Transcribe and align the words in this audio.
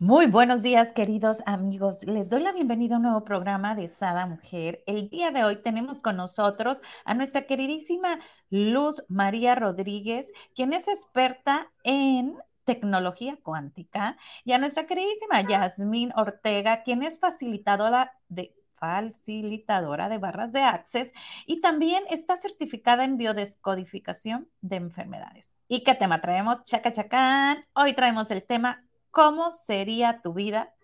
Muy 0.00 0.26
buenos 0.26 0.62
días, 0.62 0.92
queridos 0.92 1.42
amigos. 1.44 2.04
Les 2.04 2.30
doy 2.30 2.40
la 2.40 2.52
bienvenida 2.52 2.94
a 2.94 2.98
un 2.98 3.02
nuevo 3.02 3.24
programa 3.24 3.74
de 3.74 3.88
Sada 3.88 4.26
Mujer. 4.26 4.84
El 4.86 5.08
día 5.08 5.32
de 5.32 5.42
hoy 5.42 5.56
tenemos 5.56 5.98
con 5.98 6.16
nosotros 6.16 6.80
a 7.04 7.14
nuestra 7.14 7.48
queridísima 7.48 8.20
Luz 8.48 9.02
María 9.08 9.56
Rodríguez, 9.56 10.32
quien 10.54 10.72
es 10.72 10.86
experta 10.86 11.72
en 11.82 12.38
tecnología 12.62 13.40
cuántica, 13.42 14.16
y 14.44 14.52
a 14.52 14.58
nuestra 14.58 14.86
queridísima 14.86 15.40
Yasmín 15.40 16.12
Ortega, 16.14 16.84
quien 16.84 17.02
es 17.02 17.18
facilitadora 17.18 18.12
de 18.28 18.54
de 18.80 20.18
barras 20.18 20.52
de 20.52 20.60
Access 20.60 21.12
y 21.46 21.60
también 21.60 22.04
está 22.10 22.36
certificada 22.36 23.02
en 23.02 23.16
biodescodificación 23.16 24.48
de 24.60 24.76
enfermedades. 24.76 25.56
¿Y 25.66 25.82
qué 25.82 25.96
tema 25.96 26.20
traemos? 26.20 26.62
Chaca 26.64 26.92
chacán. 26.92 27.64
Hoy 27.74 27.92
traemos 27.94 28.30
el 28.30 28.44
tema 28.44 28.87
¿Cómo 29.10 29.50
sería 29.50 30.20
tu 30.20 30.34
vida 30.34 30.74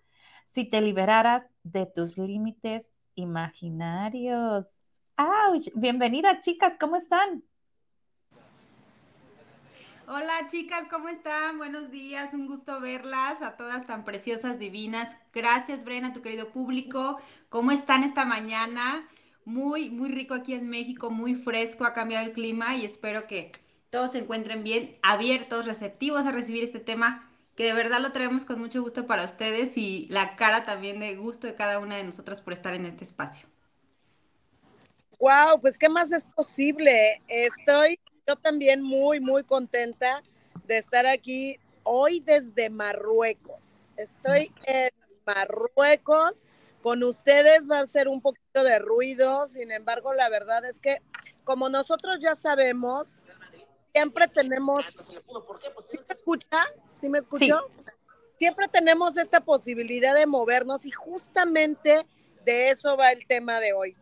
si 0.47 0.65
te 0.65 0.81
liberaras 0.81 1.49
de 1.63 1.87
tus 1.87 2.17
límites 2.17 2.93
imaginarios? 3.15 4.67
¡Auch! 5.17 5.69
Bienvenida, 5.75 6.41
chicas, 6.41 6.77
¿cómo 6.79 6.97
están? 6.97 7.45
Hola 10.07 10.49
chicas, 10.51 10.87
¿cómo 10.91 11.09
están? 11.09 11.59
Buenos 11.59 11.91
días, 11.91 12.35
un 12.35 12.47
gusto 12.47 12.81
verlas, 12.81 13.41
a 13.41 13.57
todas 13.57 13.87
tan 13.87 14.05
preciosas, 14.05 14.59
divinas. 14.59 15.15
Gracias, 15.33 15.85
Brena, 15.85 16.13
tu 16.13 16.21
querido 16.21 16.51
público. 16.51 17.19
¿Cómo 17.49 17.73
están 17.73 18.05
esta 18.05 18.25
mañana? 18.25 19.09
Muy, 19.45 19.91
muy 19.91 20.11
rico 20.11 20.35
aquí 20.35 20.55
en 20.55 20.69
México, 20.69 21.11
muy 21.11 21.35
fresco, 21.35 21.85
ha 21.85 21.93
cambiado 21.93 22.27
el 22.27 22.33
clima 22.33 22.77
y 22.77 22.85
espero 22.85 23.27
que 23.27 23.53
todos 23.91 24.13
se 24.13 24.19
encuentren 24.19 24.65
bien, 24.65 24.93
abiertos, 25.03 25.67
receptivos 25.67 26.27
a 26.27 26.33
recibir 26.33 26.65
este 26.65 26.81
tema 26.81 27.31
que 27.57 27.65
de 27.65 27.73
verdad 27.73 28.01
lo 28.01 28.13
traemos 28.13 28.45
con 28.45 28.59
mucho 28.59 28.83
gusto 28.83 29.07
para 29.07 29.25
ustedes 29.25 29.77
y 29.77 30.07
la 30.11 30.37
cara 30.37 30.65
también 30.65 31.01
de 31.01 31.15
gusto 31.17 31.47
de 31.47 31.55
cada 31.55 31.79
una 31.79 31.97
de 31.97 32.05
nosotras 32.05 32.43
por 32.43 32.53
estar 32.53 32.75
en 32.75 32.87
este 32.87 33.05
espacio. 33.05 33.49
Wow, 35.21 35.61
pues 35.61 35.79
qué 35.79 35.89
más 35.89 36.13
es 36.13 36.25
posible. 36.25 37.23
Estoy 37.29 37.99
yo 38.27 38.37
también 38.37 38.83
muy, 38.83 39.21
muy 39.21 39.45
contenta 39.45 40.23
de 40.67 40.79
estar 40.79 41.07
aquí 41.07 41.59
hoy 41.85 42.21
desde 42.21 42.71
Marruecos. 42.71 43.89
Estoy 43.97 44.53
en 44.65 44.91
Marruecos. 45.25 46.45
Con 46.83 47.03
ustedes 47.03 47.71
va 47.71 47.81
a 47.81 47.87
ser 47.87 48.09
un 48.09 48.21
poquito 48.21 48.63
de 48.63 48.79
ruido, 48.79 49.47
sin 49.47 49.71
embargo, 49.71 50.13
la 50.13 50.29
verdad 50.29 50.67
es 50.67 50.81
que 50.81 51.01
como 51.43 51.71
nosotros 51.71 52.19
ya 52.21 52.37
sabemos, 52.37 53.23
siempre 53.95 54.27
tenemos... 54.29 54.87
¿Sí 54.87 55.99
me 56.09 56.15
escucha? 56.15 56.67
¿Sí 56.99 57.09
me 57.09 57.19
escuchó? 57.19 57.61
Siempre 58.37 58.67
tenemos 58.67 59.17
esta 59.17 59.41
posibilidad 59.41 60.15
de 60.15 60.27
movernos 60.27 60.85
y 60.85 60.91
justamente 60.91 62.05
de 62.45 62.71
eso 62.71 62.97
va 62.97 63.13
el 63.13 63.25
tema 63.27 63.61
de 63.61 63.73
hoy, 63.73 63.97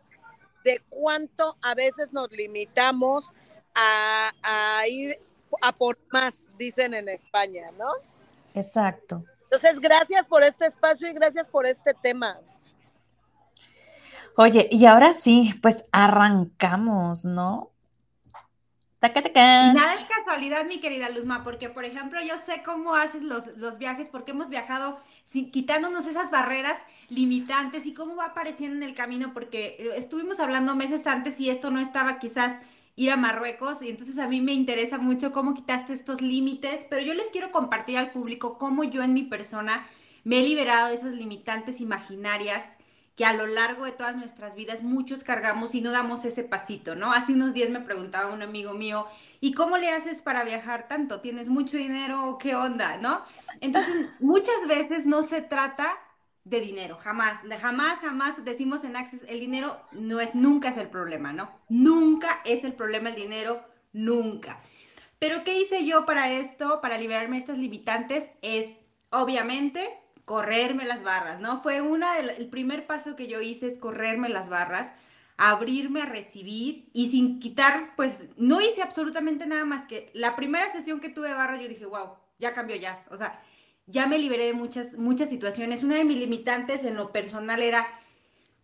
de 0.63 0.81
cuánto 0.89 1.55
a 1.61 1.75
veces 1.75 2.11
nos 2.11 2.31
limitamos 2.31 3.33
a, 3.75 4.31
a 4.41 4.87
ir 4.87 5.17
a 5.61 5.71
por 5.71 5.99
más, 6.11 6.51
dicen 6.57 6.95
en 6.95 7.07
España, 7.09 7.67
¿no? 7.77 7.91
Exacto. 8.55 9.23
Entonces, 9.43 9.79
gracias 9.79 10.25
por 10.25 10.41
este 10.41 10.65
espacio 10.65 11.07
y 11.07 11.13
gracias 11.13 11.47
por 11.47 11.67
este 11.67 11.93
tema. 11.93 12.39
Oye, 14.35 14.67
y 14.71 14.87
ahora 14.87 15.13
sí, 15.13 15.53
pues 15.61 15.85
arrancamos, 15.91 17.23
¿no? 17.23 17.72
Nada 19.73 19.95
es 19.95 20.05
casualidad, 20.05 20.65
mi 20.65 20.79
querida 20.79 21.09
Luzma, 21.09 21.43
porque 21.43 21.69
por 21.69 21.85
ejemplo 21.85 22.21
yo 22.21 22.37
sé 22.37 22.63
cómo 22.63 22.95
haces 22.95 23.23
los, 23.23 23.47
los 23.57 23.77
viajes, 23.77 24.09
porque 24.09 24.31
hemos 24.31 24.49
viajado 24.49 24.99
quitándonos 25.51 26.05
esas 26.05 26.31
barreras 26.31 26.77
limitantes 27.09 27.85
y 27.85 27.93
cómo 27.93 28.15
va 28.15 28.25
apareciendo 28.27 28.77
en 28.77 28.83
el 28.83 28.95
camino, 28.95 29.33
porque 29.33 29.77
eh, 29.79 29.89
estuvimos 29.97 30.39
hablando 30.39 30.75
meses 30.75 31.05
antes 31.07 31.39
y 31.39 31.49
esto 31.49 31.69
no 31.69 31.79
estaba 31.79 32.19
quizás 32.19 32.57
ir 32.95 33.11
a 33.11 33.17
Marruecos 33.17 33.81
y 33.81 33.89
entonces 33.89 34.19
a 34.19 34.27
mí 34.27 34.39
me 34.39 34.53
interesa 34.53 34.97
mucho 34.97 35.31
cómo 35.31 35.53
quitaste 35.53 35.93
estos 35.93 36.21
límites, 36.21 36.85
pero 36.89 37.01
yo 37.01 37.13
les 37.13 37.27
quiero 37.31 37.51
compartir 37.51 37.97
al 37.97 38.11
público 38.11 38.57
cómo 38.57 38.83
yo 38.83 39.01
en 39.03 39.13
mi 39.13 39.23
persona 39.23 39.87
me 40.23 40.39
he 40.39 40.43
liberado 40.43 40.89
de 40.89 40.95
esas 40.95 41.13
limitantes 41.13 41.81
imaginarias 41.81 42.69
que 43.15 43.25
a 43.25 43.33
lo 43.33 43.45
largo 43.45 43.85
de 43.85 43.91
todas 43.91 44.15
nuestras 44.15 44.55
vidas 44.55 44.81
muchos 44.81 45.23
cargamos 45.23 45.75
y 45.75 45.81
no 45.81 45.91
damos 45.91 46.25
ese 46.25 46.43
pasito, 46.43 46.95
¿no? 46.95 47.11
Hace 47.13 47.33
unos 47.33 47.53
días 47.53 47.69
me 47.69 47.79
preguntaba 47.79 48.33
un 48.33 48.41
amigo 48.41 48.73
mío, 48.73 49.07
¿y 49.39 49.53
cómo 49.53 49.77
le 49.77 49.91
haces 49.91 50.21
para 50.21 50.43
viajar 50.43 50.87
tanto? 50.87 51.21
¿Tienes 51.21 51.49
mucho 51.49 51.77
dinero 51.77 52.37
qué 52.39 52.55
onda, 52.55 52.97
no? 52.97 53.23
Entonces, 53.61 53.93
muchas 54.19 54.67
veces 54.67 55.05
no 55.05 55.21
se 55.21 55.41
trata 55.41 55.91
de 56.43 56.59
dinero, 56.59 56.97
jamás, 56.97 57.39
jamás, 57.61 58.01
jamás 58.01 58.43
decimos 58.43 58.83
en 58.83 58.97
Access, 58.97 59.25
el 59.29 59.39
dinero 59.39 59.79
no 59.91 60.19
es, 60.19 60.35
nunca 60.35 60.69
es 60.69 60.77
el 60.77 60.89
problema, 60.89 61.31
¿no? 61.31 61.49
Nunca 61.69 62.41
es 62.43 62.63
el 62.65 62.73
problema 62.73 63.09
el 63.09 63.15
dinero, 63.15 63.63
nunca. 63.93 64.59
Pero 65.19 65.45
¿qué 65.45 65.57
hice 65.57 65.85
yo 65.85 66.05
para 66.05 66.31
esto, 66.31 66.81
para 66.81 66.97
liberarme 66.97 67.37
de 67.37 67.41
estas 67.41 67.57
limitantes? 67.57 68.29
Es, 68.41 68.75
obviamente, 69.09 69.89
correrme 70.25 70.85
las 70.85 71.03
barras, 71.03 71.39
¿no? 71.39 71.61
Fue 71.61 71.81
una 71.81 72.17
el 72.19 72.47
primer 72.49 72.87
paso 72.87 73.15
que 73.15 73.27
yo 73.27 73.41
hice 73.41 73.67
es 73.67 73.77
correrme 73.77 74.29
las 74.29 74.49
barras, 74.49 74.93
abrirme 75.37 76.01
a 76.01 76.05
recibir 76.05 76.89
y 76.93 77.09
sin 77.09 77.39
quitar, 77.39 77.95
pues 77.95 78.23
no 78.37 78.61
hice 78.61 78.81
absolutamente 78.81 79.45
nada 79.45 79.65
más 79.65 79.85
que 79.85 80.11
la 80.13 80.35
primera 80.35 80.71
sesión 80.71 80.99
que 80.99 81.09
tuve 81.09 81.29
de 81.29 81.33
barra 81.33 81.61
yo 81.61 81.67
dije, 81.67 81.85
wow, 81.85 82.15
ya 82.39 82.53
cambió 82.53 82.75
jazz, 82.75 82.99
o 83.09 83.17
sea, 83.17 83.41
ya 83.85 84.07
me 84.07 84.17
liberé 84.17 84.45
de 84.45 84.53
muchas, 84.53 84.93
muchas 84.93 85.29
situaciones. 85.29 85.83
Una 85.83 85.95
de 85.95 86.05
mis 86.05 86.17
limitantes 86.17 86.85
en 86.85 86.95
lo 86.95 87.11
personal 87.11 87.61
era 87.61 87.87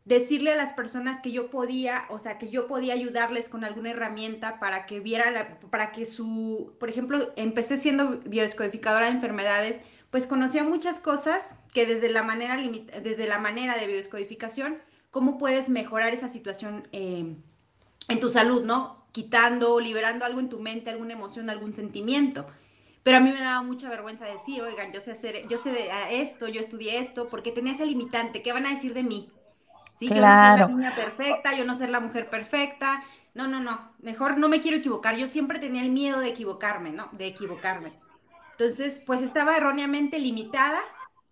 decirle 0.06 0.54
a 0.54 0.56
las 0.56 0.74
personas 0.74 1.20
que 1.22 1.32
yo 1.32 1.50
podía, 1.50 2.06
o 2.10 2.20
sea, 2.20 2.38
que 2.38 2.50
yo 2.50 2.68
podía 2.68 2.94
ayudarles 2.94 3.50
con 3.50 3.64
alguna 3.64 3.92
herramienta 3.92 4.60
para 4.60 4.86
que 4.86 5.00
vieran, 5.00 5.60
para 5.70 5.92
que 5.92 6.06
su, 6.06 6.76
por 6.80 6.90
ejemplo, 6.90 7.34
empecé 7.36 7.78
siendo 7.78 8.20
biodescodificadora 8.26 9.08
de 9.08 9.12
enfermedades, 9.12 9.82
pues 10.12 10.26
conocía 10.28 10.64
muchas 10.64 11.00
cosas 11.00 11.56
que 11.74 11.86
desde 11.86 12.10
la 12.10 12.24
manera, 12.24 12.58
desde 13.02 13.28
la 13.28 13.40
manera 13.40 13.78
de 13.78 13.88
biodescodificación, 13.88 14.78
cómo 15.12 15.38
puedes 15.38 15.70
mejorar 15.70 16.14
esa 16.14 16.30
situación 16.30 16.88
eh, 16.92 17.36
en 18.08 18.20
tu 18.20 18.30
salud, 18.30 18.64
¿no? 18.64 19.06
Quitando, 19.12 19.80
liberando 19.80 20.26
algo 20.26 20.40
en 20.40 20.50
tu 20.50 20.60
mente, 20.60 20.90
alguna 20.90 21.14
emoción, 21.14 21.50
algún 21.50 21.74
sentimiento. 21.74 22.48
Pero 23.04 23.18
a 23.18 23.20
mí 23.22 23.32
me 23.32 23.42
daba 23.42 23.62
mucha 23.62 23.90
vergüenza 23.90 24.26
decir, 24.26 24.62
oigan, 24.62 24.92
yo 24.92 25.00
sé 25.00 25.12
hacer, 25.12 25.48
yo 25.48 25.58
sé 25.58 25.72
de 25.72 25.90
esto, 26.22 26.48
yo 26.48 26.60
estudié 26.60 27.00
esto, 27.00 27.28
porque 27.30 27.52
tenía 27.52 27.74
ese 27.74 27.86
limitante, 27.86 28.42
¿qué 28.42 28.52
van 28.52 28.66
a 28.66 28.72
decir 28.72 28.94
de 28.94 29.04
mí? 29.04 29.32
¿Sí? 30.00 30.08
Claro. 30.08 30.68
Yo 30.68 30.74
no 30.74 30.78
ser 30.78 30.84
la 30.84 30.90
niña 30.90 30.96
perfecta, 30.96 31.56
yo 31.56 31.66
no 31.66 31.76
ser 31.76 31.90
la 31.90 32.00
mujer 32.00 32.30
perfecta. 32.30 33.04
No, 33.34 33.48
no, 33.48 33.60
no, 33.60 33.92
mejor 34.00 34.38
no 34.38 34.50
me 34.50 34.60
quiero 34.60 34.78
equivocar. 34.78 35.16
Yo 35.16 35.28
siempre 35.28 35.60
tenía 35.60 35.82
el 35.82 35.92
miedo 35.92 36.20
de 36.20 36.30
equivocarme, 36.30 36.92
¿no? 36.92 37.10
De 37.14 37.28
equivocarme. 37.28 37.94
Entonces, 38.60 39.02
pues 39.06 39.22
estaba 39.22 39.56
erróneamente 39.56 40.20
limitada 40.20 40.82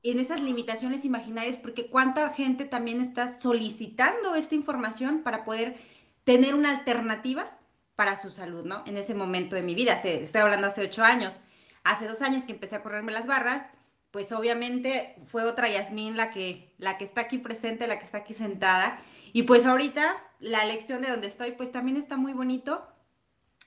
en 0.01 0.21
esas 0.21 0.39
limitaciones 0.39 1.03
imaginarias, 1.03 1.57
porque 1.57 1.89
cuánta 1.89 2.29
gente 2.29 2.63
también 2.63 3.01
está 3.01 3.38
solicitando 3.38 4.35
esta 4.35 4.55
información 4.55 5.23
para 5.23 5.43
poder 5.43 5.75
tener 6.23 6.55
una 6.55 6.69
alternativa 6.69 7.59
para 7.97 8.15
su 8.15 8.31
salud, 8.31 8.63
¿no? 8.63 8.81
En 8.85 8.95
ese 8.95 9.13
momento 9.13 9.57
de 9.57 9.61
mi 9.61 9.75
vida, 9.75 9.95
estoy 9.95 10.39
hablando 10.39 10.67
hace 10.67 10.83
ocho 10.83 11.03
años, 11.03 11.41
hace 11.83 12.07
dos 12.07 12.21
años 12.21 12.45
que 12.45 12.53
empecé 12.53 12.77
a 12.77 12.81
correrme 12.81 13.12
las 13.12 13.27
barras, 13.27 13.69
pues 14.12 14.31
obviamente 14.31 15.18
fue 15.25 15.44
otra 15.44 15.68
Yasmín 15.68 16.15
la 16.15 16.31
que, 16.31 16.74
la 16.77 16.97
que 16.97 17.03
está 17.03 17.21
aquí 17.21 17.39
presente, 17.39 17.88
la 17.88 18.00
que 18.00 18.06
está 18.06 18.19
aquí 18.19 18.35
sentada, 18.35 19.01
y 19.33 19.44
pues 19.44 19.65
ahorita 19.65 20.15
la 20.39 20.63
lección 20.63 21.01
de 21.01 21.09
donde 21.09 21.27
estoy, 21.27 21.51
pues 21.51 21.74
también 21.74 21.97
está 21.97 22.15
muy 22.15 22.31
bonito, 22.31 22.88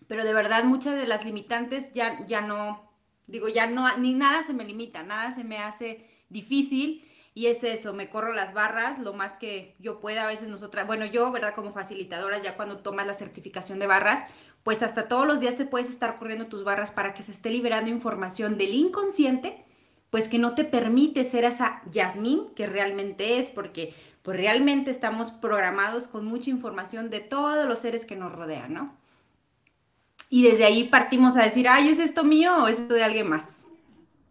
pero 0.08 0.24
de 0.24 0.32
verdad 0.32 0.64
muchas 0.64 0.96
de 0.96 1.06
las 1.06 1.26
limitantes 1.26 1.92
ya, 1.92 2.24
ya 2.26 2.40
no, 2.40 2.89
Digo, 3.30 3.48
ya 3.48 3.66
no, 3.66 3.96
ni 3.98 4.14
nada 4.14 4.42
se 4.42 4.52
me 4.52 4.64
limita, 4.64 5.02
nada 5.02 5.32
se 5.32 5.44
me 5.44 5.58
hace 5.58 6.08
difícil. 6.28 7.06
Y 7.32 7.46
es 7.46 7.62
eso, 7.62 7.92
me 7.92 8.10
corro 8.10 8.32
las 8.32 8.54
barras 8.54 8.98
lo 8.98 9.12
más 9.12 9.34
que 9.34 9.76
yo 9.78 10.00
pueda. 10.00 10.24
A 10.24 10.26
veces 10.26 10.48
nosotras, 10.48 10.86
bueno, 10.86 11.04
yo, 11.06 11.30
¿verdad? 11.30 11.54
Como 11.54 11.72
facilitadora, 11.72 12.42
ya 12.42 12.56
cuando 12.56 12.78
tomas 12.78 13.06
la 13.06 13.14
certificación 13.14 13.78
de 13.78 13.86
barras, 13.86 14.24
pues 14.64 14.82
hasta 14.82 15.08
todos 15.08 15.26
los 15.26 15.40
días 15.40 15.56
te 15.56 15.64
puedes 15.64 15.88
estar 15.88 16.16
corriendo 16.16 16.48
tus 16.48 16.64
barras 16.64 16.90
para 16.90 17.14
que 17.14 17.22
se 17.22 17.32
esté 17.32 17.50
liberando 17.50 17.88
información 17.88 18.58
del 18.58 18.74
inconsciente, 18.74 19.64
pues 20.10 20.28
que 20.28 20.38
no 20.38 20.54
te 20.54 20.64
permite 20.64 21.24
ser 21.24 21.44
esa 21.44 21.82
Yasmín 21.90 22.52
que 22.54 22.66
realmente 22.66 23.38
es, 23.38 23.48
porque 23.48 23.94
pues 24.22 24.36
realmente 24.36 24.90
estamos 24.90 25.30
programados 25.30 26.08
con 26.08 26.24
mucha 26.26 26.50
información 26.50 27.10
de 27.10 27.20
todos 27.20 27.66
los 27.66 27.78
seres 27.78 28.04
que 28.04 28.16
nos 28.16 28.32
rodean, 28.32 28.74
¿no? 28.74 28.99
Y 30.30 30.44
desde 30.44 30.64
ahí 30.64 30.84
partimos 30.88 31.36
a 31.36 31.42
decir, 31.42 31.68
ay, 31.68 31.90
¿es 31.90 31.98
esto 31.98 32.24
mío 32.24 32.64
o 32.64 32.68
es 32.68 32.80
esto 32.80 32.94
de 32.94 33.04
alguien 33.04 33.28
más? 33.28 33.46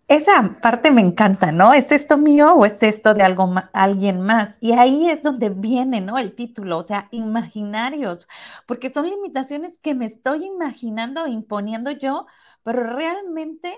Esa 0.08 0.60
parte 0.62 0.90
me 0.92 1.02
encanta, 1.02 1.52
¿no? 1.52 1.74
¿Es 1.74 1.92
esto 1.92 2.18
mío 2.18 2.54
o 2.56 2.66
es 2.66 2.82
esto 2.82 3.14
de 3.14 3.22
algo 3.24 3.54
alguien 3.74 4.22
más? 4.22 4.58
Y 4.60 4.72
ahí 4.72 5.08
es 5.10 5.22
donde 5.22 5.52
viene, 5.52 6.02
¿no? 6.02 6.18
El 6.18 6.34
título, 6.34 6.80
o 6.80 6.84
sea, 6.84 7.08
imaginarios, 7.12 8.28
porque 8.66 8.90
son 8.92 9.08
limitaciones 9.08 9.78
que 9.80 9.94
me 9.94 10.06
estoy 10.06 10.46
imaginando 10.46 11.28
imponiendo 11.28 11.92
yo, 11.92 12.26
pero 12.64 12.84
realmente 12.84 13.78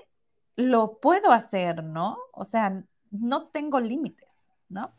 lo 0.56 1.00
puedo 1.01 1.31
hacer, 1.33 1.83
¿no? 1.83 2.17
O 2.33 2.45
sea, 2.45 2.83
no 3.12 3.50
tengo 3.50 3.81
límites, 3.81 4.33
¿no? 4.69 4.94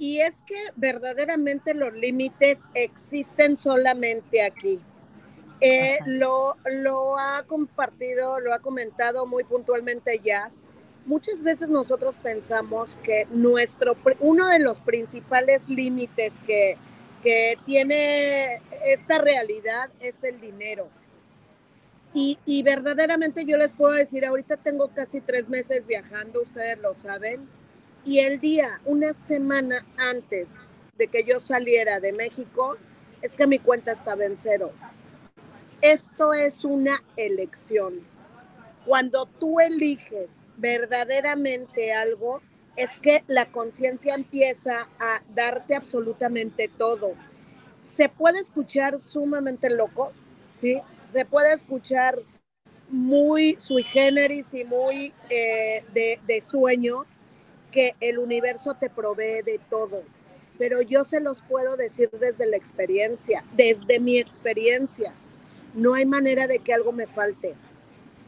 Y 0.00 0.22
es 0.22 0.40
que 0.46 0.56
verdaderamente 0.76 1.74
los 1.74 1.94
límites 1.94 2.60
existen 2.72 3.58
solamente 3.58 4.42
aquí. 4.42 4.80
Eh, 5.60 5.98
lo, 6.06 6.56
lo 6.64 7.18
ha 7.18 7.44
compartido, 7.46 8.40
lo 8.40 8.54
ha 8.54 8.60
comentado 8.60 9.26
muy 9.26 9.44
puntualmente 9.44 10.18
Jazz. 10.24 10.62
Muchas 11.04 11.42
veces 11.42 11.68
nosotros 11.68 12.16
pensamos 12.22 12.96
que 13.02 13.26
nuestro, 13.30 13.94
uno 14.20 14.48
de 14.48 14.60
los 14.60 14.80
principales 14.80 15.68
límites 15.68 16.40
que, 16.46 16.78
que 17.22 17.58
tiene 17.66 18.62
esta 18.86 19.18
realidad 19.18 19.90
es 20.00 20.24
el 20.24 20.40
dinero. 20.40 20.88
Y, 22.14 22.38
y, 22.46 22.62
verdaderamente 22.62 23.44
yo 23.44 23.58
les 23.58 23.74
puedo 23.74 23.92
decir, 23.92 24.24
ahorita 24.24 24.56
tengo 24.62 24.88
casi 24.94 25.20
tres 25.20 25.50
meses 25.50 25.86
viajando, 25.86 26.42
ustedes 26.42 26.78
lo 26.78 26.94
saben, 26.94 27.46
y 28.04 28.20
el 28.20 28.40
día, 28.40 28.80
una 28.84 29.12
semana 29.14 29.86
antes 29.96 30.48
de 30.96 31.08
que 31.08 31.24
yo 31.24 31.40
saliera 31.40 32.00
de 32.00 32.12
México, 32.12 32.76
es 33.22 33.36
que 33.36 33.46
mi 33.46 33.58
cuenta 33.58 33.92
estaba 33.92 34.24
en 34.24 34.38
ceros. 34.38 34.72
Esto 35.82 36.32
es 36.32 36.64
una 36.64 37.02
elección. 37.16 38.00
Cuando 38.84 39.26
tú 39.26 39.60
eliges 39.60 40.50
verdaderamente 40.56 41.92
algo, 41.92 42.40
es 42.76 42.90
que 42.98 43.24
la 43.26 43.46
conciencia 43.50 44.14
empieza 44.14 44.88
a 44.98 45.22
darte 45.34 45.74
absolutamente 45.74 46.70
todo. 46.78 47.14
Se 47.82 48.08
puede 48.08 48.40
escuchar 48.40 48.98
sumamente 48.98 49.68
loco, 49.68 50.12
¿sí? 50.54 50.80
Se 51.04 51.24
puede 51.24 51.52
escuchar 51.52 52.18
muy 52.88 53.56
sui 53.60 53.82
generis 53.84 54.54
y 54.54 54.64
muy 54.64 55.12
eh, 55.28 55.84
de, 55.92 56.20
de 56.26 56.40
sueño, 56.40 57.04
que 57.70 57.94
el 58.00 58.18
universo 58.18 58.74
te 58.74 58.90
provee 58.90 59.42
de 59.44 59.60
todo. 59.70 60.02
Pero 60.58 60.82
yo 60.82 61.04
se 61.04 61.20
los 61.20 61.42
puedo 61.42 61.76
decir 61.76 62.10
desde 62.12 62.46
la 62.46 62.56
experiencia, 62.56 63.44
desde 63.56 63.98
mi 63.98 64.18
experiencia 64.18 65.14
no 65.74 65.94
hay 65.94 66.04
manera 66.06 66.46
de 66.46 66.58
que 66.58 66.74
algo 66.74 66.92
me 66.92 67.06
falte. 67.06 67.54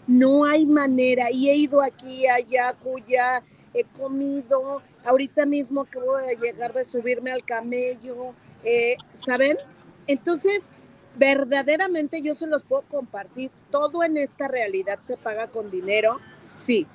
No 0.06 0.44
hay 0.44 0.66
manera. 0.66 1.30
Y 1.30 1.50
he 1.50 1.56
ido 1.56 1.82
aquí, 1.82 2.26
allá, 2.26 2.74
cuya, 2.74 3.42
he 3.74 3.84
comido. 3.84 4.82
Ahorita 5.04 5.46
mismo 5.46 5.84
que 5.84 5.98
voy 5.98 6.22
a 6.24 6.38
llegar 6.38 6.72
de 6.72 6.84
subirme 6.84 7.32
al 7.32 7.44
camello. 7.44 8.34
Eh, 8.64 8.96
¿Saben? 9.14 9.58
Entonces, 10.06 10.70
verdaderamente 11.16 12.22
yo 12.22 12.34
se 12.34 12.46
los 12.46 12.62
puedo 12.64 12.82
compartir. 12.82 13.50
Todo 13.70 14.04
en 14.04 14.16
esta 14.16 14.48
realidad 14.48 15.00
se 15.02 15.16
paga 15.16 15.48
con 15.48 15.70
dinero, 15.70 16.18
sí. 16.42 16.86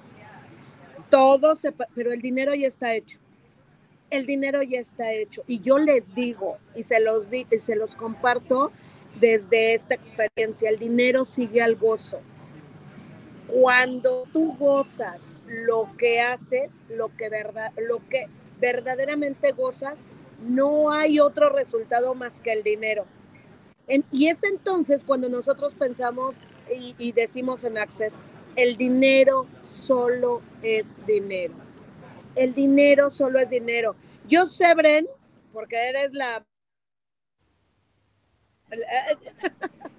Todo 1.09 1.55
se, 1.55 1.71
pero 1.71 2.11
el 2.11 2.21
dinero 2.21 2.53
ya 2.53 2.67
está 2.67 2.93
hecho. 2.93 3.19
El 4.09 4.25
dinero 4.25 4.61
ya 4.63 4.79
está 4.79 5.11
hecho. 5.13 5.43
Y 5.47 5.59
yo 5.59 5.79
les 5.79 6.15
digo, 6.15 6.57
y 6.75 6.83
se 6.83 6.99
los, 6.99 7.29
di, 7.29 7.45
y 7.51 7.59
se 7.59 7.75
los 7.75 7.95
comparto, 7.95 8.71
desde 9.19 9.73
esta 9.73 9.95
experiencia. 9.95 10.69
El 10.69 10.79
dinero 10.79 11.25
sigue 11.25 11.61
al 11.61 11.75
gozo. 11.75 12.19
Cuando 13.47 14.25
tú 14.33 14.55
gozas 14.57 15.37
lo 15.47 15.89
que 15.97 16.21
haces, 16.21 16.83
lo 16.89 17.15
que, 17.15 17.29
verdad, 17.29 17.71
lo 17.77 17.99
que 18.09 18.27
verdaderamente 18.59 19.51
gozas, 19.51 20.05
no 20.39 20.91
hay 20.91 21.19
otro 21.19 21.49
resultado 21.49 22.13
más 22.13 22.39
que 22.39 22.51
el 22.51 22.63
dinero. 22.63 23.05
y 24.11 24.27
es 24.27 24.43
entonces 24.43 25.05
cuando 25.05 25.29
nosotros 25.29 25.73
pensamos 25.73 26.41
y, 26.69 26.93
y 26.97 27.13
decimos 27.13 27.63
en 27.63 27.77
Access, 27.77 28.15
el 28.57 28.75
dinero 28.75 29.47
solo 29.61 30.41
es 30.61 30.97
dinero. 31.05 31.53
El 32.35 32.53
dinero 32.53 33.09
solo 33.09 33.39
es 33.39 33.51
dinero. 33.51 33.95
Yo 34.27 34.45
sé, 34.45 34.73
Bren, 34.75 35.07
porque 35.53 35.77
eres 35.87 36.11
la 36.11 36.45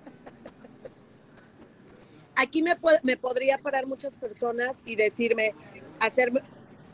Aquí 2.35 2.63
me, 2.63 2.77
me 3.03 3.17
podría 3.17 3.57
parar 3.59 3.87
muchas 3.87 4.19
personas 4.19 4.83
y 4.85 4.95
decirme, 4.95 5.55
hacerme, 5.99 6.43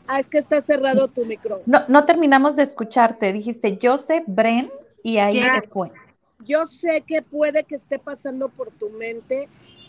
ah, 0.07 0.19
es 0.19 0.29
que 0.29 0.37
está 0.37 0.61
cerrado 0.61 1.07
tu 1.07 1.25
micrófono. 1.25 1.65
No, 1.65 1.83
no 1.87 2.05
terminamos 2.05 2.55
de 2.55 2.63
escucharte, 2.63 3.33
dijiste, 3.33 3.77
yo 3.77 3.97
sé, 3.97 4.23
Bren, 4.25 4.71
y 5.03 5.17
ahí 5.17 5.43
se 5.43 5.67
fue. 5.67 5.91
Yo 6.39 6.65
sé 6.65 7.01
que 7.01 7.21
puede 7.21 7.63
que 7.63 7.75
esté 7.75 7.99
pasando 7.99 8.49
por 8.49 8.71
tu 8.71 8.89
mente 8.89 9.47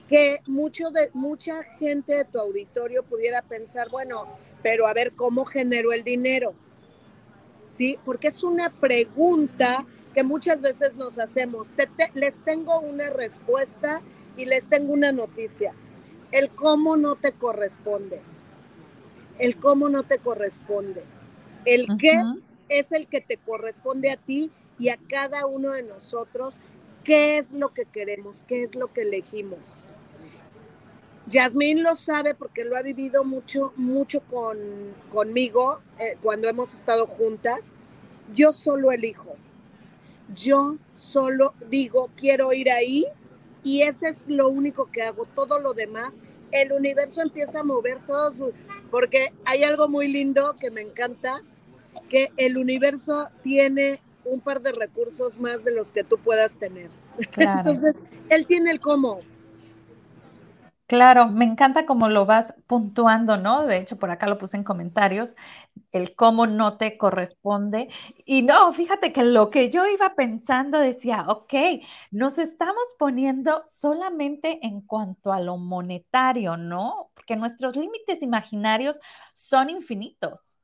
que 0.08 0.41
mucho 0.47 0.91
de, 0.91 1.11
mucha 1.14 1.62
gente 1.79 2.14
de 2.14 2.25
tu 2.25 2.38
auditorio 2.38 3.03
pudiera 3.03 3.43
pensar, 3.43 3.91
bueno, 3.91 4.26
pero 4.62 4.87
a 4.87 4.94
ver 4.94 5.12
cómo 5.12 5.44
generó 5.44 5.93
el 5.93 6.05
dinero. 6.05 6.55
¿Sí? 7.70 7.99
Porque 8.05 8.29
es 8.29 8.43
una 8.43 8.70
pregunta 8.70 9.85
que 10.14 10.23
muchas 10.23 10.61
veces 10.61 10.94
nos 10.94 11.19
hacemos. 11.19 11.69
les 12.14 12.38
tengo 12.44 12.81
una 12.81 13.11
respuesta 13.11 14.00
y 14.37 14.47
les 14.47 14.69
tengo 14.69 14.93
una 14.93 15.12
noticia. 15.12 15.75
El 16.32 16.50
cómo 16.50 16.97
no 16.97 17.17
te 17.17 17.32
corresponde. 17.32 18.20
El 19.38 19.56
cómo 19.58 19.88
no 19.88 20.05
te 20.05 20.19
corresponde. 20.19 21.03
El 21.64 21.87
qué 21.99 22.23
es 22.69 22.93
el 22.93 23.08
que 23.08 23.20
te 23.20 23.37
corresponde 23.37 24.11
a 24.11 24.17
ti 24.17 24.50
y 24.79 24.88
a 24.88 24.99
cada 25.08 25.47
uno 25.47 25.73
de 25.73 25.82
nosotros. 25.82 26.56
¿Qué 27.05 27.38
es 27.38 27.53
lo 27.53 27.75
que 27.75 27.85
queremos? 27.85 28.43
¿Qué 28.49 28.62
es 28.62 28.75
lo 28.75 28.93
que 28.93 29.03
elegimos? 29.03 29.91
Yasmín 31.28 31.82
lo 31.82 31.96
sabe 31.96 32.34
porque 32.34 32.64
lo 32.64 32.76
ha 32.76 32.82
vivido 32.82 33.25
mucho, 33.25 33.73
mucho 33.76 34.20
con, 34.20 34.56
conmigo 35.11 35.81
eh, 35.99 36.17
cuando 36.23 36.49
hemos 36.49 36.73
estado 36.73 37.06
juntas. 37.06 37.75
Yo 38.32 38.52
solo 38.52 38.93
elijo. 38.93 39.34
Yo 40.34 40.76
solo 40.94 41.55
digo, 41.69 42.11
quiero 42.17 42.52
ir 42.52 42.70
ahí 42.70 43.06
y 43.64 43.82
ese 43.82 44.08
es 44.08 44.28
lo 44.28 44.49
único 44.49 44.87
que 44.87 45.03
hago. 45.03 45.24
Todo 45.24 45.58
lo 45.58 45.74
demás, 45.74 46.22
el 46.53 46.72
universo 46.72 47.22
empieza 47.22 47.60
a 47.60 47.65
mover 47.65 48.05
todo 48.05 48.31
su... 48.31 48.53
Porque 48.91 49.32
hay 49.44 49.65
algo 49.65 49.89
muy 49.89 50.08
lindo 50.08 50.55
que 50.60 50.70
me 50.70 50.81
encanta, 50.81 51.43
que 52.08 52.31
el 52.36 52.56
universo 52.56 53.29
tiene 53.43 54.00
un 54.24 54.41
par 54.41 54.62
de 54.62 54.72
recursos 54.72 55.39
más 55.41 55.65
de 55.65 55.74
los 55.74 55.91
que 55.91 56.05
tú 56.05 56.19
puedas 56.19 56.56
tener. 56.56 56.91
Entonces, 57.36 57.94
él 58.29 58.46
tiene 58.46 58.70
el 58.70 58.81
cómo. 58.81 59.20
Claro, 60.86 61.26
me 61.28 61.44
encanta 61.44 61.84
cómo 61.84 62.08
lo 62.08 62.26
vas 62.26 62.55
puntuando, 62.69 63.36
¿no? 63.36 63.66
De 63.66 63.76
hecho, 63.78 63.98
por 63.98 64.10
acá 64.12 64.28
lo 64.28 64.38
puse 64.38 64.56
en 64.56 64.62
comentarios, 64.62 65.34
el 65.93 66.14
cómo 66.16 66.46
no 66.46 66.76
te 66.78 66.96
corresponde. 66.98 67.88
Y 68.24 68.43
no, 68.43 68.72
fíjate 68.72 69.12
que 69.12 69.24
lo 69.24 69.50
que 69.50 69.70
yo 69.70 69.86
iba 69.86 70.14
pensando 70.14 70.78
decía, 70.78 71.24
ok, 71.28 71.55
nos 72.12 72.38
estamos 72.38 72.84
poniendo 72.98 73.62
solamente 73.66 74.64
en 74.66 74.81
cuanto 74.82 75.32
a 75.32 75.40
lo 75.40 75.56
monetario, 75.58 76.56
¿no? 76.56 77.10
Porque 77.14 77.36
nuestros 77.36 77.76
límites 77.76 78.22
imaginarios 78.22 79.00
son 79.34 79.70
infinitos 79.70 80.56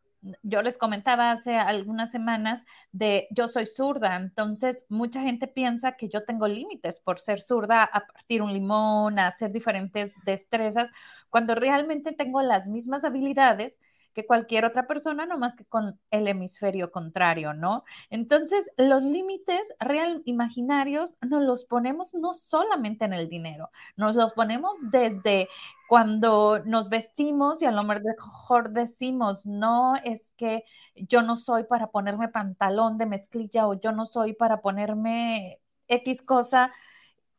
yo 0.42 0.62
les 0.62 0.78
comentaba 0.78 1.32
hace 1.32 1.56
algunas 1.56 2.10
semanas 2.10 2.64
de 2.92 3.26
yo 3.30 3.48
soy 3.48 3.66
zurda, 3.66 4.16
entonces 4.16 4.84
mucha 4.88 5.22
gente 5.22 5.48
piensa 5.48 5.92
que 5.96 6.08
yo 6.08 6.24
tengo 6.24 6.48
límites 6.48 7.00
por 7.00 7.18
ser 7.20 7.40
zurda 7.40 7.82
a 7.84 8.06
partir 8.06 8.42
un 8.42 8.52
limón, 8.52 9.18
a 9.18 9.28
hacer 9.28 9.50
diferentes 9.52 10.14
destrezas, 10.24 10.90
cuando 11.30 11.54
realmente 11.54 12.12
tengo 12.12 12.42
las 12.42 12.68
mismas 12.68 13.04
habilidades 13.04 13.80
que 14.12 14.26
cualquier 14.26 14.64
otra 14.64 14.86
persona, 14.86 15.26
no 15.26 15.38
más 15.38 15.56
que 15.56 15.64
con 15.64 15.98
el 16.10 16.28
hemisferio 16.28 16.90
contrario, 16.90 17.54
¿no? 17.54 17.84
Entonces, 18.10 18.70
los 18.76 19.02
límites 19.02 19.74
real 19.80 20.22
imaginarios 20.24 21.16
nos 21.20 21.42
los 21.42 21.64
ponemos 21.64 22.14
no 22.14 22.34
solamente 22.34 23.04
en 23.04 23.12
el 23.12 23.28
dinero, 23.28 23.70
nos 23.96 24.14
los 24.16 24.32
ponemos 24.32 24.90
desde 24.90 25.48
cuando 25.88 26.60
nos 26.64 26.88
vestimos 26.88 27.62
y 27.62 27.66
a 27.66 27.72
lo 27.72 27.82
mejor 27.82 28.70
decimos, 28.70 29.46
no 29.46 29.94
es 30.04 30.32
que 30.36 30.64
yo 30.94 31.22
no 31.22 31.36
soy 31.36 31.64
para 31.64 31.88
ponerme 31.90 32.28
pantalón 32.28 32.98
de 32.98 33.06
mezclilla 33.06 33.66
o 33.68 33.74
yo 33.74 33.92
no 33.92 34.06
soy 34.06 34.34
para 34.34 34.60
ponerme 34.62 35.60
X 35.88 36.22
cosa. 36.22 36.72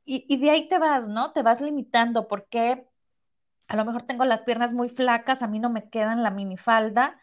Y, 0.05 0.25
y 0.27 0.37
de 0.37 0.51
ahí 0.51 0.67
te 0.67 0.79
vas, 0.79 1.07
¿no? 1.09 1.31
Te 1.33 1.43
vas 1.43 1.61
limitando 1.61 2.27
porque 2.27 2.85
a 3.67 3.75
lo 3.75 3.85
mejor 3.85 4.03
tengo 4.03 4.25
las 4.25 4.43
piernas 4.43 4.73
muy 4.73 4.89
flacas, 4.89 5.41
a 5.41 5.47
mí 5.47 5.59
no 5.59 5.69
me 5.69 5.89
quedan 5.89 6.23
la 6.23 6.31
minifalda, 6.31 7.19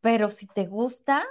pero 0.00 0.28
si 0.28 0.46
te 0.46 0.66
gusta, 0.66 1.24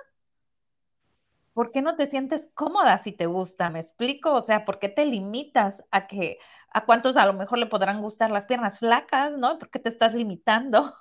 ¿por 1.53 1.71
qué 1.71 1.81
no 1.81 1.95
te 1.95 2.05
sientes 2.05 2.49
cómoda 2.53 2.97
si 2.97 3.11
te 3.13 3.25
gusta? 3.25 3.69
¿Me 3.69 3.79
explico? 3.79 4.33
O 4.33 4.41
sea, 4.41 4.65
¿por 4.65 4.79
qué 4.79 4.89
te 4.89 5.05
limitas 5.05 5.83
a 5.91 6.07
que 6.07 6.37
a 6.69 6.85
cuántos 6.85 7.15
a 7.17 7.25
lo 7.25 7.33
mejor 7.33 7.57
le 7.57 7.67
podrán 7.67 8.01
gustar 8.01 8.29
las 8.31 8.45
piernas 8.45 8.79
flacas, 8.79 9.37
¿no? 9.37 9.57
¿Por 9.57 9.69
qué 9.69 9.79
te 9.79 9.89
estás 9.89 10.13
limitando 10.13 10.93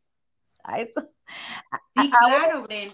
a 0.64 0.78
eso? 0.80 1.10
Sí, 1.94 2.10
claro, 2.10 2.62
Bren. 2.62 2.92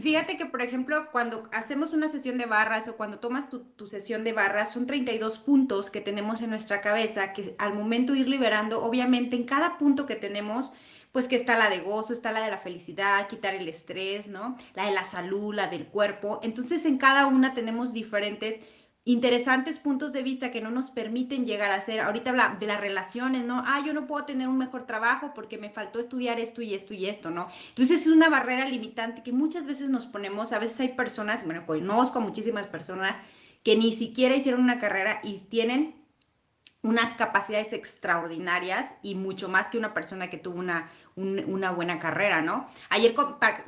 Fíjate 0.00 0.36
que, 0.36 0.46
por 0.46 0.62
ejemplo, 0.62 1.08
cuando 1.12 1.48
hacemos 1.52 1.92
una 1.92 2.08
sesión 2.08 2.38
de 2.38 2.46
barras 2.46 2.88
o 2.88 2.96
cuando 2.96 3.18
tomas 3.18 3.48
tu, 3.48 3.60
tu, 3.60 3.86
sesión 3.86 4.24
de 4.24 4.32
barras, 4.32 4.72
son 4.72 4.86
32 4.86 5.38
puntos 5.38 5.90
que 5.90 6.00
tenemos 6.00 6.42
en 6.42 6.50
nuestra 6.50 6.80
cabeza 6.80 7.32
que 7.32 7.54
al 7.58 7.74
momento 7.74 8.14
ir 8.14 8.28
liberando, 8.28 8.82
obviamente 8.82 9.36
en 9.36 9.44
cada 9.44 9.78
punto 9.78 10.06
que 10.06 10.16
tenemos, 10.16 10.74
pues 11.12 11.26
que 11.26 11.36
está 11.36 11.58
la 11.58 11.68
de 11.68 11.80
gozo, 11.80 12.12
está 12.12 12.32
la 12.32 12.42
de 12.42 12.50
la 12.50 12.58
felicidad, 12.58 13.26
quitar 13.26 13.54
el 13.54 13.68
estrés, 13.68 14.28
¿no? 14.28 14.56
La 14.74 14.86
de 14.86 14.92
la 14.92 15.04
salud, 15.04 15.54
la 15.54 15.66
del 15.66 15.86
cuerpo. 15.86 16.40
Entonces 16.42 16.86
en 16.86 16.98
cada 16.98 17.26
una 17.26 17.52
tenemos 17.52 17.92
diferentes 17.92 18.60
interesantes 19.04 19.78
puntos 19.78 20.12
de 20.12 20.22
vista 20.22 20.50
que 20.50 20.60
no 20.60 20.70
nos 20.70 20.90
permiten 20.90 21.46
llegar 21.46 21.70
a 21.70 21.80
ser, 21.80 22.00
ahorita 22.00 22.30
habla 22.30 22.56
de 22.60 22.66
las 22.66 22.80
relaciones, 22.80 23.44
¿no? 23.44 23.62
Ah, 23.66 23.82
yo 23.84 23.94
no 23.94 24.06
puedo 24.06 24.26
tener 24.26 24.48
un 24.48 24.58
mejor 24.58 24.86
trabajo 24.86 25.32
porque 25.34 25.58
me 25.58 25.70
faltó 25.70 26.00
estudiar 26.00 26.38
esto 26.38 26.60
y 26.62 26.74
esto 26.74 26.92
y 26.92 27.06
esto, 27.06 27.30
¿no? 27.30 27.48
Entonces 27.70 28.02
es 28.02 28.06
una 28.08 28.28
barrera 28.28 28.66
limitante 28.66 29.22
que 29.22 29.32
muchas 29.32 29.66
veces 29.66 29.88
nos 29.88 30.06
ponemos, 30.06 30.52
a 30.52 30.58
veces 30.58 30.78
hay 30.80 30.88
personas, 30.88 31.44
bueno, 31.44 31.64
conozco 31.66 32.18
a 32.18 32.22
muchísimas 32.22 32.66
personas 32.66 33.16
que 33.62 33.76
ni 33.76 33.92
siquiera 33.92 34.36
hicieron 34.36 34.62
una 34.62 34.78
carrera 34.78 35.20
y 35.22 35.38
tienen 35.48 35.99
unas 36.82 37.12
capacidades 37.14 37.72
extraordinarias 37.72 38.86
y 39.02 39.14
mucho 39.14 39.48
más 39.48 39.68
que 39.68 39.76
una 39.76 39.92
persona 39.92 40.30
que 40.30 40.38
tuvo 40.38 40.58
una, 40.58 40.90
una 41.14 41.70
buena 41.72 41.98
carrera, 41.98 42.40
¿no? 42.40 42.68
Ayer 42.88 43.14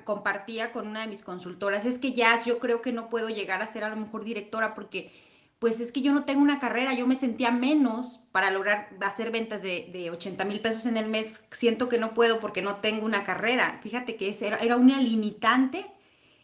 compartía 0.05 0.73
con 0.73 0.89
una 0.89 1.03
de 1.03 1.09
mis 1.09 1.23
consultoras, 1.23 1.85
es 1.85 1.99
que 1.99 2.13
ya 2.13 2.43
yo 2.43 2.59
creo 2.59 2.81
que 2.81 2.93
no 2.93 3.11
puedo 3.11 3.29
llegar 3.29 3.61
a 3.61 3.67
ser 3.67 3.85
a 3.85 3.91
lo 3.91 3.97
mejor 3.97 4.25
directora 4.25 4.75
porque 4.75 5.13
pues 5.59 5.79
es 5.81 5.93
que 5.93 6.03
yo 6.03 6.13
no 6.13 6.25
tengo 6.25 6.41
una 6.41 6.59
carrera, 6.59 6.93
yo 6.93 7.07
me 7.07 7.15
sentía 7.15 7.53
menos 7.53 8.25
para 8.33 8.51
lograr 8.51 8.89
hacer 9.01 9.31
ventas 9.31 9.63
de, 9.63 9.91
de 9.93 10.11
80 10.11 10.45
mil 10.45 10.61
pesos 10.61 10.87
en 10.87 10.97
el 10.97 11.09
mes, 11.09 11.45
siento 11.53 11.89
que 11.89 11.99
no 11.99 12.15
puedo 12.15 12.41
porque 12.41 12.63
no 12.63 12.77
tengo 12.77 13.07
una 13.07 13.23
carrera. 13.23 13.79
Fíjate 13.81 14.17
que 14.17 14.37
era, 14.41 14.59
era 14.59 14.77
una 14.77 15.01
limitante. 15.01 15.87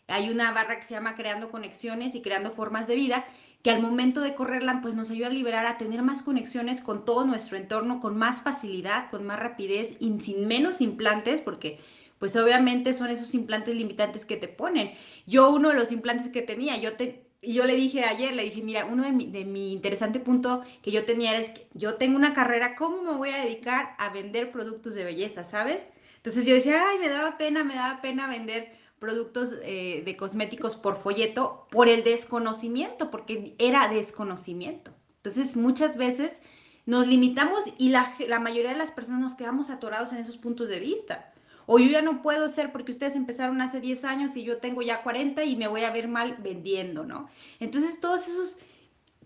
Hay 0.07 0.31
una 0.31 0.53
barra 0.53 0.79
que 0.79 0.87
se 0.87 0.95
llama 0.95 1.17
Creando 1.17 1.51
Conexiones 1.51 2.15
y 2.15 2.23
Creando 2.23 2.53
Formas 2.53 2.87
de 2.87 2.95
Vida 2.95 3.25
que 3.69 3.75
al 3.75 3.83
momento 3.83 4.23
de 4.23 4.35
correrla 4.35 4.81
pues 4.81 4.95
nos 4.95 5.11
ayuda 5.11 5.27
a 5.27 5.31
liberar, 5.31 5.67
a 5.67 5.77
tener 5.77 6.01
más 6.01 6.23
conexiones 6.23 6.81
con 6.81 7.05
todo 7.05 7.27
nuestro 7.27 7.59
entorno, 7.59 8.01
con 8.01 8.17
más 8.17 8.41
facilidad, 8.41 9.11
con 9.11 9.27
más 9.27 9.39
rapidez 9.39 9.91
y 10.01 10.19
sin 10.21 10.49
menos 10.49 10.81
implantes, 10.81 11.43
porque 11.43 11.79
pues 12.19 12.35
obviamente 12.37 12.95
son 12.95 13.11
esos 13.11 13.35
implantes 13.35 13.75
limitantes 13.75 14.25
que 14.25 14.39
te 14.39 14.49
ponen. 14.49 14.93
Yo 15.27 15.51
uno 15.51 15.69
de 15.69 15.75
los 15.75 15.93
implantes 15.93 16.33
que 16.33 16.41
tenía, 16.41 16.79
yo 16.79 16.95
te, 16.95 17.27
yo 17.43 17.67
le 17.67 17.75
dije 17.77 18.05
ayer, 18.07 18.33
le 18.33 18.45
dije, 18.45 18.63
mira, 18.63 18.87
uno 18.87 19.03
de 19.03 19.13
mi, 19.13 19.27
de 19.27 19.45
mi 19.45 19.75
interesante 19.75 20.19
punto 20.19 20.63
que 20.81 20.91
yo 20.91 21.05
tenía 21.05 21.37
es 21.37 21.51
que 21.51 21.69
yo 21.75 21.97
tengo 21.97 22.17
una 22.17 22.33
carrera, 22.33 22.75
¿cómo 22.75 23.03
me 23.03 23.19
voy 23.19 23.29
a 23.29 23.45
dedicar 23.45 23.97
a 23.99 24.09
vender 24.09 24.51
productos 24.51 24.95
de 24.95 25.05
belleza, 25.05 25.45
sabes? 25.45 25.89
Entonces 26.17 26.47
yo 26.47 26.55
decía, 26.55 26.89
ay, 26.89 26.99
me 26.99 27.11
daba 27.11 27.37
pena, 27.37 27.65
me 27.65 27.75
daba 27.75 28.01
pena 28.01 28.29
vender 28.29 28.73
productos 28.99 29.55
eh, 29.63 30.03
de 30.05 30.17
cosméticos 30.17 30.77
por 30.77 30.97
folleto 30.97 31.67
por 31.71 31.89
el 31.89 32.05
desconocimiento, 32.05 33.11
porque 33.11 33.55
era 33.59 33.89
desconocimiento. 33.89 34.93
Entonces, 35.17 35.57
muchas 35.57 35.97
veces 35.97 36.41
nos 36.87 37.07
limitamos 37.07 37.65
y 37.77 37.91
la, 37.91 38.15
la, 38.27 38.41
mayoría 38.41 38.73
de 38.73 38.79
las 38.79 38.91
personas 38.91 39.21
nos 39.21 39.35
quedamos 39.35 39.71
atorados 39.71 40.13
en 40.13 40.19
esos 40.19 40.39
puntos 40.39 40.69
de 40.69 40.81
vista. 40.81 41.33
O 41.67 41.79
yo 41.79 41.91
ya 41.91 42.01
no 42.01 42.23
puedo 42.23 42.49
ser 42.49 42.73
porque 42.73 42.93
ustedes 42.93 43.15
empezaron 43.15 43.61
hace 43.61 43.81
10 43.81 44.05
años 44.05 44.37
y 44.37 44.43
yo 44.43 44.57
tengo 44.57 44.81
ya 44.81 45.03
40 45.03 45.45
y 45.45 45.55
me 45.57 45.69
voy 45.69 45.85
a 45.85 45.91
ver 45.91 46.09
mal 46.09 46.37
vendiendo, 46.43 47.05
¿no? 47.05 47.29
Entonces, 47.61 48.01
todos 48.01 48.27
esos 48.27 48.59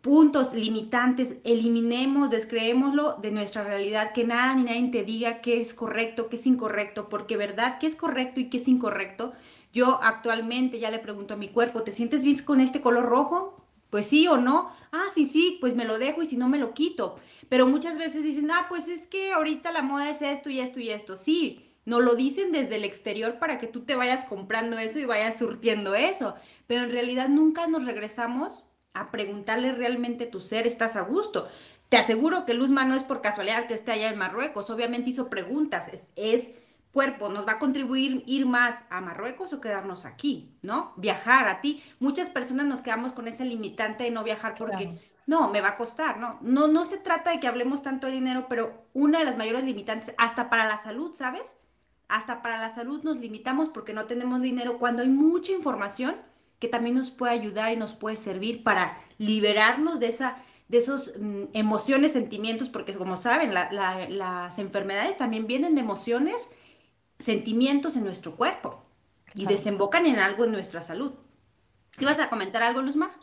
puntos 0.03 0.53
limitantes, 0.53 1.37
eliminemos, 1.45 2.29
descreémoslo 2.29 3.19
de 3.23 3.31
nuestra 3.31 3.63
realidad, 3.63 4.13
que 4.13 4.25
nada 4.25 4.55
ni 4.55 4.65
nadie 4.65 4.91
te 4.91 5.05
diga 5.05 5.41
qué 5.41 5.61
es 5.61 5.73
correcto, 5.73 6.29
qué 6.29 6.37
es 6.37 6.47
incorrecto, 6.47 7.09
porque 7.09 7.37
verdad, 7.37 7.79
qué 7.79 7.87
es 7.87 7.95
correcto 7.95 8.41
y 8.41 8.51
qué 8.51 8.57
es 8.57 8.67
incorrecto, 8.67 9.33
yo 9.73 10.01
actualmente 10.03 10.79
ya 10.79 10.91
le 10.91 10.99
pregunto 10.99 11.35
a 11.35 11.39
mi 11.39 11.49
cuerpo, 11.49 11.83
¿te 11.83 11.93
sientes 11.93 12.23
bien 12.23 12.39
con 12.45 12.61
este 12.61 12.81
color 12.81 13.07
rojo? 13.07 13.67
Pues 13.91 14.07
sí 14.07 14.27
o 14.29 14.37
no. 14.37 14.71
Ah, 14.93 15.07
sí, 15.13 15.27
sí, 15.27 15.59
pues 15.61 15.75
me 15.75 15.85
lo 15.85 15.99
dejo 15.99 16.23
y 16.23 16.27
si 16.27 16.37
no 16.37 16.49
me 16.49 16.59
lo 16.59 16.75
quito. 16.75 17.17
Pero 17.49 17.67
muchas 17.67 17.99
veces 17.99 18.23
dicen, 18.23 18.51
ah, 18.51 18.67
pues 18.69 18.89
es 18.89 19.07
que 19.07 19.33
ahorita 19.33 19.73
la 19.73 19.83
moda 19.83 20.11
es 20.11 20.23
esto 20.23 20.51
y 20.51 20.61
esto 20.61 20.81
y 20.81 20.91
esto. 20.91 21.17
Sí, 21.17 21.71
no 21.85 22.01
lo 22.01 22.15
dicen 22.15 22.53
desde 22.53 22.77
el 22.77 22.85
exterior 22.85 23.39
para 23.39 23.59
que 23.59 23.67
tú 23.67 23.81
te 23.81 23.97
vayas 23.97 24.25
comprando 24.25 24.79
eso 24.79 24.99
y 24.99 25.05
vayas 25.05 25.39
surtiendo 25.39 25.95
eso. 25.95 26.35
Pero 26.67 26.85
en 26.85 26.91
realidad 26.91 27.29
nunca 27.29 27.67
nos 27.67 27.85
regresamos 27.85 28.69
a 28.95 29.11
preguntarle 29.11 29.73
realmente 29.73 30.27
tu 30.27 30.41
ser, 30.41 30.67
¿estás 30.67 30.97
a 30.97 31.03
gusto? 31.03 31.49
Te 31.89 31.97
aseguro 31.97 32.47
que 32.47 32.55
Luzma 32.55 32.85
no 32.85 32.95
es 32.95 33.03
por 33.03 33.21
casualidad 33.21 33.67
que 33.67 33.75
esté 33.75 33.93
allá 33.93 34.11
en 34.11 34.19
Marruecos. 34.19 34.71
Obviamente 34.71 35.11
hizo 35.11 35.29
preguntas. 35.29 35.89
Es, 35.93 36.07
es 36.17 36.51
cuerpo 36.93 37.29
nos 37.29 37.47
va 37.47 37.53
a 37.53 37.59
contribuir 37.59 38.23
ir 38.27 38.47
más 38.47 38.79
a 38.91 39.01
Marruecos 39.01 39.53
o 39.53 39.61
quedarnos 39.61 40.05
aquí, 40.05 40.55
¿no? 40.63 40.93
Viajar 40.97 41.49
a 41.49 41.61
ti. 41.61 41.83
Muchas 41.99 42.29
personas 42.29 42.67
nos 42.67 42.83
quedamos 42.83 43.13
con 43.13 43.29
ese 43.29 43.45
limitante 43.45 44.05
de 44.05 44.11
no 44.11 44.23
viajar 44.23 44.55
porque 44.57 45.01
no, 45.27 45.49
me 45.49 45.61
va 45.61 45.71
a 45.71 45.77
costar, 45.77 46.19
¿no? 46.19 46.39
No 46.43 46.69
no 46.69 46.85
se 46.85 46.99
trata 46.99 47.31
de 47.31 47.41
que 47.41 47.49
hablemos 47.49 47.83
tanto 47.83 48.07
de 48.07 48.13
dinero, 48.13 48.47
pero 48.49 48.85
una 48.93 49.21
de 49.21 49.25
las 49.25 49.39
mayores 49.39 49.65
limitantes 49.65 50.15
hasta 50.19 50.51
para 50.51 50.69
la 50.69 50.77
salud, 50.77 51.15
¿sabes? 51.15 51.57
Hasta 52.09 52.43
para 52.43 52.59
la 52.59 52.69
salud 52.69 53.03
nos 53.03 53.17
limitamos 53.17 53.71
porque 53.71 53.95
no 53.95 54.05
tenemos 54.05 54.43
dinero 54.43 54.79
cuando 54.79 55.03
hay 55.03 55.09
mucha 55.09 55.53
información 55.53 56.17
que 56.59 56.69
también 56.69 56.97
nos 56.97 57.11
puede 57.11 57.33
ayudar 57.33 57.73
y 57.73 57.77
nos 57.77 57.95
puede 57.95 58.17
servir 58.17 58.63
para 58.63 58.99
liberarnos 59.19 59.99
de 59.99 60.09
esa 60.09 60.37
de 60.69 60.79
esos 60.79 61.13
mm, 61.19 61.45
emociones, 61.53 62.13
sentimientos, 62.13 62.71
porque 62.71 62.95
como 62.95 63.19
saben, 63.19 63.53
las 63.53 64.59
enfermedades 64.59 65.19
también 65.19 65.47
vienen 65.47 65.75
de 65.75 65.83
emociones 65.83 66.51
sentimientos 67.19 67.97
en 67.97 68.05
nuestro 68.05 68.37
cuerpo 68.37 68.83
y 69.35 69.47
desembocan 69.47 70.07
en 70.07 70.19
algo 70.19 70.45
en 70.45 70.53
nuestra 70.53 70.83
salud. 70.83 71.13
¿Ibas 71.99 72.19
a 72.19 72.29
comentar 72.29 72.63
algo, 72.63 72.83
Luzma? 72.83 73.17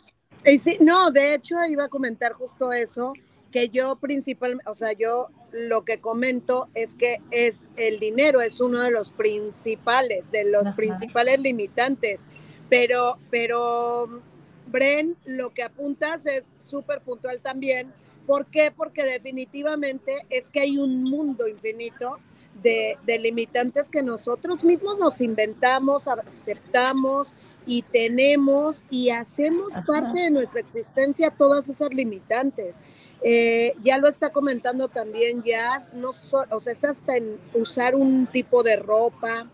Eh, 0.43 0.59
sí, 0.59 0.77
no, 0.79 1.11
de 1.11 1.33
hecho 1.33 1.55
iba 1.67 1.85
a 1.85 1.89
comentar 1.89 2.33
justo 2.33 2.71
eso, 2.71 3.13
que 3.51 3.69
yo 3.69 3.97
principalmente, 3.97 4.69
o 4.69 4.75
sea, 4.75 4.93
yo 4.93 5.27
lo 5.51 5.83
que 5.83 5.99
comento 5.99 6.69
es 6.75 6.95
que 6.95 7.21
es 7.31 7.67
el 7.75 7.99
dinero 7.99 8.41
es 8.41 8.61
uno 8.61 8.81
de 8.81 8.91
los 8.91 9.11
principales, 9.11 10.31
de 10.31 10.45
los 10.45 10.71
principales 10.71 11.39
limitantes, 11.39 12.27
pero, 12.69 13.17
pero, 13.31 14.21
Bren, 14.67 15.17
lo 15.25 15.49
que 15.49 15.63
apuntas 15.63 16.25
es 16.27 16.43
súper 16.63 17.01
puntual 17.01 17.41
también. 17.41 17.91
¿Por 18.27 18.45
qué? 18.45 18.71
Porque 18.71 19.03
definitivamente 19.03 20.25
es 20.29 20.51
que 20.51 20.61
hay 20.61 20.77
un 20.77 21.03
mundo 21.03 21.47
infinito 21.47 22.19
de, 22.61 22.97
limitantes 23.19 23.89
que 23.89 24.03
nosotros 24.03 24.63
mismos 24.63 24.97
nos 24.97 25.21
inventamos, 25.21 26.07
aceptamos 26.07 27.29
y 27.65 27.83
tenemos 27.83 28.83
y 28.89 29.09
hacemos 29.09 29.73
parte 29.85 30.21
de 30.21 30.31
nuestra 30.31 30.59
existencia 30.59 31.29
todas 31.29 31.69
esas 31.69 31.93
limitantes. 31.93 32.79
Eh, 33.21 33.73
ya 33.83 33.97
lo 33.97 34.07
está 34.07 34.29
comentando 34.29 34.87
también 34.87 35.43
Jazz, 35.43 35.93
no 35.93 36.11
o 36.11 36.59
sea, 36.59 36.73
es 36.73 36.83
hasta 36.83 37.17
en 37.17 37.37
usar 37.53 37.95
un 37.95 38.27
tipo 38.27 38.63
de 38.63 38.77
ropa, 38.77 39.49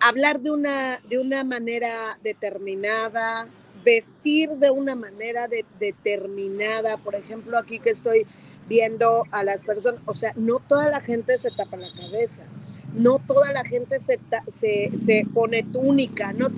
hablar 0.00 0.40
de 0.40 0.50
una, 0.50 0.98
de 1.08 1.18
una 1.18 1.44
manera 1.44 2.18
determinada, 2.22 3.46
vestir 3.84 4.50
de 4.50 4.70
una 4.70 4.94
manera 4.94 5.48
determinada. 5.78 6.96
Por 6.96 7.14
ejemplo, 7.14 7.58
aquí 7.58 7.78
que 7.78 7.90
estoy 7.90 8.26
viendo 8.72 9.24
a 9.32 9.44
las 9.44 9.64
personas, 9.64 10.00
o 10.06 10.14
sea, 10.14 10.32
no 10.34 10.58
toda 10.58 10.88
la 10.88 11.02
gente 11.02 11.36
se 11.36 11.50
tapa 11.50 11.76
la 11.76 11.92
cabeza, 11.92 12.44
no 12.94 13.18
toda 13.18 13.52
la 13.52 13.66
gente 13.66 13.98
se, 13.98 14.18
se, 14.46 14.90
se 14.96 15.26
pone 15.34 15.62
túnica, 15.62 16.32
no 16.32 16.48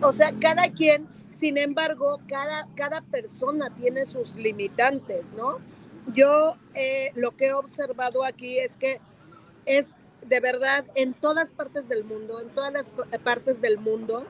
o 0.00 0.12
sea, 0.12 0.32
cada 0.40 0.70
quien, 0.70 1.08
sin 1.32 1.58
embargo, 1.58 2.20
cada, 2.28 2.68
cada 2.76 3.00
persona 3.00 3.68
tiene 3.80 4.06
sus 4.06 4.36
limitantes, 4.36 5.24
¿no? 5.36 5.58
Yo 6.14 6.54
eh, 6.74 7.10
lo 7.16 7.32
que 7.32 7.48
he 7.48 7.52
observado 7.52 8.24
aquí 8.24 8.60
es 8.60 8.76
que 8.76 9.00
es 9.66 9.96
de 10.24 10.38
verdad 10.38 10.84
en 10.94 11.14
todas 11.14 11.50
partes 11.50 11.88
del 11.88 12.04
mundo, 12.04 12.40
en 12.40 12.50
todas 12.50 12.72
las 12.72 12.88
partes 13.24 13.60
del 13.60 13.76
mundo, 13.76 14.24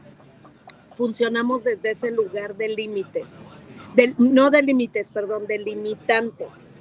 funcionamos 0.94 1.64
desde 1.64 1.90
ese 1.90 2.10
lugar 2.12 2.56
de 2.56 2.68
límites, 2.68 3.60
no 4.16 4.48
de 4.48 4.62
límites, 4.62 5.10
perdón, 5.10 5.46
de 5.46 5.58
limitantes 5.58 6.79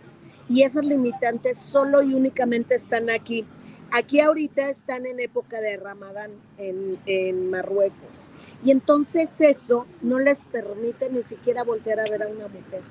y 0.49 0.63
esas 0.63 0.83
limitantes 0.83 1.57
solo 1.57 2.01
y 2.01 2.13
únicamente 2.15 2.75
están 2.75 3.09
aquí. 3.09 3.45
Aquí 3.91 4.19
ahorita 4.19 4.69
están 4.69 5.05
en 5.05 5.19
época 5.19 5.61
de 5.61 5.77
Ramadán 5.77 6.31
en, 6.57 7.49
Marruecos. 7.49 8.31
Y 8.63 8.71
entonces 8.71 9.29
eso 9.39 9.85
no 10.01 10.19
les 10.19 10.45
permite 10.45 11.09
ni 11.09 11.23
siquiera 11.23 11.63
voltear 11.63 11.99
a 11.99 12.03
ver 12.03 12.23
a 12.23 12.27
una 12.27 12.47
mujer. 12.47 12.81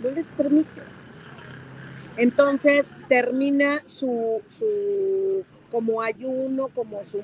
No 0.00 0.10
les 0.10 0.26
permite. 0.28 0.82
Entonces 2.16 2.86
termina 3.08 3.82
su, 3.86 4.40
como 5.70 6.00
ayuno, 6.00 6.68
como 6.68 7.04
su, 7.04 7.20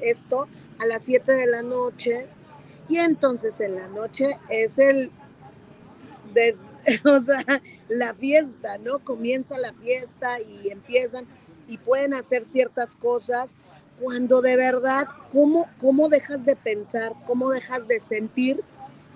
esto, 0.00 0.46
a 0.78 0.86
las 0.86 1.02
7 1.04 1.32
de 1.32 1.46
la 1.46 1.62
noche. 1.62 2.26
Y 2.88 2.98
entonces 2.98 3.60
en 3.60 3.74
la 3.74 3.88
noche 3.88 4.38
es 4.48 4.78
el, 4.78 5.10
o 7.04 7.20
sea, 7.20 7.44
la 7.88 8.14
fiesta, 8.14 8.78
¿no? 8.78 8.98
Comienza 9.00 9.58
la 9.58 9.72
fiesta 9.74 10.40
y 10.40 10.70
empiezan 10.70 11.26
y 11.68 11.78
pueden 11.78 12.14
hacer 12.14 12.44
ciertas 12.44 12.96
cosas 12.96 13.56
cuando 14.00 14.42
de 14.42 14.56
verdad, 14.56 15.08
¿cómo, 15.32 15.68
cómo 15.78 16.08
dejas 16.08 16.44
de 16.44 16.56
pensar, 16.56 17.14
cómo 17.26 17.50
dejas 17.50 17.88
de 17.88 18.00
sentir 18.00 18.62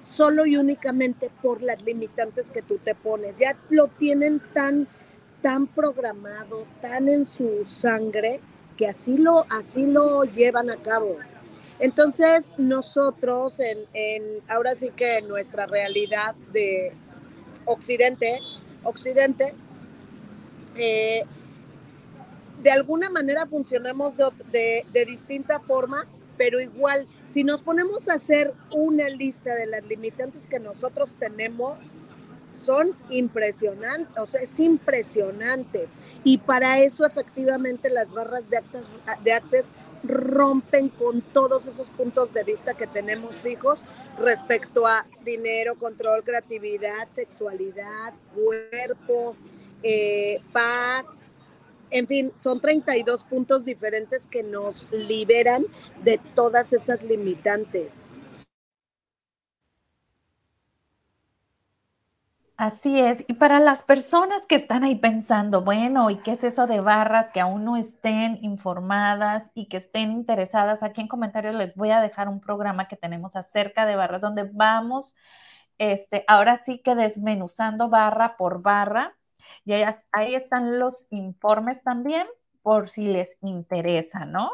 solo 0.02 0.46
y 0.46 0.56
únicamente 0.56 1.30
por 1.42 1.62
las 1.62 1.82
limitantes 1.82 2.50
que 2.50 2.62
tú 2.62 2.78
te 2.78 2.94
pones? 2.94 3.36
Ya 3.36 3.56
lo 3.68 3.88
tienen 3.88 4.40
tan, 4.54 4.88
tan 5.42 5.66
programado, 5.66 6.66
tan 6.80 7.08
en 7.08 7.26
su 7.26 7.64
sangre, 7.64 8.40
que 8.76 8.88
así 8.88 9.18
lo, 9.18 9.44
así 9.50 9.86
lo 9.86 10.24
llevan 10.24 10.70
a 10.70 10.76
cabo. 10.76 11.16
Entonces, 11.78 12.54
nosotros, 12.56 13.60
en, 13.60 13.78
en 13.92 14.22
ahora 14.48 14.74
sí 14.74 14.90
que 14.90 15.22
nuestra 15.22 15.66
realidad 15.66 16.34
de 16.52 16.94
Occidente, 17.70 18.40
Occidente, 18.82 19.54
eh, 20.74 21.22
de 22.62 22.70
alguna 22.70 23.10
manera 23.10 23.46
funcionamos 23.46 24.14
de, 24.16 24.84
distinta 25.06 25.60
forma, 25.60 26.06
pero 26.36 26.60
igual, 26.60 27.06
si 27.32 27.44
nos 27.44 27.62
ponemos 27.62 28.08
a 28.08 28.14
hacer 28.14 28.52
una 28.74 29.08
lista 29.08 29.54
de 29.54 29.66
las 29.66 29.84
limitantes 29.84 30.46
que 30.46 30.58
nosotros 30.58 31.14
tenemos, 31.18 31.78
son 32.50 32.96
impresionantes, 33.08 34.18
o 34.18 34.26
sea, 34.26 34.42
es 34.42 34.58
impresionante. 34.58 35.86
Y 36.24 36.38
para 36.38 36.80
eso 36.80 37.06
efectivamente 37.06 37.88
las 37.88 38.12
barras 38.12 38.50
de 38.50 38.56
access, 38.56 38.88
de 39.22 39.32
rompen 40.02 40.88
con 40.88 41.20
todos 41.20 41.66
esos 41.66 41.88
puntos 41.90 42.32
de 42.32 42.44
vista 42.44 42.74
que 42.74 42.86
tenemos 42.86 43.40
fijos 43.40 43.84
respecto 44.18 44.86
a 44.86 45.06
dinero, 45.24 45.76
control, 45.76 46.22
creatividad, 46.24 47.08
sexualidad, 47.10 48.14
cuerpo, 48.34 49.36
eh, 49.82 50.40
paz, 50.52 51.26
en 51.90 52.06
fin, 52.06 52.32
son 52.36 52.60
32 52.60 53.24
puntos 53.24 53.64
diferentes 53.64 54.26
que 54.26 54.42
nos 54.42 54.86
liberan 54.92 55.66
de 56.04 56.20
todas 56.34 56.72
esas 56.72 57.02
limitantes. 57.02 58.14
Así 62.60 63.00
es. 63.00 63.24
Y 63.26 63.32
para 63.34 63.58
las 63.58 63.82
personas 63.82 64.44
que 64.44 64.54
están 64.54 64.84
ahí 64.84 64.94
pensando, 64.94 65.62
bueno, 65.62 66.10
¿y 66.10 66.18
qué 66.18 66.32
es 66.32 66.44
eso 66.44 66.66
de 66.66 66.82
barras 66.82 67.30
que 67.30 67.40
aún 67.40 67.64
no 67.64 67.78
estén 67.78 68.38
informadas 68.42 69.50
y 69.54 69.64
que 69.64 69.78
estén 69.78 70.12
interesadas? 70.12 70.82
Aquí 70.82 71.00
en 71.00 71.08
comentarios 71.08 71.54
les 71.54 71.74
voy 71.74 71.90
a 71.90 72.02
dejar 72.02 72.28
un 72.28 72.38
programa 72.38 72.86
que 72.86 72.96
tenemos 72.96 73.34
acerca 73.34 73.86
de 73.86 73.96
barras 73.96 74.20
donde 74.20 74.44
vamos, 74.44 75.16
este, 75.78 76.22
ahora 76.28 76.56
sí 76.62 76.80
que 76.80 76.94
desmenuzando 76.94 77.88
barra 77.88 78.36
por 78.36 78.60
barra 78.60 79.16
y 79.64 79.72
ahí, 80.12 80.34
están 80.34 80.78
los 80.78 81.06
informes 81.08 81.82
también 81.82 82.26
por 82.60 82.90
si 82.90 83.06
les 83.08 83.38
interesa, 83.40 84.26
¿no? 84.26 84.50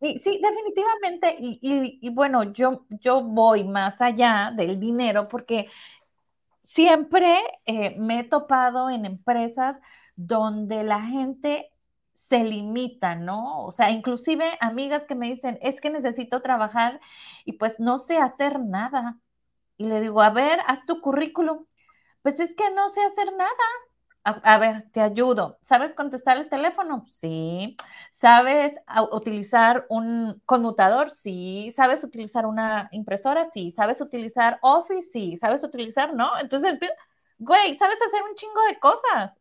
Y 0.00 0.18
sí, 0.18 0.40
definitivamente, 0.42 1.36
y, 1.38 2.10
bueno, 2.14 2.44
yo, 2.44 2.86
yo 2.88 3.22
voy 3.22 3.64
más 3.64 4.00
allá 4.00 4.52
del 4.56 4.80
dinero 4.80 5.28
porque 5.28 5.68
siempre 6.66 7.38
eh, 7.66 7.96
me 7.98 8.20
he 8.20 8.24
topado 8.24 8.90
en 8.90 9.06
empresas 9.06 9.80
donde 10.16 10.84
la 10.84 11.02
gente 11.02 11.72
se 12.12 12.44
limita, 12.44 13.14
¿no? 13.14 13.64
O 13.64 13.72
sea, 13.72 13.90
inclusive 13.90 14.58
amigas 14.60 15.06
que 15.06 15.14
me 15.14 15.28
dicen, 15.28 15.58
es 15.62 15.80
que 15.80 15.90
necesito 15.90 16.42
trabajar 16.42 17.00
y 17.44 17.54
pues 17.54 17.78
no 17.78 17.98
sé 17.98 18.18
hacer 18.18 18.60
nada. 18.60 19.18
Y 19.76 19.86
le 19.86 20.00
digo, 20.00 20.22
a 20.22 20.30
ver, 20.30 20.60
haz 20.66 20.86
tu 20.86 21.00
currículum. 21.00 21.66
Pues 22.22 22.40
es 22.40 22.54
que 22.56 22.70
no 22.72 22.88
sé 22.88 23.02
hacer 23.04 23.32
nada. 23.36 23.52
A, 24.28 24.58
ver, 24.58 24.82
te 24.90 25.00
ayudo. 25.00 25.56
¿Sabes 25.62 25.94
contestar 25.94 26.36
el 26.36 26.48
teléfono? 26.48 27.04
Sí. 27.06 27.76
¿Sabes 28.10 28.76
utilizar 29.12 29.86
un 29.88 30.42
conmutador? 30.44 31.10
Sí. 31.10 31.70
¿Sabes 31.70 32.02
utilizar 32.02 32.44
una 32.44 32.88
impresora? 32.90 33.44
Sí. 33.44 33.70
¿Sabes 33.70 34.00
utilizar 34.00 34.58
Office? 34.62 35.08
Sí. 35.12 35.36
¿Sabes 35.36 35.62
utilizar? 35.62 36.12
No. 36.14 36.30
Entonces, 36.40 36.74
güey, 37.38 37.74
¿sabes 37.74 37.98
hacer 38.02 38.20
un 38.28 38.34
chingo 38.34 38.60
de 38.68 38.80
cosas? 38.80 39.38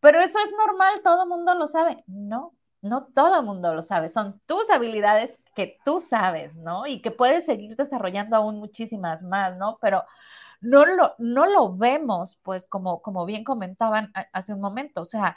Pero 0.00 0.20
eso 0.20 0.38
es 0.40 0.52
normal, 0.58 1.00
todo 1.04 1.26
mundo 1.26 1.54
lo 1.54 1.68
sabe. 1.68 2.04
No, 2.06 2.54
no 2.82 3.06
todo 3.14 3.38
el 3.40 3.46
mundo 3.46 3.74
lo 3.74 3.82
sabe. 3.82 4.08
Son 4.08 4.40
tus 4.46 4.70
habilidades 4.70 5.38
que 5.54 5.78
tú 5.84 6.00
sabes, 6.00 6.58
¿no? 6.58 6.86
Y 6.86 7.02
que 7.02 7.10
puedes 7.12 7.46
seguir 7.46 7.76
desarrollando 7.76 8.36
aún 8.36 8.58
muchísimas 8.58 9.22
más, 9.22 9.56
¿no? 9.56 9.78
Pero 9.80 10.04
no 10.60 10.84
lo, 10.84 11.14
no 11.18 11.46
lo 11.46 11.76
vemos, 11.76 12.38
pues 12.42 12.66
como, 12.66 13.02
como 13.02 13.26
bien 13.26 13.44
comentaban 13.44 14.12
hace 14.32 14.52
un 14.52 14.60
momento, 14.60 15.02
o 15.02 15.04
sea, 15.04 15.36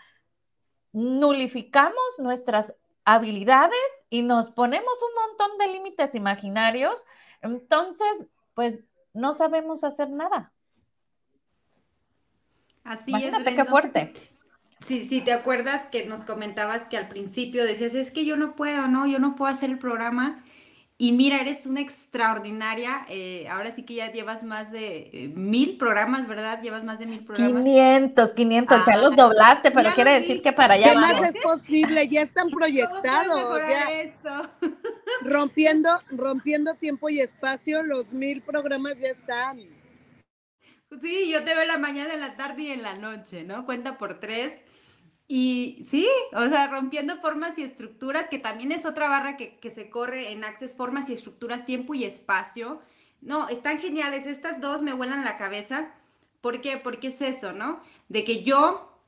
nulificamos 0.92 2.20
nuestras 2.20 2.76
habilidades 3.06 3.80
y 4.10 4.22
nos 4.22 4.52
ponemos 4.52 4.94
un 5.02 5.28
montón 5.28 5.58
de 5.58 5.74
límites 5.74 6.16
imaginarios, 6.16 7.06
entonces, 7.42 8.28
pues 8.54 8.84
no 9.14 9.34
sabemos 9.34 9.84
hacer 9.84 10.10
nada. 10.10 10.54
Así 12.84 13.06
Imagínate 13.08 13.52
es. 13.52 13.56
qué 13.56 13.66
fuerte. 13.66 14.14
Sí, 14.88 15.06
sí, 15.06 15.22
te 15.22 15.34
acuerdas 15.34 15.88
que 15.88 16.06
nos 16.06 16.26
comentabas 16.26 16.88
que 16.88 16.98
al 16.98 17.10
principio 17.10 17.66
decías, 17.66 17.94
es 17.94 18.12
que 18.12 18.26
yo 18.26 18.38
no 18.38 18.56
puedo, 18.56 18.88
¿no? 18.88 19.06
Yo 19.06 19.20
no 19.20 19.36
puedo 19.36 19.52
hacer 19.52 19.70
el 19.70 19.80
programa 19.80 20.44
y 21.02 21.14
mira, 21.14 21.40
eres 21.40 21.66
una 21.66 21.80
extraordinaria. 21.80 23.06
Eh, 23.08 23.48
ahora 23.48 23.72
sí 23.74 23.84
que 23.84 23.96
ya 23.96 24.12
llevas 24.12 24.44
más 24.44 24.70
de 24.70 25.10
eh, 25.14 25.32
mil 25.34 25.78
programas, 25.78 26.28
¿verdad? 26.28 26.62
Llevas 26.62 26.84
más 26.84 27.00
de 27.00 27.06
mil 27.06 27.24
programas. 27.24 27.64
500, 27.64 28.34
500, 28.34 28.82
ya 28.86 28.98
los 28.98 29.16
doblaste, 29.16 29.72
pero 29.72 29.94
quiere 29.94 30.20
decir 30.20 30.42
que 30.42 30.52
para 30.52 30.74
allá. 30.74 30.92
¿Qué 30.92 30.98
más 30.98 31.24
es 31.24 31.42
posible? 31.42 32.06
Ya 32.10 32.22
están 32.22 32.50
proyectados. 32.50 33.62
Ya. 33.70 34.02
Esto? 34.02 34.50
rompiendo, 35.22 35.90
rompiendo 36.10 36.74
tiempo 36.74 37.10
y 37.10 37.22
espacio, 37.22 37.82
los 37.82 38.14
mil 38.14 38.42
programas 38.42 39.00
ya 39.00 39.12
están. 39.12 39.62
Sí, 41.00 41.30
yo 41.32 41.46
te 41.46 41.54
veo 41.54 41.62
en 41.62 41.70
la 41.70 41.78
mañana, 41.78 42.14
en 42.14 42.20
la 42.20 42.36
tarde 42.36 42.64
y 42.64 42.72
en 42.72 42.82
la 42.84 42.96
noche, 42.96 43.46
¿no? 43.46 43.66
Cuenta 43.66 43.98
por 43.98 44.20
tres. 44.20 44.52
Y 45.32 45.86
sí, 45.88 46.08
o 46.34 46.50
sea, 46.50 46.68
rompiendo 46.70 47.16
formas 47.18 47.56
y 47.60 47.62
estructuras, 47.62 48.30
que 48.30 48.40
también 48.40 48.72
es 48.72 48.88
otra 48.88 49.08
barra 49.08 49.38
que, 49.38 49.60
se 49.70 49.92
corre 49.92 50.32
en 50.32 50.44
Access, 50.44 50.76
formas 50.76 51.08
y 51.08 51.14
estructuras, 51.14 51.68
tiempo 51.68 51.94
y 51.94 52.04
espacio. 52.04 52.82
No, 53.22 53.48
están 53.48 53.78
geniales. 53.78 54.26
Estas 54.26 54.60
dos 54.60 54.82
me 54.82 54.92
vuelan 54.92 55.24
la 55.24 55.38
cabeza. 55.38 55.92
¿Por 56.42 56.62
qué? 56.62 56.78
Porque 56.78 57.10
es 57.10 57.22
eso, 57.22 57.54
¿no? 57.54 57.80
De 58.08 58.24
que 58.24 58.44
yo, 58.44 59.00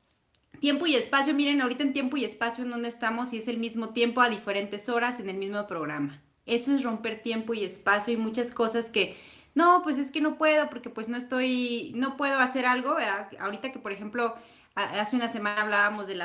tiempo 0.60 0.86
y 0.86 0.94
espacio, 0.94 1.34
miren, 1.34 1.60
ahorita 1.60 1.82
en 1.82 1.92
tiempo 1.92 2.16
y 2.16 2.24
espacio 2.24 2.62
en 2.62 2.70
donde 2.70 2.88
estamos 2.88 3.32
y 3.32 3.38
es 3.38 3.48
el 3.48 3.58
mismo 3.58 3.88
tiempo 3.88 4.20
a 4.20 4.28
diferentes 4.28 4.88
horas 4.88 5.18
en 5.18 5.28
el 5.28 5.38
mismo 5.38 5.66
programa. 5.66 6.22
Eso 6.46 6.72
es 6.72 6.84
romper 6.84 7.20
tiempo 7.20 7.52
y 7.52 7.64
espacio 7.64 8.14
y 8.14 8.16
muchas 8.16 8.52
cosas 8.52 8.90
que, 8.90 9.16
no, 9.56 9.82
pues 9.82 9.98
es 9.98 10.12
que 10.12 10.20
no 10.20 10.38
puedo 10.38 10.70
porque 10.70 10.88
pues 10.88 11.08
no 11.08 11.16
estoy, 11.16 11.90
no 11.96 12.16
puedo 12.16 12.38
hacer 12.38 12.64
algo. 12.64 12.94
Ahorita 13.40 13.72
que, 13.72 13.80
por 13.80 13.90
ejemplo, 13.90 14.36
Hace 14.74 15.16
una 15.16 15.28
semana 15.28 15.62
hablábamos 15.62 16.06
de 16.06 16.14
la 16.14 16.24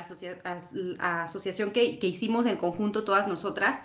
asociación 1.23 1.71
que, 1.71 1.99
hicimos 2.01 2.45
en 2.45 2.55
conjunto 2.55 3.03
todas 3.03 3.27
nosotras 3.27 3.81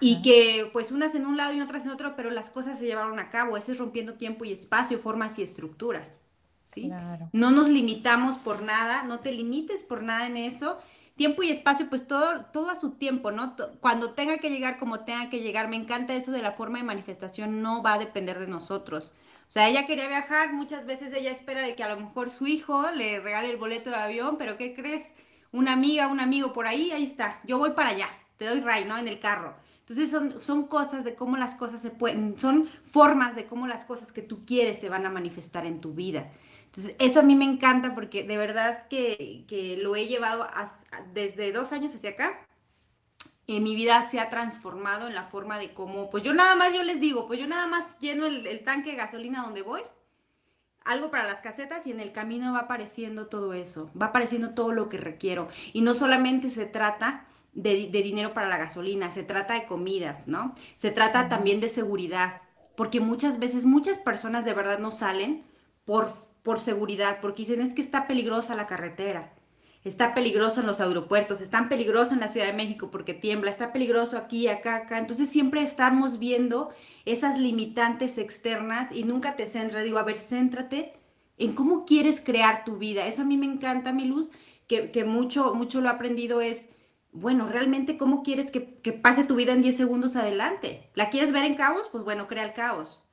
y 0.00 0.20
que 0.20 0.68
pues 0.72 0.92
unas 0.92 1.14
en 1.14 1.24
un 1.24 1.38
lado 1.38 1.54
y 1.54 1.60
otras 1.60 1.86
en 1.86 1.92
otro, 1.92 2.14
pero 2.14 2.30
las 2.30 2.50
cosas 2.50 2.78
se 2.78 2.84
llevaron 2.84 3.18
a 3.18 3.30
cabo. 3.30 3.56
Ese 3.56 3.72
es 3.72 3.78
rompiendo 3.78 4.14
tiempo 4.14 4.44
y 4.44 4.52
espacio, 4.52 4.98
formas 4.98 5.38
y 5.38 5.42
estructuras. 5.42 6.18
¿sí? 6.74 6.90
No 7.32 7.50
nos 7.50 7.68
limitamos 7.68 8.36
por 8.36 8.62
nada, 8.62 9.04
no 9.04 9.20
te 9.20 9.32
limites 9.32 9.84
por 9.84 10.02
nada 10.02 10.26
en 10.26 10.36
eso. 10.36 10.78
Tiempo 11.16 11.42
y 11.42 11.50
espacio, 11.50 11.88
pues 11.88 12.06
todo, 12.06 12.46
todo 12.52 12.70
a 12.70 12.80
su 12.80 12.90
tiempo, 12.92 13.30
¿no? 13.30 13.54
Cuando 13.80 14.10
tenga 14.10 14.38
que 14.38 14.50
llegar 14.50 14.78
como 14.78 15.00
tenga 15.00 15.30
que 15.30 15.40
llegar. 15.40 15.68
Me 15.68 15.76
encanta 15.76 16.14
eso 16.14 16.32
de 16.32 16.42
la 16.42 16.52
forma 16.52 16.78
de 16.78 16.84
manifestación, 16.84 17.62
no 17.62 17.82
va 17.82 17.94
a 17.94 17.98
depender 17.98 18.38
de 18.38 18.48
nosotros. 18.48 19.14
O 19.46 19.50
sea, 19.54 19.68
ella 19.68 19.86
quería 19.86 20.08
viajar, 20.08 20.52
muchas 20.52 20.86
veces 20.86 21.12
ella 21.12 21.30
espera 21.30 21.62
de 21.62 21.74
que 21.74 21.84
a 21.84 21.94
lo 21.94 22.00
mejor 22.00 22.30
su 22.30 22.46
hijo 22.46 22.90
le 22.90 23.20
regale 23.20 23.50
el 23.50 23.56
boleto 23.56 23.90
de 23.90 23.96
avión, 23.96 24.36
pero 24.38 24.56
¿qué 24.56 24.74
crees? 24.74 25.12
Una 25.52 25.72
amiga, 25.72 26.08
un 26.08 26.20
amigo 26.20 26.52
por 26.52 26.66
ahí, 26.66 26.90
ahí 26.90 27.04
está, 27.04 27.40
yo 27.44 27.58
voy 27.58 27.70
para 27.70 27.90
allá, 27.90 28.08
te 28.38 28.46
doy 28.46 28.60
ray, 28.60 28.84
¿no? 28.84 28.98
En 28.98 29.06
el 29.06 29.20
carro. 29.20 29.54
Entonces 29.80 30.10
son, 30.10 30.40
son 30.40 30.66
cosas 30.66 31.04
de 31.04 31.14
cómo 31.14 31.36
las 31.36 31.54
cosas 31.54 31.80
se 31.80 31.90
pueden, 31.90 32.38
son 32.38 32.68
formas 32.84 33.36
de 33.36 33.44
cómo 33.44 33.66
las 33.66 33.84
cosas 33.84 34.12
que 34.12 34.22
tú 34.22 34.44
quieres 34.46 34.80
se 34.80 34.88
van 34.88 35.04
a 35.04 35.10
manifestar 35.10 35.66
en 35.66 35.80
tu 35.80 35.92
vida. 35.92 36.32
Entonces, 36.64 36.96
eso 36.98 37.20
a 37.20 37.22
mí 37.22 37.36
me 37.36 37.44
encanta 37.44 37.94
porque 37.94 38.24
de 38.24 38.36
verdad 38.36 38.88
que, 38.88 39.44
que 39.46 39.76
lo 39.76 39.94
he 39.94 40.06
llevado 40.06 40.48
desde 41.12 41.52
dos 41.52 41.72
años 41.72 41.94
hacia 41.94 42.10
acá 42.10 42.40
eh, 43.46 43.60
mi 43.60 43.74
vida 43.74 44.08
se 44.08 44.20
ha 44.20 44.30
transformado 44.30 45.06
en 45.06 45.14
la 45.14 45.24
forma 45.24 45.58
de 45.58 45.74
cómo, 45.74 46.08
pues 46.10 46.22
yo 46.22 46.32
nada 46.32 46.56
más, 46.56 46.72
yo 46.72 46.82
les 46.82 46.98
digo, 47.00 47.26
pues 47.26 47.38
yo 47.38 47.46
nada 47.46 47.66
más 47.66 47.98
lleno 47.98 48.24
el, 48.24 48.64
tanque 48.64 48.92
de 48.92 48.96
gasolina 48.96 49.42
donde 49.42 49.60
voy, 49.60 49.82
algo 50.82 51.10
para 51.10 51.24
las 51.24 51.42
casetas 51.42 51.86
y 51.86 51.90
en 51.90 52.00
el 52.00 52.12
camino 52.12 52.52
va 52.52 52.60
apareciendo 52.60 53.26
todo 53.26 53.52
eso, 53.52 53.90
va 54.00 54.06
apareciendo 54.06 54.54
todo 54.54 54.72
lo 54.72 54.88
que 54.88 54.96
requiero. 54.96 55.48
Y 55.72 55.82
no 55.82 55.94
solamente 55.94 56.48
se 56.48 56.64
trata 56.64 57.26
de, 57.52 57.86
dinero 57.86 58.32
para 58.32 58.48
la 58.48 58.56
gasolina, 58.56 59.10
se 59.10 59.22
trata 59.22 59.54
de 59.54 59.66
comidas, 59.66 60.26
¿no? 60.26 60.54
Se 60.76 60.90
trata 60.90 61.28
también 61.28 61.60
de 61.60 61.68
seguridad, 61.68 62.42
porque 62.76 63.00
muchas 63.00 63.38
veces 63.38 63.66
muchas 63.66 63.98
personas 63.98 64.44
de 64.44 64.54
verdad 64.54 64.78
no 64.78 64.90
salen 64.90 65.44
por, 65.84 66.14
por 66.42 66.60
seguridad, 66.60 67.18
porque 67.20 67.42
dicen 67.42 67.60
es 67.60 67.74
que 67.74 67.82
está 67.82 68.06
peligrosa 68.06 68.56
la 68.56 68.66
carretera, 68.66 69.32
está 69.84 70.14
peligroso 70.14 70.60
en 70.60 70.66
los 70.66 70.80
aeropuertos, 70.80 71.40
está 71.40 71.68
peligroso 71.68 72.14
en 72.14 72.20
la 72.20 72.28
Ciudad 72.28 72.46
de 72.46 72.52
México 72.52 72.90
porque 72.90 73.14
tiembla, 73.14 73.50
está 73.50 73.72
peligroso 73.72 74.18
aquí, 74.18 74.48
acá, 74.48 74.76
acá. 74.76 74.98
Entonces 74.98 75.28
siempre 75.28 75.62
estamos 75.62 76.18
viendo 76.18 76.70
esas 77.04 77.38
limitantes 77.38 78.18
externas 78.18 78.88
y 78.92 79.04
nunca 79.04 79.36
te 79.36 79.46
centras. 79.46 79.84
Digo, 79.84 79.98
a 79.98 80.04
ver, 80.04 80.18
céntrate 80.18 80.94
en 81.38 81.54
cómo 81.54 81.84
quieres 81.84 82.20
crear 82.20 82.64
tu 82.64 82.78
vida. 82.78 83.06
Eso 83.06 83.22
a 83.22 83.26
mí 83.26 83.36
me 83.36 83.46
encanta, 83.46 83.92
mi 83.92 84.06
luz, 84.06 84.30
que, 84.66 84.90
que 84.90 85.04
mucho, 85.04 85.54
mucho 85.54 85.80
lo 85.80 85.88
he 85.88 85.92
aprendido 85.92 86.40
es 86.40 86.66
bueno, 87.14 87.48
realmente, 87.48 87.96
¿cómo 87.96 88.24
quieres 88.24 88.50
que, 88.50 88.60
pase 88.92 89.24
tu 89.24 89.36
vida 89.36 89.52
en 89.52 89.62
10 89.62 89.76
segundos 89.76 90.16
adelante? 90.16 90.90
¿La 90.94 91.10
quieres 91.10 91.30
ver 91.30 91.44
en 91.44 91.54
caos? 91.54 91.88
Pues 91.90 92.02
bueno, 92.02 92.26
crea 92.26 92.42
el 92.42 92.52
caos. 92.52 93.08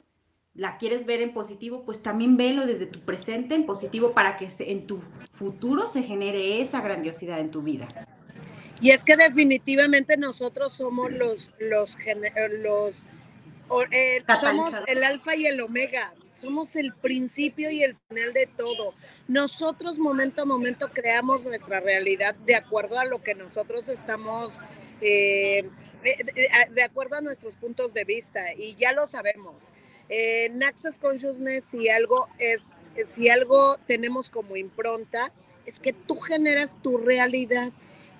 ¿La 0.53 0.77
quieres 0.77 1.05
ver 1.05 1.21
en 1.21 1.33
positivo? 1.33 1.83
Pues 1.85 2.03
también 2.03 2.35
velo 2.35 2.65
desde 2.65 2.85
tu 2.85 2.99
presente 2.99 3.55
en 3.55 3.65
positivo 3.65 4.13
para 4.13 4.37
que 4.37 4.49
en 4.59 4.85
tu 4.85 5.01
futuro 5.33 5.87
se 5.87 6.03
genere 6.03 6.61
esa 6.61 6.81
grandiosidad 6.81 7.39
en 7.39 7.51
tu 7.51 7.61
vida. 7.61 8.07
Y 8.81 8.89
es 8.89 9.03
que 9.03 9.15
definitivamente 9.15 10.17
nosotros 10.17 10.73
somos 10.73 11.11
los, 11.11 11.53
los, 11.59 11.97
los 12.63 13.07
eh, 13.91 14.23
somos 14.41 14.73
el 14.87 15.03
alfa 15.03 15.35
y 15.35 15.45
el 15.45 15.61
omega, 15.61 16.13
somos 16.33 16.75
el 16.75 16.93
principio 16.93 17.71
y 17.71 17.83
el 17.83 17.95
final 18.09 18.33
de 18.33 18.47
todo. 18.47 18.93
Nosotros 19.27 19.97
momento 19.97 20.41
a 20.41 20.45
momento 20.45 20.89
creamos 20.91 21.43
nuestra 21.43 21.79
realidad 21.79 22.35
de 22.35 22.55
acuerdo 22.55 22.99
a 22.99 23.05
lo 23.05 23.23
que 23.23 23.35
nosotros 23.35 23.87
estamos, 23.87 24.61
eh, 24.99 25.69
de, 26.03 26.83
acuerdo 26.83 27.15
a 27.15 27.21
nuestros 27.21 27.55
puntos 27.55 27.93
de 27.93 28.03
vista 28.03 28.53
y 28.57 28.75
ya 28.75 28.91
lo 28.91 29.07
sabemos. 29.07 29.71
En 30.11 30.61
Access 30.61 30.97
Consciousness, 30.97 31.63
si 31.63 31.89
algo 31.89 32.29
es, 32.37 32.75
si 33.07 33.29
algo 33.29 33.77
tenemos 33.87 34.29
como 34.29 34.57
impronta, 34.57 35.31
es 35.65 35.79
que 35.79 35.93
tú 35.93 36.17
generas 36.17 36.77
tu 36.81 36.97
realidad 36.97 37.71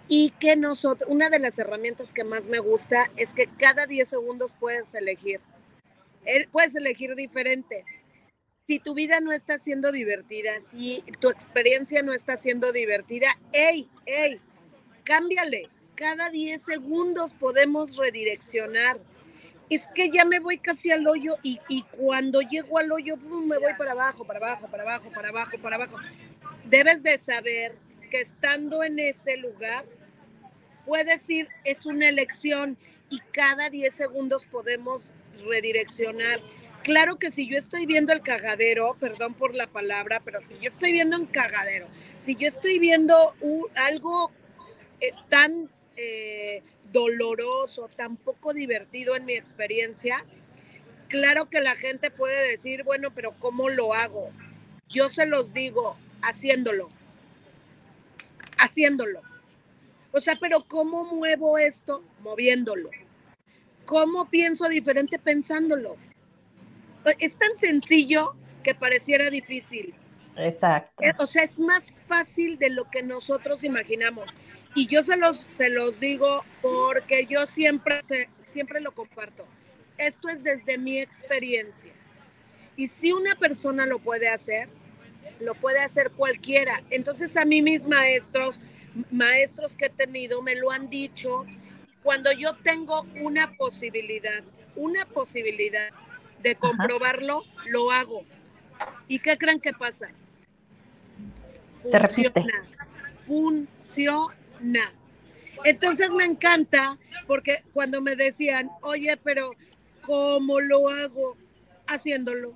y 0.08 0.32
que 0.40 0.56
nosotros, 0.56 1.10
una 1.12 1.30
de 1.30 1.40
las 1.40 1.60
herramientas 1.60 2.14
que 2.14 2.24
más 2.24 2.48
me 2.48 2.60
gusta 2.60 3.12
es 3.18 3.34
que 3.34 3.48
cada 3.48 3.86
10 3.86 4.08
segundos 4.08 4.56
puedes 4.60 4.94
elegir. 4.96 5.42
Puedes 6.52 6.76
elegir 6.76 7.16
diferente 7.16 7.84
si 8.72 8.80
tu 8.80 8.94
vida 8.94 9.20
no 9.20 9.34
está 9.34 9.58
siendo 9.58 9.92
divertida, 9.92 10.52
si 10.62 11.04
tu 11.20 11.30
experiencia 11.30 12.04
no 12.04 12.14
está 12.14 12.38
siendo 12.38 12.72
divertida, 12.72 13.28
hey, 13.52 13.90
hey, 14.06 14.40
cámbiale. 15.04 15.68
Cada 15.96 16.30
10 16.30 16.64
segundos 16.64 17.34
podemos 17.34 17.98
redireccionar. 17.98 18.98
Es 19.72 19.88
que 19.88 20.12
ya 20.12 20.26
me 20.26 20.40
voy 20.40 20.60
casi 20.60 20.92
al 20.92 21.08
hoyo 21.08 21.36
y, 21.42 21.58
cuando 21.92 22.42
llego 22.42 22.78
al 22.78 22.92
hoyo 22.92 23.18
me 23.18 23.58
voy 23.58 23.74
para 23.78 23.94
abajo, 23.94 24.24
para 24.24 24.38
abajo, 24.38 24.68
para 24.68 24.84
abajo, 24.84 25.10
para 25.10 25.30
abajo, 25.30 25.58
para 25.60 25.76
abajo. 25.78 25.98
Debes 26.66 27.02
de 27.02 27.18
saber 27.18 27.76
que 28.12 28.22
estando 28.22 28.84
en 28.84 29.00
ese 29.00 29.38
lugar, 29.38 29.86
puedes 30.86 31.28
ir, 31.30 31.48
es 31.64 31.86
una 31.86 32.08
elección 32.08 32.78
y 33.10 33.20
cada 33.32 33.70
10 33.70 33.94
segundos 33.94 34.46
podemos 34.46 35.12
redireccionar 35.46 36.42
Claro 36.84 37.18
que 37.18 37.30
si 37.30 37.48
yo 37.48 37.58
estoy 37.58 37.86
viendo 37.86 38.12
el 38.12 38.22
cagadero, 38.22 38.98
perdón 39.00 39.36
por 39.36 39.56
la 39.56 39.68
palabra, 39.68 40.22
pero 40.26 40.42
si 40.42 40.56
yo 40.56 40.68
estoy 40.70 40.92
viendo 40.92 41.16
un 41.16 41.28
cagadero, 41.28 41.88
si 42.18 42.36
yo 42.36 42.48
estoy 42.48 42.80
viendo 42.80 43.36
algo 43.76 44.32
eh, 45.00 45.12
tan 45.30 45.70
eh, 45.96 46.64
doloroso, 46.92 47.90
tan 47.96 48.18
poco 48.18 48.54
divertido 48.54 49.16
en 49.16 49.26
mi 49.26 49.34
experiencia, 49.34 50.26
claro 51.08 51.50
que 51.50 51.62
la 51.62 51.76
gente 51.76 52.12
puede 52.12 52.52
decir, 52.52 52.84
bueno, 52.84 53.14
pero 53.14 53.36
¿cómo 53.40 53.70
lo 53.70 53.94
hago? 53.94 54.32
Yo 54.88 55.10
se 55.10 55.26
los 55.26 55.54
digo, 55.54 55.98
haciéndolo, 56.22 56.90
haciéndolo. 58.58 59.22
O 60.12 60.20
sea, 60.20 60.38
pero 60.40 60.66
¿cómo 60.68 61.06
muevo 61.06 61.58
esto? 61.58 62.04
Moviéndolo. 62.22 62.90
¿Cómo 63.86 64.30
pienso 64.30 64.68
diferente 64.68 65.20
pensándolo? 65.20 65.98
es 67.18 67.36
tan 67.36 67.58
sencillo 67.58 68.36
que 68.64 68.76
pareciera 68.76 69.32
difícil. 69.32 69.96
Exacto. 70.38 71.04
Eh, 71.04 71.14
o 71.18 71.26
sea, 71.26 71.44
es 71.44 71.60
más 71.60 71.96
fácil 72.08 72.58
de 72.58 72.70
lo 72.70 72.90
que 72.90 73.04
nosotros 73.04 73.64
imaginamos. 73.64 74.30
Y 74.74 74.88
yo 74.88 75.04
se 75.04 75.18
los, 75.18 75.48
se 75.50 75.70
los 75.70 76.00
digo 76.00 76.44
porque 76.62 77.26
yo 77.26 77.46
siempre, 77.46 78.00
siempre 78.42 78.80
lo 78.80 78.94
comparto. 78.94 79.46
Esto 79.98 80.30
es 80.30 80.44
desde 80.44 80.78
mi 80.78 81.00
experiencia. 81.00 81.92
Y 82.78 82.88
si 82.88 83.12
una 83.12 83.36
persona 83.36 83.86
lo 83.86 84.00
puede 84.00 84.30
hacer, 84.30 84.70
lo 85.40 85.56
puede 85.56 85.80
hacer 85.80 86.12
cualquiera. 86.12 86.82
Entonces 86.90 87.36
a 87.36 87.46
mí 87.46 87.62
mis 87.62 87.88
maestros, 87.88 88.62
maestros 89.12 89.76
que 89.76 89.86
he 89.86 89.90
tenido, 89.90 90.42
me 90.42 90.56
lo 90.56 90.72
han 90.72 90.90
dicho. 90.90 91.46
Cuando 92.02 92.32
yo 92.32 92.56
tengo 92.64 93.06
una 93.22 93.52
posibilidad, 93.58 94.44
una 94.76 95.06
posibilidad 95.06 95.90
de 96.42 96.56
comprobarlo, 96.56 97.44
lo 97.68 97.92
hago. 97.92 98.24
¿Y 99.08 99.20
qué 99.20 99.38
creen 99.38 99.60
que 99.60 99.74
pasa? 99.74 100.10
Funciona, 101.82 102.08
Se 102.08 102.22
repite. 102.24 102.46
Funciona. 103.26 104.41
Entonces 105.64 106.12
me 106.14 106.26
encanta 106.26 106.98
porque 107.28 107.64
cuando 107.74 108.02
me 108.02 108.16
decían, 108.16 108.70
oye, 108.82 109.18
pero 109.24 109.52
¿cómo 110.02 110.60
lo 110.60 110.90
hago? 110.90 111.38
Haciéndolo. 111.88 112.54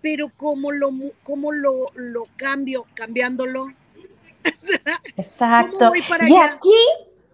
Pero 0.00 0.30
¿cómo 0.36 0.72
lo, 0.72 0.90
cómo 1.22 1.52
lo, 1.52 1.90
lo 1.94 2.26
cambio? 2.36 2.86
Cambiándolo. 2.94 3.66
Exacto. 5.16 5.92
y 5.94 6.36
aquí 6.36 6.70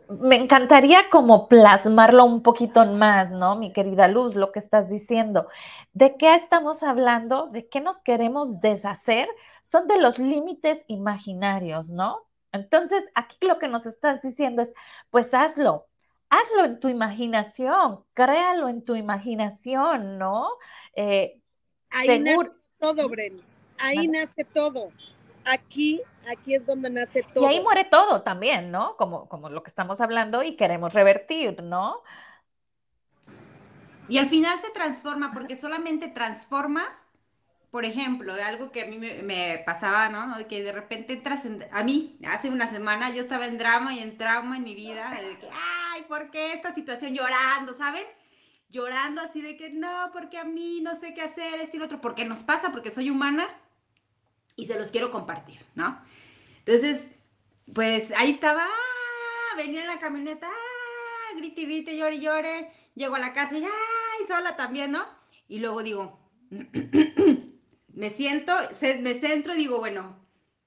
me 0.08 0.36
encantaría 0.36 1.10
como 1.10 1.48
plasmarlo 1.48 2.24
un 2.24 2.42
poquito 2.42 2.84
más, 2.86 3.30
¿no? 3.30 3.56
Mi 3.56 3.72
querida 3.72 4.08
Luz, 4.08 4.34
lo 4.34 4.52
que 4.52 4.58
estás 4.58 4.88
diciendo. 4.88 5.48
¿De 5.92 6.16
qué 6.16 6.34
estamos 6.34 6.82
hablando? 6.82 7.48
¿De 7.48 7.68
qué 7.68 7.80
nos 7.80 8.00
queremos 8.00 8.60
deshacer? 8.60 9.28
Son 9.62 9.86
de 9.86 9.98
los 9.98 10.18
límites 10.18 10.84
imaginarios, 10.88 11.90
¿no? 11.90 12.27
Entonces, 12.52 13.10
aquí 13.14 13.46
lo 13.46 13.58
que 13.58 13.68
nos 13.68 13.86
estás 13.86 14.20
diciendo 14.22 14.62
es, 14.62 14.72
pues 15.10 15.34
hazlo, 15.34 15.86
hazlo 16.30 16.64
en 16.64 16.80
tu 16.80 16.88
imaginación, 16.88 18.04
créalo 18.14 18.68
en 18.68 18.84
tu 18.84 18.94
imaginación, 18.94 20.18
¿no? 20.18 20.48
Eh, 20.94 21.40
Ahí 21.90 22.18
nace 22.20 22.50
todo, 22.78 23.08
Bren. 23.08 23.40
Ahí 23.78 24.08
nace 24.08 24.44
todo. 24.44 24.90
Aquí 25.44 26.02
aquí 26.28 26.54
es 26.54 26.66
donde 26.66 26.90
nace 26.90 27.22
todo. 27.22 27.44
Y 27.44 27.54
ahí 27.54 27.60
muere 27.60 27.84
todo 27.84 28.22
también, 28.22 28.70
¿no? 28.70 28.96
Como, 28.96 29.28
como 29.28 29.48
lo 29.48 29.62
que 29.62 29.70
estamos 29.70 30.00
hablando 30.00 30.42
y 30.42 30.56
queremos 30.56 30.94
revertir, 30.94 31.62
¿no? 31.62 32.02
Y 34.08 34.18
al 34.18 34.28
final 34.28 34.58
se 34.60 34.70
transforma 34.70 35.32
porque 35.32 35.56
solamente 35.56 36.08
transformas, 36.08 36.96
por 37.70 37.84
ejemplo, 37.84 38.32
algo 38.32 38.72
que 38.72 38.82
a 38.82 38.86
mí 38.86 38.98
me, 38.98 39.62
pasaba, 39.66 40.08
¿no? 40.08 40.46
Que 40.48 40.62
de 40.62 40.72
repente 40.72 41.12
entras 41.12 41.44
en, 41.44 41.66
a 41.70 41.82
mí, 41.82 42.18
hace 42.26 42.48
una 42.48 42.66
semana 42.66 43.10
yo 43.10 43.20
estaba 43.20 43.46
en 43.46 43.58
drama 43.58 43.94
y 43.94 43.98
en 43.98 44.16
trauma 44.16 44.56
en 44.56 44.64
mi 44.64 44.74
vida, 44.74 45.10
de 45.10 45.36
que, 45.38 45.48
ay, 45.52 46.02
¿por 46.08 46.30
qué 46.30 46.54
esta 46.54 46.74
situación 46.74 47.14
llorando, 47.14 47.74
¿saben? 47.74 48.04
Llorando 48.70 49.20
así 49.20 49.42
de 49.42 49.56
que 49.56 49.70
no, 49.70 50.10
porque 50.12 50.38
a 50.38 50.44
mí 50.44 50.80
no 50.80 50.94
sé 50.94 51.12
qué 51.12 51.22
hacer, 51.22 51.60
esto 51.60 51.76
y 51.76 51.80
lo 51.80 51.86
otro, 51.86 52.00
porque 52.00 52.24
nos 52.24 52.42
pasa, 52.42 52.72
porque 52.72 52.90
soy 52.90 53.10
humana 53.10 53.46
y 54.56 54.66
se 54.66 54.78
los 54.78 54.90
quiero 54.90 55.10
compartir, 55.10 55.60
¿no? 55.74 56.00
Entonces, 56.60 57.06
pues 57.74 58.12
ahí 58.16 58.30
estaba, 58.30 58.64
¡ah! 58.64 59.56
venía 59.56 59.82
en 59.82 59.88
la 59.88 59.98
camioneta, 59.98 60.48
¡ah! 60.48 61.36
grite, 61.36 61.62
grite, 61.62 61.96
llore, 61.96 62.18
llore, 62.18 62.72
llego 62.94 63.14
a 63.14 63.18
la 63.18 63.34
casa 63.34 63.58
y 63.58 63.64
¡ay! 63.64 64.26
sola 64.26 64.56
también, 64.56 64.92
¿no? 64.92 65.04
Y 65.48 65.58
luego 65.58 65.82
digo, 65.82 66.18
me 67.98 68.10
siento, 68.10 68.52
me 69.00 69.14
centro 69.14 69.54
y 69.54 69.58
digo, 69.58 69.78
bueno, 69.78 70.16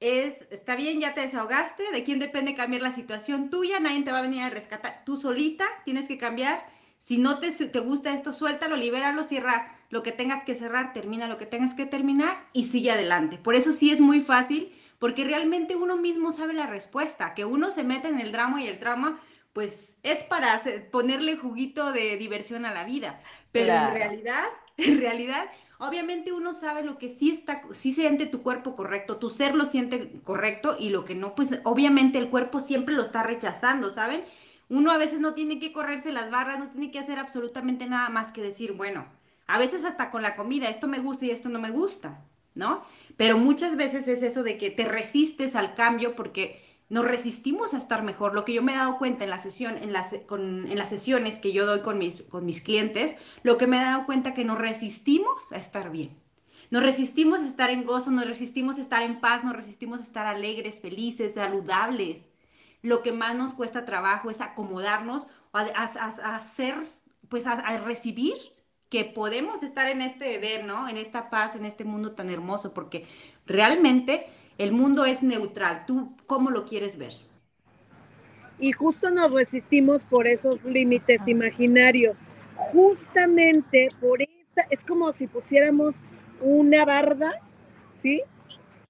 es, 0.01 0.45
está 0.51 0.75
bien, 0.75 0.99
ya 0.99 1.13
te 1.13 1.21
desahogaste, 1.21 1.91
de 1.93 2.03
quién 2.03 2.19
depende 2.19 2.55
cambiar 2.55 2.81
la 2.81 2.91
situación 2.91 3.49
tuya, 3.49 3.79
nadie 3.79 4.03
te 4.03 4.11
va 4.11 4.19
a 4.19 4.23
venir 4.23 4.41
a 4.43 4.49
rescatar, 4.49 5.03
tú 5.05 5.15
solita 5.15 5.65
tienes 5.85 6.09
que 6.09 6.17
cambiar, 6.17 6.65
si 6.99 7.17
no 7.17 7.39
te, 7.39 7.51
te 7.51 7.79
gusta 7.79 8.13
esto, 8.13 8.33
suéltalo, 8.33 8.75
libéralo, 8.75 9.23
cierra 9.23 9.77
lo 9.89 10.03
que 10.03 10.11
tengas 10.11 10.43
que 10.43 10.55
cerrar, 10.55 10.91
termina 10.91 11.27
lo 11.27 11.37
que 11.37 11.45
tengas 11.45 11.73
que 11.73 11.85
terminar 11.85 12.49
y 12.51 12.65
sigue 12.65 12.91
adelante. 12.91 13.37
Por 13.37 13.55
eso 13.55 13.71
sí 13.71 13.91
es 13.91 14.01
muy 14.01 14.21
fácil, 14.21 14.73
porque 14.99 15.23
realmente 15.23 15.77
uno 15.77 15.95
mismo 15.95 16.33
sabe 16.33 16.53
la 16.53 16.67
respuesta, 16.67 17.33
que 17.33 17.45
uno 17.45 17.71
se 17.71 17.85
mete 17.85 18.09
en 18.09 18.19
el 18.19 18.33
drama 18.33 18.61
y 18.61 18.67
el 18.67 18.77
trauma, 18.77 19.21
pues 19.53 19.89
es 20.03 20.23
para 20.25 20.61
ponerle 20.91 21.37
juguito 21.37 21.93
de 21.93 22.17
diversión 22.17 22.65
a 22.65 22.73
la 22.73 22.83
vida. 22.83 23.21
Pero 23.53 23.73
en 23.73 23.93
realidad, 23.93 24.43
en 24.77 24.99
realidad, 24.99 25.45
obviamente 25.81 26.31
uno 26.31 26.53
sabe 26.53 26.83
lo 26.83 26.99
que 26.99 27.09
sí 27.09 27.31
está, 27.31 27.63
sí 27.73 27.91
siente 27.91 28.27
tu 28.27 28.43
cuerpo 28.43 28.75
correcto, 28.75 29.17
tu 29.17 29.31
ser 29.31 29.55
lo 29.55 29.65
siente 29.65 30.11
correcto 30.23 30.77
y 30.79 30.91
lo 30.91 31.05
que 31.05 31.15
no, 31.15 31.33
pues 31.33 31.59
obviamente 31.63 32.19
el 32.19 32.29
cuerpo 32.29 32.59
siempre 32.59 32.93
lo 32.93 33.01
está 33.01 33.23
rechazando, 33.23 33.89
¿saben? 33.89 34.23
Uno 34.69 34.91
a 34.91 34.97
veces 34.97 35.19
no 35.19 35.33
tiene 35.33 35.59
que 35.59 35.73
correrse 35.73 36.11
las 36.11 36.29
barras, 36.29 36.59
no 36.59 36.69
tiene 36.69 36.91
que 36.91 36.99
hacer 36.99 37.17
absolutamente 37.17 37.87
nada 37.87 38.09
más 38.09 38.31
que 38.31 38.43
decir, 38.43 38.73
bueno, 38.73 39.05
a 39.47 39.57
veces 39.57 39.83
hasta 39.83 40.11
con 40.11 40.21
la 40.21 40.35
comida, 40.35 40.69
esto 40.69 40.87
me 40.87 40.99
gusta 40.99 41.25
y 41.25 41.31
esto 41.31 41.49
no 41.49 41.59
me 41.59 41.71
gusta, 41.71 42.23
¿no? 42.53 42.83
Pero 43.17 43.39
muchas 43.39 43.75
veces 43.75 44.07
es 44.07 44.21
eso 44.21 44.43
de 44.43 44.59
que 44.59 44.69
te 44.69 44.85
resistes 44.85 45.55
al 45.55 45.73
cambio 45.73 46.15
porque 46.15 46.70
nos 46.91 47.05
resistimos 47.05 47.73
a 47.73 47.77
estar 47.77 48.03
mejor. 48.03 48.33
Lo 48.33 48.43
que 48.43 48.51
yo 48.51 48.61
me 48.61 48.73
he 48.73 48.75
dado 48.75 48.97
cuenta 48.97 49.23
en 49.23 49.29
la 49.29 49.39
sesión, 49.39 49.77
en 49.77 49.93
las, 49.93 50.13
las 50.29 50.89
sesiones 50.89 51.37
que 51.37 51.53
yo 51.53 51.65
doy 51.65 51.79
con 51.79 51.97
mis, 51.97 52.21
con 52.23 52.45
clientes, 52.51 53.15
lo 53.43 53.57
que 53.57 53.65
me 53.65 53.77
he 53.77 53.81
dado 53.81 54.05
cuenta 54.05 54.33
que 54.33 54.43
nos 54.43 54.57
resistimos 54.57 55.53
a 55.53 55.55
estar 55.55 55.89
bien. 55.89 56.19
Nos 56.69 56.83
resistimos 56.83 57.39
a 57.39 57.47
estar 57.47 57.69
en 57.69 57.85
gozo, 57.85 58.11
nos 58.11 58.27
resistimos 58.27 58.77
a 58.77 58.81
estar 58.81 59.03
en 59.03 59.21
paz, 59.21 59.45
nos 59.45 59.55
resistimos 59.55 60.01
a 60.01 60.03
estar 60.03 60.27
alegres, 60.27 60.81
felices, 60.81 61.35
saludables. 61.35 62.33
Lo 62.81 63.01
que 63.03 63.13
más 63.13 63.37
nos 63.37 63.53
cuesta 63.53 63.85
trabajo 63.85 64.29
es 64.29 64.41
acomodarnos, 64.41 65.27
a, 65.53 65.61
a, 65.61 66.35
hacer, 66.35 66.75
pues 67.29 67.47
a, 67.47 67.77
recibir 67.77 68.35
que 68.89 69.05
podemos 69.05 69.63
estar 69.63 69.89
en 69.89 70.01
este 70.01 70.35
Edén, 70.35 70.67
¿no? 70.67 70.89
En 70.89 70.97
esta 70.97 71.29
paz, 71.29 71.55
en 71.55 71.63
este 71.63 71.85
mundo 71.85 72.11
tan 72.11 72.29
hermoso, 72.29 72.73
porque 72.73 73.07
realmente 73.45 74.27
el 74.57 74.71
mundo 74.71 75.05
es 75.05 75.23
neutral. 75.23 75.85
¿Tú 75.85 76.11
cómo 76.27 76.51
lo 76.51 76.65
quieres 76.65 76.97
ver? 76.97 77.13
Y 78.59 78.73
justo 78.73 79.09
nos 79.09 79.33
resistimos 79.33 80.05
por 80.05 80.27
esos 80.27 80.63
límites 80.63 81.27
imaginarios. 81.27 82.27
Justamente 82.55 83.89
por 83.99 84.21
esta, 84.21 84.67
es 84.69 84.85
como 84.85 85.11
si 85.13 85.25
pusiéramos 85.25 85.95
una 86.39 86.85
barda, 86.85 87.41
¿sí? 87.93 88.21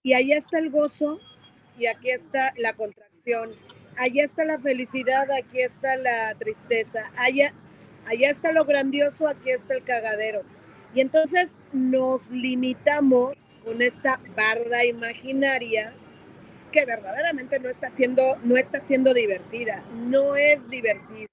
Y 0.03 0.13
allá 0.13 0.37
está 0.37 0.59
el 0.59 0.71
gozo 0.71 1.19
y 1.77 1.85
aquí 1.85 2.11
está 2.11 2.53
la 2.57 2.73
contracción. 2.73 3.51
Allá 3.97 4.25
está 4.25 4.43
la 4.43 4.59
felicidad, 4.59 5.27
aquí 5.31 5.61
está 5.61 5.95
la 5.95 6.35
tristeza. 6.35 7.11
Allá, 7.15 7.53
allá 8.07 8.29
está 8.29 8.51
lo 8.51 8.65
grandioso, 8.65 9.27
aquí 9.27 9.51
está 9.51 9.75
el 9.75 9.83
cagadero. 9.83 10.41
Y 10.93 11.01
entonces 11.01 11.57
nos 11.71 12.29
limitamos 12.29 13.37
con 13.63 13.81
esta 13.81 14.19
barda 14.35 14.85
imaginaria 14.85 15.93
que 16.71 16.85
verdaderamente 16.85 17.59
no 17.59 17.69
está 17.69 17.89
siendo, 17.89 18.37
no 18.43 18.55
está 18.55 18.79
siendo 18.79 19.13
divertida, 19.13 19.83
no 19.93 20.35
es 20.35 20.67
divertido, 20.69 21.27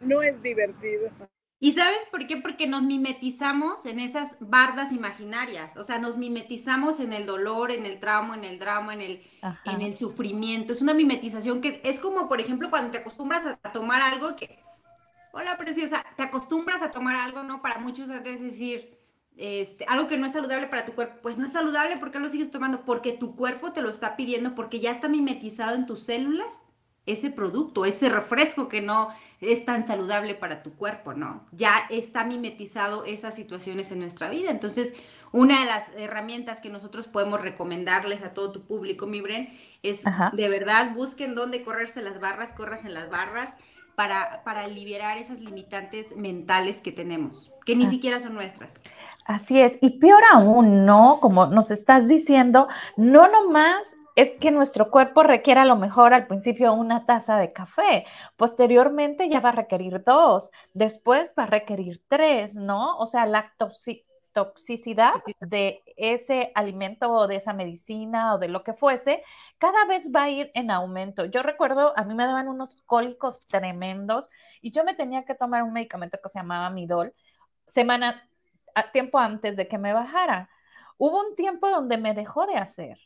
no 0.00 0.22
es 0.22 0.42
divertido. 0.42 1.10
¿Y 1.58 1.72
sabes 1.72 2.06
por 2.10 2.26
qué? 2.26 2.36
Porque 2.36 2.66
nos 2.66 2.82
mimetizamos 2.82 3.86
en 3.86 3.98
esas 3.98 4.36
bardas 4.40 4.92
imaginarias, 4.92 5.78
o 5.78 5.84
sea, 5.84 5.98
nos 5.98 6.18
mimetizamos 6.18 7.00
en 7.00 7.14
el 7.14 7.24
dolor, 7.24 7.70
en 7.70 7.86
el 7.86 7.98
trauma, 7.98 8.36
en 8.36 8.44
el 8.44 8.58
drama, 8.58 8.92
en 8.92 9.00
el, 9.00 9.22
en 9.64 9.80
el 9.80 9.96
sufrimiento. 9.96 10.74
Es 10.74 10.82
una 10.82 10.92
mimetización 10.92 11.62
que 11.62 11.80
es 11.82 11.98
como, 11.98 12.28
por 12.28 12.42
ejemplo, 12.42 12.68
cuando 12.68 12.90
te 12.90 12.98
acostumbras 12.98 13.46
a 13.46 13.72
tomar 13.72 14.02
algo 14.02 14.36
que, 14.36 14.58
hola 15.32 15.56
preciosa, 15.56 16.04
te 16.16 16.24
acostumbras 16.24 16.82
a 16.82 16.90
tomar 16.90 17.16
algo, 17.16 17.42
¿no? 17.42 17.62
Para 17.62 17.78
muchos 17.78 18.10
es 18.10 18.42
decir, 18.42 18.95
este, 19.36 19.84
algo 19.86 20.08
que 20.08 20.16
no 20.16 20.26
es 20.26 20.32
saludable 20.32 20.66
para 20.66 20.86
tu 20.86 20.92
cuerpo, 20.92 21.16
pues 21.22 21.36
no 21.36 21.44
es 21.44 21.52
saludable, 21.52 21.98
¿por 21.98 22.10
qué 22.10 22.18
lo 22.18 22.28
sigues 22.28 22.50
tomando? 22.50 22.82
Porque 22.84 23.12
tu 23.12 23.36
cuerpo 23.36 23.72
te 23.72 23.82
lo 23.82 23.90
está 23.90 24.16
pidiendo, 24.16 24.54
porque 24.54 24.80
ya 24.80 24.90
está 24.90 25.08
mimetizado 25.08 25.74
en 25.74 25.86
tus 25.86 26.04
células 26.04 26.62
ese 27.04 27.30
producto, 27.30 27.84
ese 27.84 28.08
refresco 28.08 28.68
que 28.68 28.80
no 28.80 29.10
es 29.40 29.64
tan 29.64 29.86
saludable 29.86 30.34
para 30.34 30.62
tu 30.62 30.74
cuerpo, 30.74 31.12
¿no? 31.12 31.46
Ya 31.52 31.86
está 31.90 32.24
mimetizado 32.24 33.04
esas 33.04 33.34
situaciones 33.34 33.92
en 33.92 34.00
nuestra 34.00 34.30
vida. 34.30 34.50
Entonces, 34.50 34.94
una 35.32 35.60
de 35.60 35.66
las 35.66 35.90
herramientas 35.96 36.60
que 36.60 36.70
nosotros 36.70 37.06
podemos 37.06 37.40
recomendarles 37.40 38.22
a 38.22 38.32
todo 38.32 38.52
tu 38.52 38.66
público, 38.66 39.06
mi 39.06 39.20
Bren, 39.20 39.56
es 39.82 40.02
de 40.32 40.48
verdad 40.48 40.94
busquen 40.94 41.34
dónde 41.34 41.62
correrse 41.62 42.00
las 42.00 42.18
barras, 42.20 42.52
corras 42.54 42.84
en 42.84 42.94
las 42.94 43.10
barras 43.10 43.54
para, 43.94 44.42
para 44.44 44.66
liberar 44.66 45.18
esas 45.18 45.40
limitantes 45.40 46.16
mentales 46.16 46.78
que 46.78 46.92
tenemos, 46.92 47.52
que 47.64 47.76
ni 47.76 47.86
siquiera 47.86 48.20
son 48.20 48.34
nuestras. 48.34 48.74
Así 49.26 49.60
es, 49.60 49.76
y 49.80 49.98
peor 49.98 50.22
aún, 50.32 50.86
¿no? 50.86 51.18
Como 51.20 51.46
nos 51.46 51.72
estás 51.72 52.06
diciendo, 52.06 52.68
no 52.96 53.26
nomás 53.26 53.96
es 54.14 54.34
que 54.34 54.52
nuestro 54.52 54.88
cuerpo 54.90 55.24
requiere 55.24 55.60
a 55.60 55.64
lo 55.64 55.74
mejor 55.76 56.14
al 56.14 56.28
principio 56.28 56.72
una 56.72 57.06
taza 57.06 57.36
de 57.36 57.52
café, 57.52 58.06
posteriormente 58.36 59.28
ya 59.28 59.40
va 59.40 59.48
a 59.48 59.52
requerir 59.52 60.04
dos, 60.04 60.50
después 60.74 61.34
va 61.36 61.42
a 61.42 61.46
requerir 61.46 62.00
tres, 62.06 62.54
¿no? 62.54 62.96
O 62.98 63.06
sea, 63.08 63.26
la 63.26 63.52
toxicidad 64.32 65.14
de 65.40 65.82
ese 65.96 66.52
alimento 66.54 67.10
o 67.10 67.26
de 67.26 67.36
esa 67.36 67.52
medicina 67.52 68.32
o 68.34 68.38
de 68.38 68.48
lo 68.48 68.62
que 68.62 68.74
fuese, 68.74 69.24
cada 69.58 69.86
vez 69.86 70.10
va 70.14 70.24
a 70.24 70.30
ir 70.30 70.52
en 70.54 70.70
aumento. 70.70 71.24
Yo 71.24 71.42
recuerdo, 71.42 71.92
a 71.96 72.04
mí 72.04 72.14
me 72.14 72.26
daban 72.26 72.46
unos 72.48 72.76
cólicos 72.86 73.44
tremendos 73.48 74.28
y 74.62 74.70
yo 74.70 74.84
me 74.84 74.94
tenía 74.94 75.24
que 75.24 75.34
tomar 75.34 75.64
un 75.64 75.72
medicamento 75.72 76.18
que 76.22 76.28
se 76.28 76.38
llamaba 76.38 76.70
Midol 76.70 77.12
semana 77.66 78.28
tiempo 78.92 79.18
antes 79.18 79.56
de 79.56 79.68
que 79.68 79.78
me 79.78 79.92
bajara. 79.92 80.50
Hubo 80.98 81.20
un 81.20 81.34
tiempo 81.36 81.68
donde 81.68 81.98
me 81.98 82.14
dejó 82.14 82.46
de 82.46 82.56
hacer. 82.56 82.98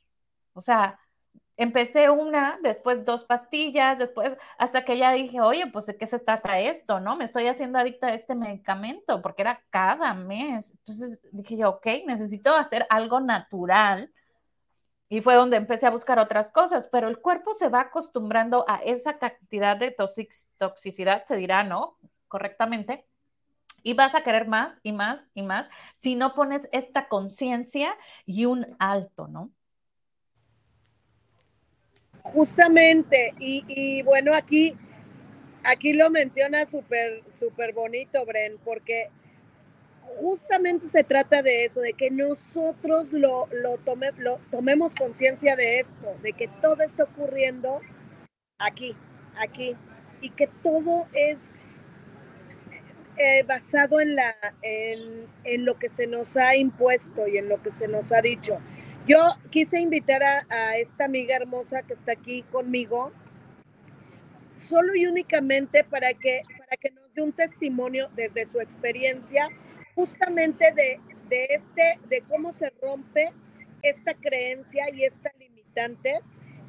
O 0.53 0.61
sea, 0.61 0.99
empecé 1.57 2.09
una, 2.11 2.59
después 2.63 3.05
dos 3.05 3.25
pastillas, 3.25 3.99
después 3.99 4.37
hasta 4.59 4.85
que 4.85 4.97
ya 4.97 5.13
dije, 5.13 5.41
oye, 5.41 5.67
pues 5.67 5.87
de 5.87 5.97
qué 5.97 6.07
se 6.07 6.19
trata 6.19 6.59
esto, 6.61 7.01
¿no? 7.01 7.17
Me 7.17 7.25
estoy 7.25 7.47
haciendo 7.49 7.79
adicta 7.79 8.09
a 8.09 8.15
este 8.15 8.35
medicamento 8.35 9.21
porque 9.23 9.43
era 9.43 9.63
cada 9.71 10.15
mes. 10.15 10.73
Entonces 10.73 11.21
dije 11.33 11.57
yo, 11.57 11.71
ok, 11.71 11.87
necesito 12.07 12.55
hacer 12.55 12.87
algo 12.89 13.21
natural. 13.21 14.11
Y 15.11 15.21
fue 15.21 15.35
donde 15.35 15.57
empecé 15.57 15.87
a 15.87 15.91
buscar 15.91 16.19
otras 16.19 16.51
cosas, 16.51 16.89
pero 16.91 17.09
el 17.09 17.19
cuerpo 17.19 17.53
se 17.55 17.69
va 17.69 17.81
acostumbrando 17.81 18.65
a 18.69 18.77
esa 18.77 19.19
cantidad 19.19 19.77
de 19.77 19.95
toxicidad, 20.59 21.25
se 21.25 21.37
dirá, 21.37 21.65
¿no? 21.65 21.99
Correctamente 22.29 23.10
y 23.83 23.95
vas 23.95 24.15
a 24.15 24.23
querer 24.23 24.47
más 24.47 24.79
y 24.83 24.93
más 24.93 25.27
y 25.35 25.43
más 25.43 25.69
si 26.01 26.15
no 26.15 26.35
pones 26.35 26.69
esta 26.73 27.09
conciencia 27.09 27.97
y 28.27 28.47
un 28.47 28.67
alto, 28.79 29.29
¿no? 29.29 29.51
Justamente, 32.23 33.35
y, 33.39 34.03
bueno, 34.03 34.35
aquí, 34.35 34.77
aquí 35.65 35.95
lo 35.95 36.11
menciona 36.11 36.67
súper, 36.67 37.23
súper 37.31 37.73
bonito, 37.73 38.25
Bren, 38.27 38.59
porque 38.65 39.11
justamente 40.19 40.87
se 40.89 41.03
trata 41.03 41.43
de 41.43 41.65
eso, 41.65 41.81
de 41.81 41.95
que 41.95 42.11
nosotros 42.11 43.13
lo, 43.13 43.49
lo, 43.53 43.79
lo 44.19 44.41
tomemos 44.51 44.95
conciencia 44.95 45.57
de 45.57 45.79
esto, 45.79 46.15
de 46.23 46.33
que 46.35 46.49
todo 46.61 46.83
está 46.83 47.05
ocurriendo 47.05 47.81
aquí, 48.59 48.95
aquí, 49.37 49.77
y 50.21 50.31
que 50.31 50.47
todo 50.63 51.09
es 51.13 51.55
eh, 53.23 53.43
basado 53.43 54.01
en, 54.01 54.17
la, 54.17 54.35
en, 54.63 55.27
en, 55.45 55.67
lo 55.67 55.79
que 55.79 55.91
se 55.91 56.07
nos 56.07 56.39
ha 56.39 56.57
impuesto 56.57 57.29
y 57.29 57.37
en 57.37 57.51
lo 57.51 57.63
que 57.63 57.71
se 57.71 57.87
nos 57.87 58.13
ha 58.13 58.23
dicho. 58.23 58.59
Yo 59.07 59.19
quise 59.51 59.79
invitar 59.79 60.23
a, 60.23 60.47
a 60.49 60.79
esta 60.79 61.05
amiga 61.05 61.37
hermosa 61.37 61.83
que 61.83 61.93
está 61.93 62.13
aquí 62.13 62.45
conmigo, 62.45 63.13
solo 64.57 64.95
y 64.95 65.05
únicamente 65.05 65.85
para 65.85 66.15
que, 66.15 66.41
para 66.61 66.79
que 66.79 66.93
nos 66.93 67.15
dé 67.15 67.21
un 67.21 67.33
testimonio 67.33 68.09
desde 68.17 68.47
su 68.47 68.59
experiencia, 68.59 69.51
justamente 69.95 70.73
de, 70.73 70.99
de, 71.29 71.45
este, 71.51 72.01
de 72.09 72.23
cómo 72.23 72.53
se 72.53 72.73
rompe 72.81 73.35
esta 73.83 74.15
creencia 74.15 74.87
y 74.95 75.05
esta 75.05 75.31
limitante. 75.39 76.21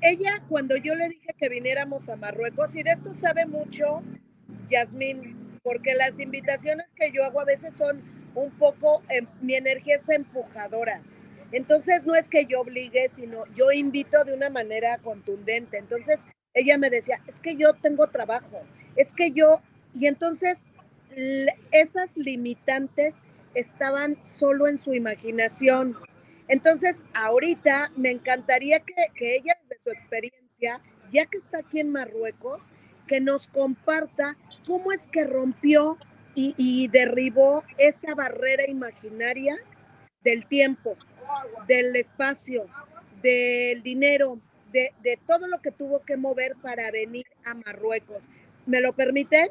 Ella, 0.01 0.43
cuando 0.49 0.75
yo 0.75 0.95
le 0.95 1.07
dije 1.07 1.33
que 1.37 1.47
viniéramos 1.47 2.09
a 2.09 2.17
Marruecos, 2.17 2.75
y 2.75 2.83
de 2.83 2.91
esto 2.91 3.13
sabe 3.13 3.45
mucho 3.45 4.01
Yasmín, 4.69 5.40
porque 5.63 5.93
las 5.93 6.19
invitaciones 6.19 6.87
que 6.95 7.11
yo 7.11 7.23
hago 7.23 7.41
a 7.41 7.45
veces 7.45 7.73
son 7.73 8.01
un 8.35 8.51
poco, 8.51 9.03
em, 9.09 9.27
mi 9.41 9.55
energía 9.55 9.97
es 9.97 10.09
empujadora. 10.09 11.01
Entonces 11.51 12.05
no 12.05 12.15
es 12.15 12.29
que 12.29 12.45
yo 12.45 12.61
obligue, 12.61 13.09
sino 13.09 13.45
yo 13.55 13.71
invito 13.71 14.23
de 14.23 14.33
una 14.33 14.49
manera 14.49 14.97
contundente. 14.99 15.77
Entonces 15.77 16.21
ella 16.53 16.77
me 16.77 16.89
decía, 16.89 17.21
es 17.27 17.39
que 17.39 17.55
yo 17.55 17.73
tengo 17.73 18.07
trabajo, 18.07 18.61
es 18.95 19.13
que 19.13 19.31
yo, 19.31 19.61
y 19.97 20.07
entonces 20.07 20.65
esas 21.71 22.15
limitantes 22.15 23.21
estaban 23.53 24.17
solo 24.23 24.67
en 24.67 24.77
su 24.77 24.93
imaginación. 24.93 25.97
Entonces 26.47 27.03
ahorita 27.13 27.91
me 27.97 28.11
encantaría 28.11 28.79
que, 28.79 28.95
que 29.13 29.35
ella 29.35 29.57
desde 29.67 29.83
su 29.83 29.91
experiencia, 29.91 30.81
ya 31.11 31.25
que 31.25 31.37
está 31.37 31.59
aquí 31.59 31.81
en 31.81 31.91
Marruecos, 31.91 32.71
que 33.11 33.19
nos 33.19 33.49
comparta 33.49 34.37
cómo 34.65 34.93
es 34.93 35.09
que 35.09 35.25
rompió 35.25 35.97
y, 36.33 36.87
derribó 36.87 37.61
esa 37.77 38.15
barrera 38.15 38.63
imaginaria 38.69 39.57
del 40.21 40.47
tiempo, 40.47 40.95
del 41.67 41.93
espacio, 41.97 42.67
del 43.21 43.83
dinero, 43.83 44.39
de, 44.71 45.19
todo 45.27 45.47
lo 45.47 45.59
que 45.59 45.71
tuvo 45.71 45.99
que 46.05 46.15
mover 46.15 46.55
para 46.61 46.89
venir 46.89 47.25
a 47.43 47.53
Marruecos. 47.53 48.29
¿Me 48.65 48.79
lo 48.79 48.93
permiten? 48.93 49.49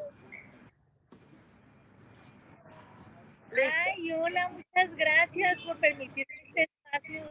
Ay, 3.53 4.11
hola, 4.13 4.49
muchas 4.49 4.95
gracias 4.95 5.59
por 5.67 5.77
permitirme 5.77 6.35
este 6.45 6.63
espacio. 6.63 7.31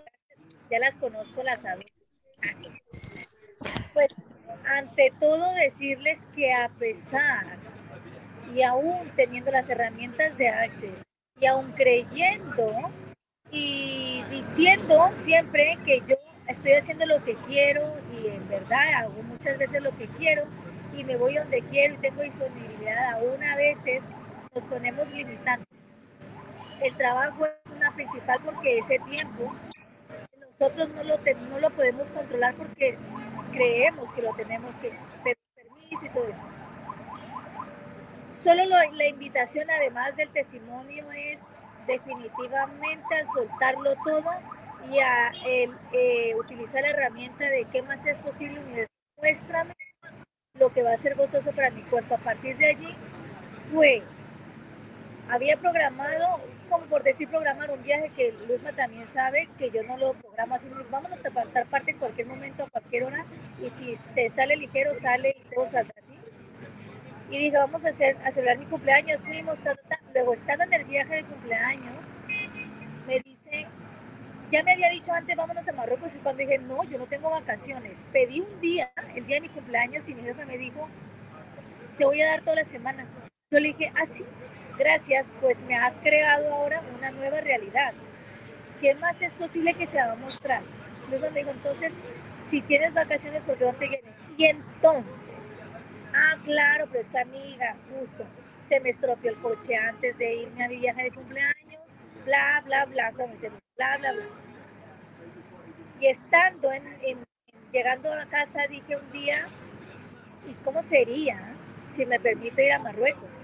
Ya 0.69 0.77
las 0.77 0.95
conozco, 0.95 1.41
las 1.41 1.65
adoro. 1.65 1.87
Pues 3.95 4.13
ante 4.65 5.13
todo 5.19 5.53
decirles 5.55 6.27
que 6.35 6.53
a 6.53 6.69
pesar 6.69 7.57
y 8.53 8.63
aún 8.63 9.11
teniendo 9.15 9.51
las 9.51 9.69
herramientas 9.69 10.37
de 10.37 10.49
Access 10.49 11.03
y 11.39 11.45
aún 11.45 11.71
creyendo 11.71 12.91
y 13.51 14.23
diciendo 14.29 15.11
siempre 15.15 15.77
que 15.85 16.01
yo 16.07 16.15
estoy 16.47 16.73
haciendo 16.73 17.05
lo 17.05 17.23
que 17.23 17.35
quiero 17.47 17.95
y 18.11 18.27
en 18.27 18.47
verdad 18.49 18.93
hago 18.95 19.21
muchas 19.23 19.57
veces 19.57 19.81
lo 19.81 19.95
que 19.97 20.07
quiero 20.07 20.45
y 20.97 21.03
me 21.03 21.15
voy 21.15 21.35
donde 21.35 21.61
quiero 21.61 21.93
y 21.93 21.97
tengo 21.97 22.21
disponibilidad, 22.21 23.13
aún 23.13 23.43
a 23.43 23.55
veces 23.55 24.09
nos 24.53 24.63
ponemos 24.65 25.09
limitantes. 25.11 25.67
El 26.81 26.95
trabajo 26.95 27.45
es 27.45 27.71
una 27.71 27.93
principal 27.93 28.39
porque 28.43 28.79
ese 28.79 28.99
tiempo 28.99 29.53
nosotros 30.39 30.89
no 30.89 31.03
lo, 31.03 31.19
no 31.49 31.59
lo 31.59 31.69
podemos 31.69 32.07
controlar 32.07 32.55
porque 32.55 32.97
creemos 33.51 34.11
que 34.13 34.21
lo 34.21 34.33
tenemos 34.33 34.75
que 34.75 34.91
pedir 35.23 35.37
permiso 35.55 36.05
y 36.05 36.09
todo 36.09 36.27
esto. 36.27 36.43
Solo 38.27 38.63
la 38.65 39.07
invitación, 39.07 39.69
además 39.69 40.15
del 40.15 40.29
testimonio, 40.29 41.11
es 41.11 41.55
definitivamente 41.87 43.15
al 43.15 43.27
soltarlo 43.33 43.95
todo 44.03 44.29
y 44.91 44.99
a 44.99 45.31
eh, 45.45 46.35
utilizar 46.35 46.81
la 46.81 46.89
herramienta 46.89 47.49
de 47.49 47.65
qué 47.65 47.81
más 47.81 48.05
es 48.05 48.19
posible, 48.19 48.59
universo, 48.59 48.91
muéstrame 49.17 49.73
lo 50.53 50.71
que 50.71 50.83
va 50.83 50.93
a 50.93 50.97
ser 50.97 51.15
gozoso 51.15 51.51
para 51.51 51.71
mi 51.71 51.81
cuerpo. 51.83 52.15
A 52.15 52.19
partir 52.19 52.57
de 52.57 52.67
allí 52.67 52.95
fue, 53.73 54.03
había 55.29 55.57
programado, 55.57 56.41
como 56.69 56.85
por 56.85 57.03
decir 57.03 57.27
programar 57.27 57.71
un 57.71 57.81
viaje 57.83 58.11
que 58.15 58.33
Luzma 58.47 58.71
también 58.73 59.07
sabe 59.07 59.49
que 59.57 59.69
yo 59.71 59.83
no 59.83 59.97
lo 59.97 60.13
programo 60.13 60.55
así, 60.55 60.69
vámonos 60.89 61.23
a 61.23 61.29
apartar 61.29 61.65
parte 61.67 61.91
en 61.91 61.97
cualquier 61.97 62.27
momento, 62.27 62.63
a 62.63 62.69
cualquier 62.69 63.03
hora, 63.03 63.25
y 63.61 63.69
si 63.69 63.95
se 63.95 64.29
sale 64.29 64.55
ligero, 64.55 64.91
sale 64.99 65.35
y 65.37 65.55
todo 65.55 65.67
saldrá 65.67 65.93
así. 65.97 66.13
Y 67.29 67.37
dije, 67.37 67.57
vamos 67.57 67.85
a, 67.85 67.89
hacer, 67.89 68.17
a 68.23 68.31
celebrar 68.31 68.57
mi 68.57 68.65
cumpleaños, 68.65 69.21
fuimos, 69.23 69.59
luego 70.13 70.33
estando 70.33 70.63
en 70.63 70.73
el 70.73 70.85
viaje 70.85 71.15
de 71.15 71.23
cumpleaños, 71.23 72.07
me 73.05 73.19
dice, 73.19 73.67
ya 74.49 74.63
me 74.63 74.73
había 74.73 74.89
dicho 74.89 75.11
antes, 75.13 75.35
vámonos 75.35 75.67
a 75.67 75.73
Marruecos, 75.73 76.15
y 76.15 76.19
cuando 76.19 76.39
dije, 76.39 76.57
no, 76.59 76.83
yo 76.83 76.97
no 76.97 77.05
tengo 77.05 77.29
vacaciones, 77.29 78.03
pedí 78.11 78.41
un 78.41 78.61
día, 78.61 78.91
el 79.15 79.25
día 79.25 79.35
de 79.35 79.41
mi 79.41 79.49
cumpleaños, 79.49 80.07
y 80.09 80.15
mi 80.15 80.23
jefe 80.23 80.45
me 80.45 80.57
dijo, 80.57 80.89
te 81.97 82.05
voy 82.05 82.21
a 82.21 82.27
dar 82.27 82.41
toda 82.41 82.55
la 82.55 82.63
semana. 82.63 83.05
Yo 83.51 83.59
le 83.59 83.73
dije, 83.73 83.91
ah, 83.95 84.05
sí, 84.05 84.23
gracias, 84.79 85.29
pues 85.41 85.61
me 85.63 85.75
has 85.75 85.99
creado 85.99 86.53
ahora 86.53 86.81
una 86.97 87.11
nueva 87.11 87.41
realidad. 87.41 87.93
¿Qué 88.79 88.95
más 88.95 89.21
es 89.21 89.33
posible 89.33 89.73
que 89.73 89.85
se 89.85 89.97
va 89.97 90.13
a 90.13 90.15
mostrar? 90.15 90.63
Luego 91.09 91.29
me 91.31 91.39
dijo, 91.39 91.51
entonces, 91.51 92.01
si 92.37 92.61
tienes 92.61 92.93
vacaciones, 92.93 93.41
¿por 93.41 93.57
qué 93.57 93.65
no 93.65 93.73
te 93.73 93.89
vienes? 93.89 94.17
Y 94.37 94.45
entonces, 94.45 95.57
ah, 96.13 96.37
claro, 96.45 96.85
pero 96.87 97.01
esta 97.01 97.21
amiga, 97.21 97.75
justo, 97.91 98.23
se 98.57 98.79
me 98.79 98.89
estropeó 98.89 99.31
el 99.31 99.39
coche 99.39 99.75
antes 99.75 100.17
de 100.17 100.35
irme 100.35 100.63
a 100.63 100.69
mi 100.69 100.77
viaje 100.77 101.03
de 101.03 101.11
cumpleaños, 101.11 101.81
bla, 102.25 102.61
bla, 102.65 102.85
bla, 102.85 103.11
como 103.11 103.33
bla, 103.75 103.97
bla, 103.97 104.13
bla. 104.13 104.25
Y 105.99 106.07
estando 106.07 106.71
en, 106.71 107.25
llegando 107.73 108.13
a 108.13 108.25
casa, 108.27 108.61
dije 108.69 108.95
un 108.95 109.11
día, 109.11 109.47
¿y 110.47 110.53
cómo 110.63 110.81
sería 110.81 111.55
si 111.87 112.05
me 112.05 112.19
permito 112.19 112.61
ir 112.61 112.71
a 112.71 112.79
Marruecos? 112.79 113.38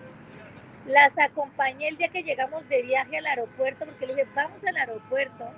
Las 0.85 1.17
acompañé 1.17 1.87
el 1.87 1.97
día 1.97 2.09
que 2.09 2.21
llegamos 2.21 2.69
de 2.69 2.83
viaje 2.83 3.17
al 3.17 3.25
aeropuerto, 3.25 3.85
porque 3.85 4.05
le 4.05 4.13
dije, 4.13 4.27
vamos 4.35 4.63
al 4.63 4.77
aeropuerto 4.77 5.51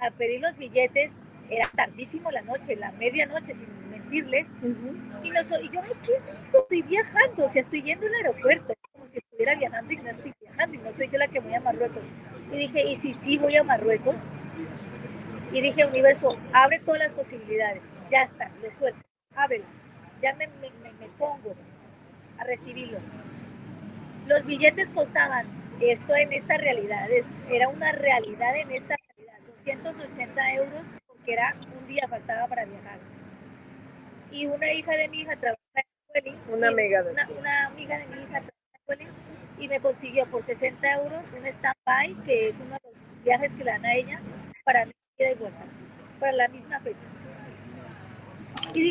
a, 0.00 0.10
pedir 0.10 0.40
los 0.40 0.56
billetes. 0.56 1.22
Era 1.48 1.70
tardísimo 1.74 2.30
la 2.30 2.42
noche, 2.42 2.74
la 2.74 2.90
medianoche, 2.92 3.54
sin 3.54 3.68
mentirles. 3.90 4.50
y, 5.22 5.30
yo, 5.30 5.82
ay, 5.82 5.92
qué 6.02 6.18
rico, 6.18 6.58
estoy 6.58 6.82
viajando, 6.82 7.44
o 7.44 7.48
sea, 7.48 7.62
estoy 7.62 7.82
yendo 7.82 8.06
al 8.06 8.14
aeropuerto, 8.14 8.74
como 8.92 9.06
si 9.06 9.18
estuviera 9.18 9.54
viajando 9.54 9.92
y 9.92 9.96
no 9.98 10.10
estoy 10.10 10.34
viajando, 10.40 10.76
y 10.76 10.78
no 10.78 10.92
soy 10.92 11.08
yo 11.08 11.18
la 11.18 11.28
que 11.28 11.38
voy 11.38 11.54
a 11.54 11.60
Marruecos. 11.60 12.02
Y 12.50 12.58
dije, 12.58 12.82
¿y 12.88 12.96
si 12.96 13.12
sí 13.12 13.38
voy 13.38 13.54
a 13.56 13.62
Marruecos? 13.62 14.22
Y 15.52 15.60
dije, 15.60 15.84
universo, 15.84 16.36
abre 16.52 16.80
todas 16.80 17.00
las 17.00 17.12
posibilidades. 17.12 17.90
Ya 18.10 18.22
está, 18.22 18.50
lo 18.60 18.72
suelto, 18.72 19.00
ábrelas. 19.36 19.84
Ya 20.20 20.34
me, 20.34 20.48
me, 20.48 20.70
me 20.98 21.06
pongo 21.18 21.54
a 22.38 22.44
recibirlo. 22.44 22.98
Los 24.26 24.44
billetes 24.44 24.90
costaban, 24.90 25.46
esto 25.80 26.14
en 26.14 26.32
esta 26.32 26.56
realidad, 26.56 27.10
es, 27.10 27.26
era 27.50 27.68
una 27.68 27.92
realidad 27.92 28.56
en 28.56 28.70
esta 28.70 28.96
realidad, 29.08 29.38
280 29.46 30.54
euros 30.54 30.82
porque 31.06 31.32
era 31.32 31.56
un 31.78 31.86
día 31.86 32.06
faltaba 32.08 32.46
para 32.48 32.64
viajar. 32.64 32.98
Y 34.30 34.46
una 34.46 34.72
hija 34.72 34.92
de 34.92 35.08
mi 35.08 35.20
hija 35.20 35.36
trabaja 35.36 35.60
en 35.76 35.84
Welling. 36.14 36.40
Una 36.52 36.68
amiga 36.68 37.02
de 37.02 37.12
una, 37.12 37.28
una 37.38 37.66
amiga 37.66 37.98
de 37.98 38.06
mi 38.06 38.22
hija 38.22 38.40
trabaja 38.40 38.52
en 38.72 38.82
Welling 38.88 39.08
y 39.58 39.68
me 39.68 39.80
consiguió 39.80 40.26
por 40.26 40.44
60 40.44 40.92
euros 40.92 41.28
un 41.36 41.46
stand-by, 41.46 42.14
que 42.24 42.48
es 42.48 42.56
uno 42.56 42.74
de 42.74 42.80
los 42.84 43.24
viajes 43.24 43.54
que 43.54 43.64
le 43.64 43.70
dan 43.70 43.84
a 43.84 43.94
ella, 43.94 44.20
para 44.64 44.86
mi 44.86 44.92
ida 45.18 45.30
y 45.30 45.34
vuelta, 45.34 45.64
para 46.18 46.32
la 46.32 46.48
misma 46.48 46.80
fecha. 46.80 47.08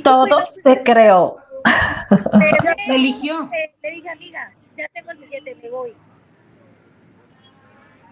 Todo 0.04 0.46
pues, 0.46 0.56
se 0.64 0.84
creó. 0.84 1.38
Le, 2.88 2.94
eligió. 2.96 3.50
Le, 3.82 3.92
dije, 3.92 4.10
amiga, 4.10 4.54
ya 4.76 4.88
tengo 4.90 5.12
el 5.12 5.18
billete, 5.18 5.56
me 5.56 5.70
voy. 5.70 5.96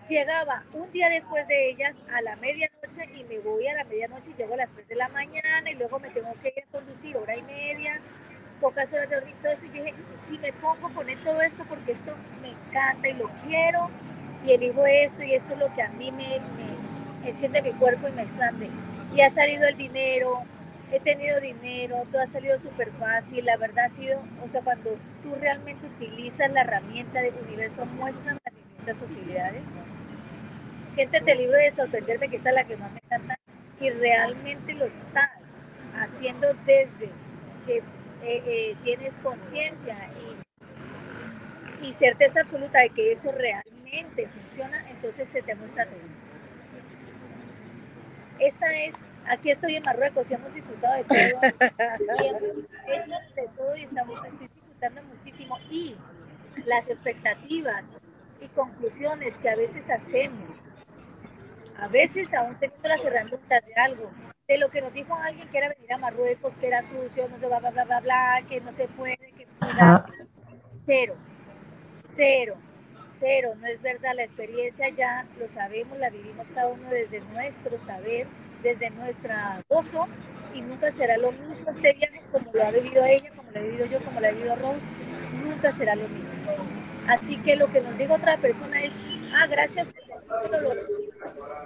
Llegaba 0.08 0.63
un 0.74 0.91
día 0.91 1.10
después 1.10 1.47
de 1.47 1.69
ellas 1.69 2.04
a 2.12 2.21
la 2.21 2.36
medianoche 2.38 3.06
y 3.15 3.24
me 3.24 3.39
voy 3.39 3.67
a 3.67 3.76
la 3.76 3.84
medianoche 3.84 4.32
y 4.32 4.34
llego 4.34 4.56
a 4.56 4.58
las 4.58 4.69
3 4.71 4.88
de 4.88 4.95
la 4.95 5.10
mañana 5.10 5.69
y 5.69 5.76
luego 5.76 6.00
me 6.00 6.10
tengo 6.10 6.34
que 6.41 6.54
ir 6.58 6.63
a 6.63 6.71
conducir 6.71 7.17
hora 7.17 7.36
y 7.38 7.43
media 7.43 8.02
pocas 8.62 8.93
horas 8.93 9.10
de 9.10 9.15
dormir, 9.15 9.36
todo 9.41 9.52
eso. 9.52 9.65
Y 9.65 9.69
dije, 9.69 9.93
si 10.19 10.38
me 10.38 10.54
pongo 10.54 10.88
a 10.88 11.24
todo 11.24 11.41
esto 11.41 11.65
porque 11.67 11.91
esto 11.91 12.15
me 12.41 12.50
encanta 12.50 13.10
y 13.10 13.13
lo 13.13 13.30
quiero 13.45 13.89
y 14.45 14.52
elijo 14.52 14.86
esto 14.86 15.24
y 15.24 15.34
esto 15.34 15.54
es 15.54 15.60
lo 15.60 15.74
que 15.74 15.82
a 15.82 15.89
mí 15.89 16.12
me, 16.12 16.39
me 16.39 17.28
enciende 17.28 17.62
mi 17.62 17.71
cuerpo 17.74 18.08
y 18.08 18.12
me 18.12 18.21
expande. 18.21 18.69
Y 19.13 19.21
ha 19.21 19.30
salido 19.30 19.67
el 19.67 19.76
dinero, 19.76 20.43
he 20.91 20.99
tenido 20.99 21.39
dinero, 21.39 22.06
todo 22.12 22.21
ha 22.21 22.27
salido 22.27 22.60
súper 22.60 22.91
fácil. 22.99 23.45
La 23.45 23.58
verdad 23.58 23.86
ha 23.86 23.89
sido, 23.89 24.21
o 24.43 24.47
sea, 24.47 24.62
cuando 24.62 24.97
tú 25.23 25.34
realmente 25.39 25.88
utilizas 25.88 26.51
la 26.51 26.62
herramienta 26.62 27.21
del 27.21 27.34
universo, 27.47 27.86
muestran 27.86 28.38
las 28.43 28.54
infinitas 28.56 28.97
posibilidades. 28.97 29.62
Siéntete 30.88 31.36
libre 31.36 31.63
de 31.63 31.71
sorprenderme, 31.71 32.27
que 32.27 32.36
esta 32.36 32.49
es 32.49 32.56
la 32.56 32.65
que 32.65 32.75
más 32.75 32.91
me 32.91 32.99
encanta, 32.99 33.39
y 33.80 33.89
realmente 33.89 34.73
lo 34.73 34.86
estás 34.86 35.56
haciendo 35.95 36.54
desde 36.65 37.10
que 37.65 37.77
eh, 37.77 37.84
eh, 38.23 38.75
tienes 38.84 39.17
conciencia 39.19 39.95
y, 41.82 41.88
y, 41.88 41.93
certeza 41.93 42.41
absoluta 42.41 42.80
de 42.80 42.89
que 42.89 43.12
eso 43.12 43.32
realmente 43.32 44.27
funciona, 44.27 44.86
entonces 44.89 45.30
se 45.30 45.41
te 45.41 45.56
muestra 45.56 45.86
todo. 45.86 46.11
Esta 48.41 48.73
es, 48.73 49.06
aquí 49.27 49.51
estoy 49.51 49.75
en 49.75 49.84
Marruecos 49.84 50.32
y 50.32 50.34
hemos 50.34 50.51
disfrutado 50.51 50.95
de 50.95 51.04
todo. 51.04 51.19
Y 52.19 52.27
hemos 52.27 52.69
hecho 52.88 53.13
de 53.36 53.47
todo 53.56 53.75
y 53.75 53.84
estamos 53.84 54.25
estoy 54.27 54.47
disfrutando 54.47 55.04
muchísimo. 55.04 55.60
Y 55.69 55.95
las 56.65 56.89
expectativas 56.89 57.86
y 58.41 58.47
conclusiones 58.47 59.38
que 59.38 59.47
a 59.47 59.56
veces 59.56 59.91
hacemos, 59.91 60.58
a 61.77 61.88
veces 61.88 62.34
aún 62.34 62.58
teniendo 62.60 62.89
las 62.89 63.06
herramientas 63.06 63.63
de 63.63 63.75
algo, 63.75 64.10
de 64.47 64.58
lo 64.58 64.71
que 64.71 64.82
nos 64.82 64.91
dijo 64.91 65.13
alguien 65.13 65.47
que 65.47 65.60
era 65.60 65.69
venir 65.69 65.93
a 65.93 65.99
Marruecos, 65.99 66.58
que 66.58 66.67
era 66.67 66.82
sucio, 66.82 67.30
no 67.30 67.38
se 67.38 67.47
va, 67.47 67.60
bla, 67.60 67.69
bla, 67.69 67.86
bla, 67.86 67.99
bla, 67.99 68.41
que 68.49 68.60
no 68.60 68.73
se 68.73 68.88
puede, 68.88 69.17
que. 69.17 69.47
Cero, 70.84 71.15
cero, 71.91 72.56
cero, 73.01 73.53
no 73.59 73.67
es 73.67 73.81
verdad. 73.81 74.13
La 74.15 74.23
experiencia 74.23 74.89
ya 74.89 75.25
lo 75.39 75.47
sabemos, 75.49 75.97
la 75.99 76.09
vivimos 76.09 76.47
cada 76.53 76.67
uno 76.67 76.89
desde 76.89 77.21
nuestro 77.21 77.79
saber, 77.79 78.27
desde 78.63 78.89
nuestra 78.91 79.61
gozo, 79.69 80.07
y 80.53 80.61
nunca 80.61 80.91
será 80.91 81.17
lo 81.17 81.31
mismo 81.31 81.69
este 81.69 81.93
viaje 81.93 82.21
como 82.31 82.51
lo 82.53 82.65
ha 82.65 82.71
vivido 82.71 83.03
ella, 83.05 83.31
como 83.35 83.51
lo 83.51 83.59
he 83.59 83.63
vivido 83.63 83.85
yo, 83.85 84.03
como 84.03 84.19
lo 84.19 84.27
ha 84.27 84.31
vivido 84.31 84.55
Rose, 84.55 84.85
nunca 85.43 85.71
será 85.71 85.95
lo 85.95 86.07
mismo. 86.07 86.51
Así 87.09 87.41
que 87.41 87.55
lo 87.55 87.67
que 87.67 87.82
nos 87.82 87.97
diga 87.97 88.15
otra 88.15 88.38
persona 88.38 88.82
es, 88.82 88.93
ah, 89.34 89.47
gracias 89.47 89.88
por 89.88 90.05
decirlo, 90.05 90.61
lo 90.61 90.73
recibo. 90.73 91.11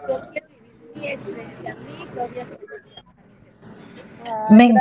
Yo 0.07 0.32
quiero 0.32 0.47
mi 0.95 1.07
experiencia, 1.07 1.76
mi 1.76 2.05
propia 2.07 2.43
experiencia. 2.43 3.03
Me, 4.49 4.74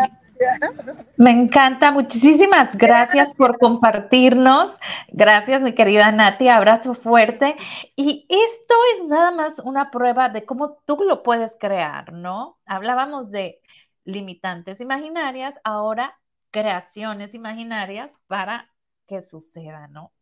me, 1.16 1.30
encanta, 1.30 1.90
muchísimas 1.90 2.76
gracias, 2.76 3.34
por 3.34 3.58
compartirnos. 3.58 4.78
Gracias, 5.08 5.62
mi 5.62 5.74
querida 5.74 6.12
Nati, 6.12 6.48
abrazo 6.48 6.94
fuerte. 6.94 7.56
Y 7.96 8.26
esto 8.28 8.74
es 8.94 9.04
nada 9.06 9.30
más 9.30 9.58
una 9.58 9.90
prueba 9.90 10.28
de 10.28 10.44
cómo 10.44 10.78
tú 10.84 10.98
lo 11.06 11.22
puedes 11.22 11.56
crear, 11.58 12.12
¿no? 12.12 12.58
Hablábamos 12.66 13.30
de 13.30 13.60
limitantes 14.04 14.80
imaginarias, 14.80 15.58
ahora 15.64 16.18
creaciones 16.50 17.34
imaginarias 17.34 18.18
para 18.26 18.70
que 19.06 19.22
suceda, 19.22 19.88
¿no? 19.88 20.12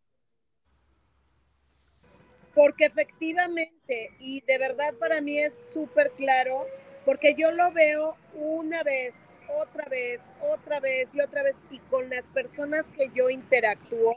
porque 2.54 2.84
efectivamente, 2.84 4.10
y 4.18 4.40
de 4.42 4.58
verdad 4.58 4.94
para 4.94 5.20
mí 5.20 5.38
es 5.38 5.72
súper 5.72 6.12
claro, 6.12 6.66
porque 7.05 7.34
yo 7.34 7.50
lo 7.50 7.72
veo 7.72 8.16
una 8.34 8.82
vez, 8.82 9.38
otra 9.61 9.88
vez, 9.88 10.30
otra 10.40 10.80
vez 10.80 11.14
y 11.14 11.20
otra 11.20 11.42
vez, 11.42 11.57
y 11.70 11.78
con 11.78 12.09
las 12.09 12.24
personas 12.26 12.88
que 12.90 13.11
yo 13.14 13.30
interactúo, 13.30 14.16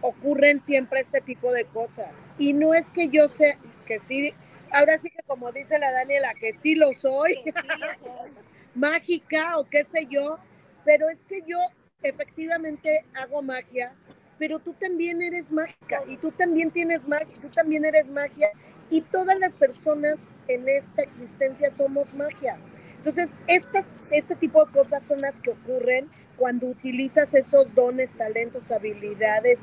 ocurren 0.00 0.62
siempre 0.62 1.00
este 1.00 1.20
tipo 1.20 1.52
de 1.52 1.64
cosas. 1.64 2.28
Y 2.38 2.52
no 2.52 2.74
es 2.74 2.90
que 2.90 3.08
yo 3.08 3.28
sé 3.28 3.58
que 3.86 3.98
sí, 3.98 4.34
ahora 4.70 4.98
sí 4.98 5.10
que 5.10 5.22
como 5.26 5.52
dice 5.52 5.78
la 5.78 5.90
Daniela, 5.90 6.34
que 6.34 6.54
sí 6.60 6.74
lo 6.74 6.92
soy, 6.94 7.38
mágica 8.74 9.58
o 9.58 9.64
qué 9.64 9.84
sé 9.84 10.06
yo, 10.08 10.38
pero 10.84 11.08
es 11.08 11.24
que 11.24 11.42
yo 11.46 11.58
efectivamente 12.02 13.04
hago 13.14 13.42
magia, 13.42 13.94
pero 14.38 14.58
tú 14.58 14.74
también 14.74 15.22
eres 15.22 15.50
mágica 15.50 16.02
y 16.06 16.16
tú 16.18 16.30
también 16.30 16.70
tienes 16.70 17.08
magia, 17.08 17.34
tú 17.40 17.48
también 17.48 17.84
eres 17.84 18.06
magia 18.08 18.50
y 18.90 19.00
todas 19.02 19.38
las 19.38 19.56
personas 19.56 20.34
en 20.48 20.68
esta 20.68 21.02
existencia 21.02 21.70
somos 21.70 22.14
magia. 22.14 22.58
Entonces, 22.98 23.30
estas, 23.46 23.88
este 24.10 24.34
tipo 24.34 24.64
de 24.64 24.72
cosas 24.72 25.04
son 25.04 25.20
las 25.20 25.40
que 25.40 25.50
ocurren 25.50 26.10
cuando 26.36 26.66
utilizas 26.66 27.34
esos 27.34 27.74
dones, 27.74 28.12
talentos, 28.12 28.70
habilidades 28.70 29.60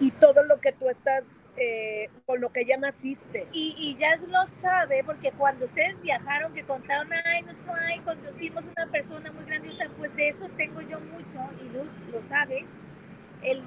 y, 0.00 0.06
y 0.06 0.10
todo 0.12 0.42
lo 0.44 0.58
que 0.60 0.72
tú 0.72 0.88
estás, 0.88 1.24
eh, 1.56 2.08
con 2.26 2.40
lo 2.40 2.50
que 2.50 2.64
ya 2.64 2.76
naciste. 2.76 3.46
Y, 3.52 3.74
y 3.78 3.94
ya 3.96 4.14
lo 4.28 4.46
sabe, 4.46 5.02
porque 5.04 5.32
cuando 5.32 5.66
ustedes 5.66 6.00
viajaron, 6.00 6.52
que 6.54 6.64
contaron, 6.64 7.08
ay, 7.26 7.42
no 7.42 7.54
soy, 7.54 8.00
conocimos 8.04 8.64
una 8.64 8.90
persona 8.90 9.30
muy 9.32 9.44
grandiosa, 9.44 9.84
pues 9.98 10.14
de 10.16 10.28
eso 10.28 10.48
tengo 10.56 10.80
yo 10.80 10.98
mucho, 11.00 11.38
y 11.62 11.68
Luz 11.76 11.92
lo 12.12 12.22
sabe. 12.22 12.64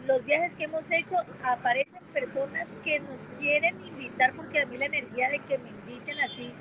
Los 0.08 0.26
viajes 0.26 0.56
que 0.56 0.64
hemos 0.64 0.92
hecho 0.92 1.16
aparecen 1.44 2.02
personas 2.14 2.76
que 2.84 3.00
nos 3.00 3.28
quieren 3.40 3.80
invitar, 3.86 4.34
porque 4.36 4.62
a 4.62 4.66
mí 4.66 4.78
la 4.78 4.86
energía 4.86 5.30
de 5.30 5.40
que 5.40 5.60
me 5.60 5.70
inviten 5.70 6.20
así, 6.20 6.52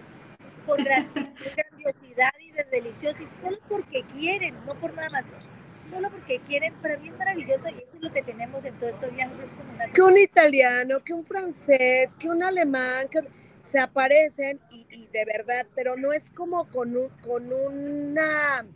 por 0.67 0.79
grandiosidad 0.85 2.33
y 2.41 2.51
de 2.53 2.65
delicioso, 2.65 3.23
y 3.23 3.27
solo 3.27 3.59
porque 3.69 4.05
quieren, 4.13 4.55
no 4.67 4.75
por 4.75 4.93
nada 4.93 5.09
más, 5.09 5.25
solo 5.65 6.11
porque 6.11 6.41
quieren, 6.41 6.75
para 6.75 6.99
mí 6.99 7.09
es 7.09 7.17
maravilloso 7.17 7.69
y 7.71 7.83
eso 7.83 7.97
es 7.97 8.03
lo 8.03 8.13
que 8.13 8.23
tenemos 8.23 8.65
en 8.65 8.75
todos 8.79 8.93
estos 8.93 9.15
viajes, 9.15 9.41
es 9.41 9.55
como 9.55 9.73
una... 9.73 9.87
Que 9.87 10.03
un 10.03 10.19
italiano, 10.19 11.03
que 11.03 11.15
un 11.15 11.25
francés, 11.25 12.15
que 12.17 12.29
un 12.29 12.43
alemán, 12.43 13.09
que 13.09 13.21
se 13.61 13.79
aparecen 13.79 14.61
y, 14.71 14.87
y 14.91 15.09
de 15.09 15.25
verdad, 15.25 15.67
pero 15.75 15.97
no 15.97 16.13
es 16.13 16.31
como 16.31 16.69
con, 16.69 16.97
un, 16.97 17.09
con 17.23 17.51
una 17.53 18.67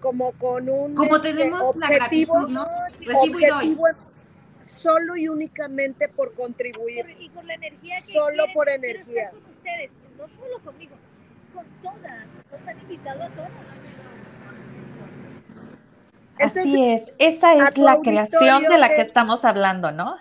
como 0.00 0.32
con 0.32 0.68
un 0.68 0.94
como 0.94 1.16
este, 1.16 1.32
tenemos 1.32 1.62
objetivo, 1.62 2.34
la 2.34 2.48
gratitud, 2.48 2.48
¿no? 2.48 2.66
Recibo 2.98 3.40
y 3.40 3.46
doy. 3.46 3.76
solo 4.60 5.16
y 5.16 5.28
únicamente 5.28 6.08
por 6.08 6.34
contribuir 6.34 7.06
por, 7.06 7.22
y 7.22 7.28
por 7.30 7.44
la 7.44 7.54
energía 7.54 7.96
que 7.96 8.12
solo 8.12 8.34
quieren, 8.36 8.54
por 8.54 8.68
energía 8.68 9.30
con 9.30 9.44
ustedes 9.50 9.96
no 10.16 10.28
solo 10.28 10.58
conmigo 10.64 10.96
con 11.54 11.64
todas 11.82 12.40
nos 12.50 12.68
han 12.68 12.80
invitado 12.80 13.22
a 13.22 13.28
todas 13.30 13.50
Entonces, 16.38 16.66
Así 16.66 16.84
es, 16.84 17.12
esa 17.18 17.54
es 17.54 17.78
la 17.78 17.98
creación 18.00 18.62
de 18.62 18.78
la 18.78 18.90
que 18.90 19.00
estamos 19.00 19.44
hablando, 19.44 19.90
¿no? 19.90 20.16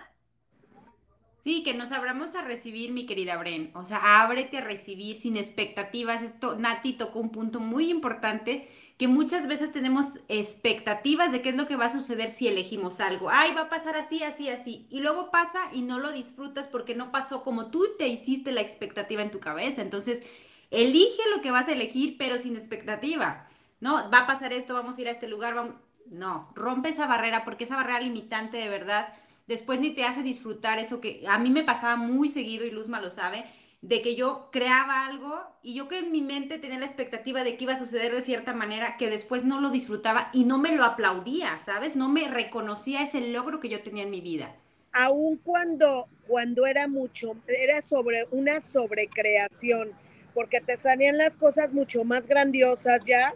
Sí, 1.48 1.64
que 1.64 1.74
nos 1.74 1.94
abramos 1.94 2.36
a 2.36 2.42
recibir, 2.42 2.92
mi 2.92 3.06
querida 3.06 3.38
Bren. 3.38 3.72
O 3.74 3.86
sea, 3.86 4.22
ábrete 4.22 4.58
a 4.58 4.66
recibir 4.66 5.16
sin 5.16 5.38
expectativas. 5.38 6.22
Esto, 6.22 6.58
Nati 6.58 6.92
tocó 6.92 7.22
un 7.22 7.32
punto 7.32 7.62
muy 7.62 7.90
importante 7.90 8.68
que 8.98 9.08
muchas 9.08 9.48
veces 9.48 9.72
tenemos 9.72 10.08
expectativas 10.28 11.32
de 11.32 11.42
qué 11.42 11.52
es 11.52 11.56
lo 11.56 11.66
que 11.66 11.78
va 11.78 11.86
a 11.86 11.90
suceder 11.90 12.32
si 12.32 12.50
elegimos 12.50 13.00
algo. 13.00 13.30
Ay, 13.30 13.54
va 13.54 13.62
a 13.62 13.70
pasar 13.70 13.96
así, 13.96 14.24
así, 14.24 14.50
así. 14.50 14.88
Y 14.90 15.00
luego 15.00 15.32
pasa 15.32 15.70
y 15.72 15.84
no 15.84 16.00
lo 16.00 16.12
disfrutas 16.12 16.68
porque 16.68 16.96
no 16.96 17.14
pasó 17.14 17.44
como 17.44 17.72
tú 17.72 17.96
te 17.98 18.10
hiciste 18.10 18.52
la 18.52 18.60
expectativa 18.60 19.22
en 19.22 19.32
tu 19.32 19.40
cabeza. 19.40 19.82
Entonces, 19.82 20.22
elige 20.70 21.22
lo 21.34 21.42
que 21.42 21.52
vas 21.52 21.70
a 21.70 21.72
elegir, 21.72 22.18
pero 22.18 22.40
sin 22.40 22.58
expectativa. 22.58 23.48
No, 23.80 24.12
va 24.12 24.18
a 24.18 24.28
pasar 24.28 24.52
esto, 24.52 24.74
vamos 24.74 24.98
a 24.98 25.02
ir 25.02 25.08
a 25.08 25.12
este 25.12 25.30
lugar. 25.30 25.78
No, 26.08 26.52
rompe 26.56 26.90
esa 26.90 27.08
barrera 27.08 27.46
porque 27.46 27.64
esa 27.64 27.78
barrera 27.78 28.02
limitante 28.02 28.58
de 28.58 28.68
verdad 28.68 29.14
después 29.48 29.80
ni 29.80 29.92
te 29.92 30.04
hace 30.04 30.24
disfrutar 30.24 30.80
eso 30.80 31.02
que 31.02 31.24
a 31.28 31.40
mí 31.40 31.50
me 31.50 31.64
pasaba 31.64 31.96
muy 31.96 32.30
seguido 32.30 32.66
y 32.66 32.72
Luzma 32.72 33.02
lo 33.02 33.12
sabe, 33.12 33.46
de 33.82 34.02
que 34.02 34.16
yo 34.16 34.50
creaba 34.52 35.06
algo 35.06 35.40
y 35.62 35.76
yo 35.76 35.88
que 35.88 36.00
en 36.00 36.12
mi 36.12 36.22
mente 36.22 36.58
tenía 36.58 36.80
la 36.80 36.86
expectativa 36.86 37.44
de 37.44 37.58
que 37.58 37.64
iba 37.64 37.74
a 37.74 37.80
suceder 37.80 38.14
de 38.14 38.22
cierta 38.22 38.54
manera, 38.54 38.98
que 38.98 39.10
después 39.10 39.44
no 39.44 39.62
lo 39.62 39.70
disfrutaba 39.70 40.30
y 40.34 40.46
no 40.46 40.58
me 40.58 40.76
lo 40.76 40.84
aplaudía, 40.84 41.58
¿sabes? 41.60 41.96
No 41.96 42.10
me 42.10 42.28
reconocía 42.28 43.04
ese 43.04 43.22
logro 43.22 43.60
que 43.60 43.70
yo 43.70 43.84
tenía 43.84 44.04
en 44.04 44.12
mi 44.12 44.22
vida. 44.22 44.56
Aun 44.94 45.38
cuando, 45.38 46.08
cuando 46.28 46.66
era 46.66 46.88
mucho, 46.88 47.36
era 47.48 47.82
sobre 47.82 48.26
una 48.32 48.62
sobrecreación, 48.62 49.92
porque 50.34 50.60
te 50.60 50.78
salían 50.78 51.18
las 51.18 51.38
cosas 51.38 51.72
mucho 51.72 52.04
más 52.04 52.28
grandiosas 52.28 53.02
ya, 53.06 53.34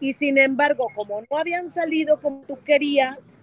y 0.00 0.12
sin 0.14 0.38
embargo, 0.38 0.88
como 0.94 1.22
no 1.30 1.38
habían 1.38 1.70
salido 1.70 2.20
como 2.20 2.42
tú 2.42 2.58
querías, 2.64 3.38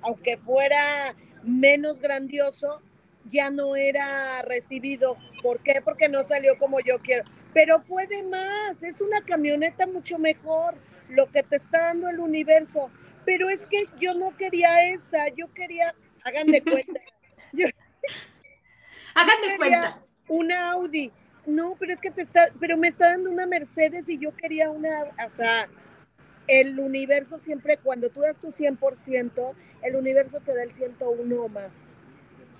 aunque 0.00 0.38
fuera 0.38 1.14
menos 1.42 2.00
grandioso, 2.00 2.80
ya 3.24 3.50
no 3.50 3.76
era 3.76 4.42
recibido. 4.42 5.16
¿Por 5.42 5.62
qué? 5.62 5.80
Porque 5.82 6.08
no 6.08 6.24
salió 6.24 6.58
como 6.58 6.80
yo 6.80 6.98
quiero. 6.98 7.24
Pero 7.52 7.80
fue 7.80 8.06
de 8.06 8.22
más, 8.22 8.82
es 8.82 9.00
una 9.00 9.22
camioneta 9.22 9.86
mucho 9.86 10.18
mejor, 10.18 10.74
lo 11.08 11.30
que 11.30 11.42
te 11.42 11.56
está 11.56 11.86
dando 11.86 12.08
el 12.08 12.20
universo. 12.20 12.90
Pero 13.24 13.50
es 13.50 13.66
que 13.66 13.86
yo 13.98 14.14
no 14.14 14.36
quería 14.36 14.88
esa, 14.90 15.28
yo 15.28 15.52
quería, 15.52 15.94
hagan 16.24 16.46
de 16.46 16.62
cuenta. 16.62 17.00
hagan 19.14 19.40
de 19.48 19.56
cuenta. 19.56 19.98
Una 20.28 20.70
Audi. 20.70 21.10
No, 21.46 21.74
pero 21.78 21.92
es 21.92 22.00
que 22.00 22.10
te 22.10 22.22
está, 22.22 22.48
pero 22.60 22.76
me 22.76 22.88
está 22.88 23.10
dando 23.10 23.30
una 23.30 23.46
Mercedes 23.46 24.08
y 24.08 24.18
yo 24.18 24.36
quería 24.36 24.70
una, 24.70 25.04
o 25.26 25.30
sea, 25.30 25.68
el 26.50 26.78
universo 26.80 27.38
siempre, 27.38 27.76
cuando 27.76 28.08
tú 28.10 28.20
das 28.20 28.38
tu 28.38 28.48
100%, 28.48 29.54
el 29.82 29.96
universo 29.96 30.40
te 30.40 30.54
da 30.54 30.64
el 30.64 30.74
101 30.74 31.42
o 31.42 31.48
más 31.48 31.96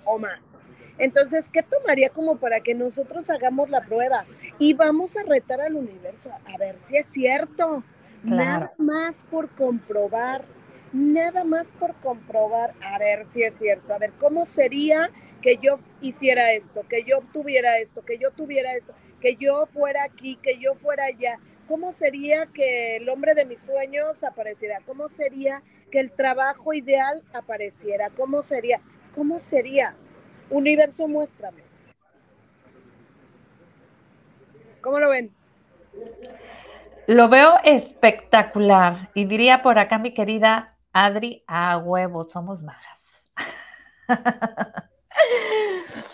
o 0.05 0.17
más. 0.17 0.69
Entonces, 0.97 1.49
¿qué 1.49 1.61
tomaría 1.61 2.09
como 2.09 2.37
para 2.37 2.61
que 2.61 2.73
nosotros 2.73 3.29
hagamos 3.29 3.69
la 3.69 3.81
prueba? 3.81 4.25
Y 4.59 4.73
vamos 4.73 5.17
a 5.17 5.23
retar 5.23 5.61
al 5.61 5.75
universo 5.75 6.31
a 6.45 6.57
ver 6.57 6.79
si 6.79 6.97
es 6.97 7.07
cierto. 7.07 7.83
Nada 8.23 8.71
más 8.77 9.25
por 9.29 9.49
comprobar, 9.49 10.45
nada 10.93 11.43
más 11.43 11.71
por 11.71 11.95
comprobar, 11.95 12.75
a 12.81 12.99
ver 12.99 13.25
si 13.25 13.41
es 13.41 13.55
cierto. 13.55 13.93
A 13.93 13.97
ver, 13.97 14.11
¿cómo 14.19 14.45
sería 14.45 15.09
que 15.41 15.57
yo 15.57 15.79
hiciera 16.01 16.53
esto, 16.53 16.85
que 16.87 17.03
yo 17.03 17.21
tuviera 17.33 17.79
esto, 17.79 18.05
que 18.05 18.19
yo 18.19 18.29
tuviera 18.29 18.73
esto, 18.73 18.93
que 19.19 19.35
yo 19.37 19.65
fuera 19.65 20.03
aquí, 20.03 20.35
que 20.35 20.59
yo 20.59 20.75
fuera 20.75 21.05
allá? 21.05 21.39
¿Cómo 21.71 21.93
sería 21.93 22.47
que 22.47 22.97
el 22.97 23.07
hombre 23.07 23.33
de 23.33 23.45
mis 23.45 23.61
sueños 23.61 24.25
apareciera? 24.25 24.81
¿Cómo 24.85 25.07
sería 25.07 25.63
que 25.89 26.01
el 26.01 26.11
trabajo 26.11 26.73
ideal 26.73 27.23
apareciera? 27.31 28.09
¿Cómo 28.09 28.41
sería? 28.41 28.81
¿Cómo 29.15 29.39
sería? 29.39 29.95
Universo, 30.49 31.07
muéstrame. 31.07 31.63
¿Cómo 34.81 34.99
lo 34.99 35.07
ven? 35.07 35.33
Lo 37.07 37.29
veo 37.29 37.57
espectacular. 37.63 39.09
Y 39.13 39.23
diría 39.23 39.61
por 39.61 39.79
acá 39.79 39.97
mi 39.97 40.13
querida 40.13 40.75
Adri, 40.91 41.45
a 41.47 41.77
huevo, 41.77 42.25
somos 42.25 42.61
magas. 42.61 42.99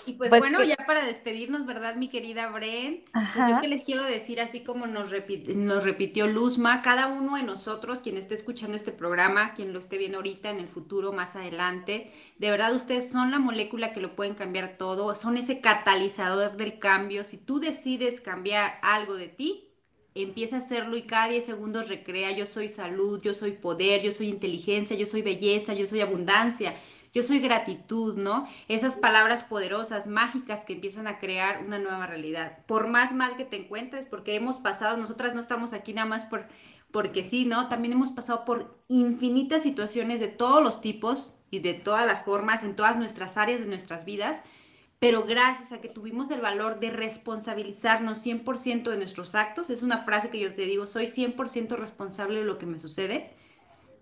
Y 0.08 0.14
pues, 0.14 0.30
pues 0.30 0.40
bueno, 0.40 0.64
ya 0.64 0.78
para 0.88 1.06
despedirnos, 1.06 1.66
¿verdad, 1.66 1.96
mi 1.96 2.08
querida 2.08 2.50
Bren? 2.50 3.04
Pues 3.12 3.50
yo 3.50 3.60
que 3.60 3.68
les 3.68 3.84
quiero 3.84 4.06
decir, 4.06 4.40
así 4.40 4.62
como 4.62 4.88
nos, 4.88 5.12
nos 5.56 5.84
repitió 5.84 6.28
Luzma, 6.28 6.82
cada 6.82 7.08
uno 7.08 7.36
de 7.36 7.44
nosotros, 7.44 8.00
quien 8.00 8.18
esté 8.18 8.34
escuchando 8.36 8.78
este 8.78 8.94
programa, 8.94 9.54
quien 9.54 9.74
lo 9.74 9.80
esté 9.80 9.98
viendo 9.98 10.20
ahorita, 10.20 10.50
en 10.50 10.60
el 10.60 10.70
futuro, 10.70 11.12
más 11.12 11.36
adelante, 11.36 12.14
de 12.38 12.50
verdad 12.50 12.74
ustedes 12.74 13.12
son 13.12 13.32
la 13.32 13.40
molécula 13.40 13.92
que 13.92 14.00
lo 14.00 14.16
pueden 14.16 14.36
cambiar 14.36 14.78
todo, 14.78 15.14
son 15.14 15.36
ese 15.36 15.60
catalizador 15.60 16.56
del 16.56 16.80
cambio. 16.80 17.26
Si 17.26 17.38
tú 17.38 17.60
decides 17.60 18.22
cambiar 18.22 18.80
algo 18.82 19.16
de 19.16 19.28
ti, 19.28 19.68
empieza 20.16 20.56
a 20.56 20.60
hacerlo 20.60 20.96
y 20.96 21.02
cada 21.02 21.28
10 21.28 21.46
segundos 21.46 21.90
recrea, 21.90 22.32
yo 22.32 22.46
soy 22.46 22.70
salud, 22.70 23.22
yo 23.22 23.34
soy 23.34 23.52
poder, 23.52 24.02
yo 24.02 24.12
soy 24.14 24.30
inteligencia, 24.30 24.96
yo 24.96 25.06
soy 25.06 25.22
belleza, 25.22 25.74
yo 25.74 25.86
soy 25.86 26.00
abundancia 26.00 26.76
yo 27.18 27.24
soy 27.24 27.40
gratitud, 27.40 28.16
¿no? 28.16 28.48
Esas 28.68 28.96
palabras 28.96 29.42
poderosas, 29.42 30.06
mágicas 30.06 30.60
que 30.60 30.74
empiezan 30.74 31.08
a 31.08 31.18
crear 31.18 31.64
una 31.66 31.80
nueva 31.80 32.06
realidad. 32.06 32.60
Por 32.68 32.88
más 32.88 33.12
mal 33.12 33.36
que 33.38 33.44
te 33.44 33.56
encuentres, 33.58 34.06
porque 34.08 34.36
hemos 34.36 34.60
pasado, 34.60 34.98
nosotras 34.98 35.34
no 35.34 35.40
estamos 35.40 35.74
aquí 35.74 35.96
nada 35.96 36.08
más 36.08 36.26
por, 36.26 36.46
porque 36.92 37.24
sí, 37.24 37.46
¿no? 37.46 37.70
También 37.70 37.94
hemos 37.94 38.12
pasado 38.12 38.46
por 38.46 38.80
infinitas 38.88 39.64
situaciones 39.64 40.20
de 40.20 40.28
todos 40.28 40.62
los 40.62 40.80
tipos 40.80 41.34
y 41.50 41.58
de 41.58 41.74
todas 41.74 42.06
las 42.06 42.24
formas, 42.24 42.62
en 42.62 42.76
todas 42.76 42.98
nuestras 42.98 43.36
áreas 43.36 43.62
de 43.62 43.68
nuestras 43.68 44.06
vidas, 44.06 44.44
pero 45.00 45.24
gracias 45.24 45.72
a 45.72 45.82
que 45.82 45.90
tuvimos 45.90 46.30
el 46.30 46.42
valor 46.42 46.80
de 46.80 46.92
responsabilizarnos 46.92 48.24
100% 48.24 48.92
de 48.92 48.98
nuestros 48.98 49.34
actos, 49.34 49.72
es 49.72 49.82
una 49.82 50.04
frase 50.04 50.30
que 50.30 50.40
yo 50.40 50.54
te 50.54 50.66
digo, 50.66 50.86
soy 50.86 51.06
100% 51.06 51.78
responsable 51.78 52.42
de 52.42 52.46
lo 52.46 52.60
que 52.60 52.68
me 52.68 52.78
sucede, 52.78 53.32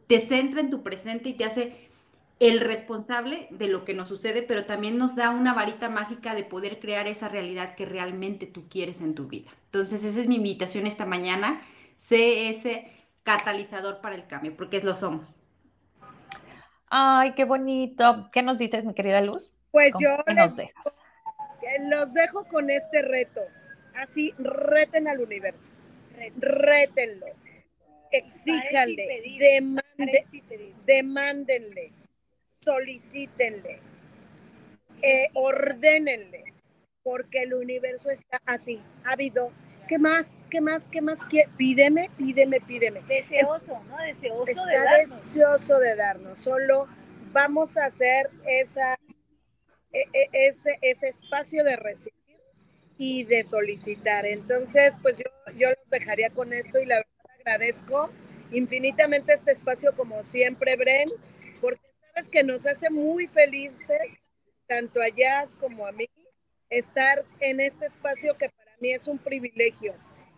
te 0.07 0.20
centra 0.20 0.59
en 0.59 0.70
tu 0.70 0.84
presente 0.84 1.30
y 1.30 1.34
te 1.34 1.45
hace 1.45 1.86
el 2.39 2.59
responsable 2.59 3.47
de 3.49 3.67
lo 3.67 3.86
que 3.86 3.93
nos 3.93 4.09
sucede, 4.09 4.41
pero 4.41 4.65
también 4.65 4.97
nos 4.97 5.15
da 5.15 5.29
una 5.29 5.53
varita 5.53 5.89
mágica 5.89 6.36
de 6.36 6.43
poder 6.43 6.79
crear 6.79 7.07
esa 7.07 7.29
realidad 7.29 7.75
que 7.75 7.86
realmente 7.86 8.45
tú 8.45 8.67
quieres 8.67 9.01
en 9.01 9.15
tu 9.15 9.27
vida. 9.27 9.51
Entonces, 9.65 10.03
esa 10.03 10.19
es 10.19 10.27
mi 10.27 10.36
invitación 10.36 10.86
esta 10.86 11.05
mañana. 11.05 11.61
Sé 11.97 12.49
ese 12.49 12.91
catalizador 13.23 14.01
para 14.01 14.15
el 14.15 14.27
cambio, 14.27 14.55
porque 14.55 14.81
lo 14.81 14.95
somos. 14.95 15.41
Ay, 16.89 17.33
qué 17.33 17.45
bonito. 17.45 18.29
¿Qué 18.33 18.43
nos 18.43 18.57
dices, 18.57 18.83
mi 18.83 18.93
querida 18.93 19.21
Luz? 19.21 19.51
Pues 19.71 19.93
yo 19.99 20.17
les, 20.27 20.36
nos 20.36 20.55
dejas? 20.55 20.99
los 21.89 22.13
dejo 22.13 22.43
con 22.45 22.69
este 22.69 23.01
reto. 23.01 23.41
Así, 23.95 24.33
reten 24.38 25.07
al 25.07 25.21
universo. 25.21 25.71
Rétenlo. 26.38 27.27
Exíjanle. 28.11 29.23
demándenle 30.86 31.93
solicítenle, 32.66 33.80
eh, 35.01 35.28
ordénenle, 35.36 36.53
porque 37.03 37.43
el 37.43 37.53
universo 37.53 38.09
está 38.09 38.41
así, 38.45 38.82
ávido. 39.03 39.51
¿Qué 39.88 39.99
más? 39.99 40.45
¿Qué 40.49 40.61
más? 40.61 40.88
¿Qué 40.88 40.99
más? 40.99 41.20
Pídeme, 41.57 42.09
pídeme, 42.18 42.59
pídeme. 42.59 43.01
Deseoso, 43.07 43.84
¿no? 43.84 43.97
Deseoso 43.97 44.45
está 44.45 44.66
de 44.66 44.80
darnos. 44.80 45.09
Deseoso 45.09 45.80
de 45.80 45.95
darnos. 45.95 46.39
Solo 46.39 46.88
vamos 47.32 47.78
a 47.78 47.86
hacer 47.86 48.32
esa, 48.47 48.95
e, 49.93 49.99
e, 50.11 50.30
ese, 50.32 50.80
ese 50.82 51.09
espacio 51.09 51.63
de 51.63 51.76
recibir 51.76 52.16
y 52.97 53.26
de 53.26 53.43
solicitar. 53.43 54.26
Entonces, 54.26 54.97
pues 55.03 55.20
yo, 55.20 55.53
yo 55.55 55.70
los 55.70 55.89
dejaría 55.91 56.32
con 56.32 56.51
esto 56.51 56.80
y 56.80 56.88
la 56.88 56.95
verdad 56.95 57.11
agradezco 57.39 58.09
infinitamente 58.51 59.34
este 59.34 59.51
espacio 59.51 59.95
como 59.95 60.24
siempre, 60.24 60.76
Bren, 60.78 61.09
porque 62.16 62.30
que 62.30 62.43
nos 62.43 62.66
hace 62.66 62.89
muy 62.89 63.28
felices, 63.28 64.20
tanto 64.68 65.01
a 65.01 65.09
Jazz 65.09 65.55
como 65.59 65.86
a 65.86 65.91
mí, 65.91 66.05
estar 66.70 67.24
en 67.39 67.59
este 67.59 67.88
espacio 67.88 68.36
que 68.38 68.49
para 68.49 68.72
mí 68.80 68.91
es 68.91 69.07
un 69.07 69.18
privilegio. 69.18 69.93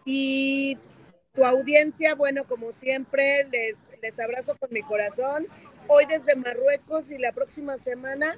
Y 0.06 0.78
tu 1.34 1.46
audiencia, 1.46 2.16
bueno, 2.16 2.46
como 2.46 2.74
siempre, 2.74 3.46
les, 3.46 3.90
les 4.02 4.20
abrazo 4.20 4.56
con 4.58 4.70
mi 4.72 4.82
corazón. 4.82 5.48
Hoy 5.88 6.06
desde 6.06 6.36
Marruecos 6.36 7.12
y 7.12 7.18
la 7.18 7.32
próxima 7.32 7.78
semana, 7.78 8.38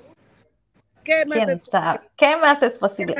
¿qué 1.03 1.25
más 1.25 1.37
¿Quién 1.37 1.59
sabe? 1.59 2.01
¿Qué 2.15 2.37
más 2.37 2.61
es 2.61 2.77
posible? 2.77 3.15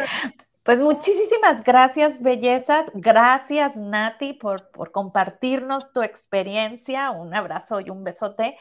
Pues 0.63 0.77
muchísimas 0.79 1.63
gracias, 1.63 2.21
bellezas. 2.21 2.85
Gracias, 2.93 3.75
Nati, 3.75 4.33
por, 4.33 4.69
por 4.69 4.91
compartirnos 4.91 5.91
tu 5.91 6.03
experiencia. 6.03 7.09
Un 7.09 7.33
abrazo 7.33 7.79
y 7.79 7.89
un 7.89 8.03
besote. 8.03 8.55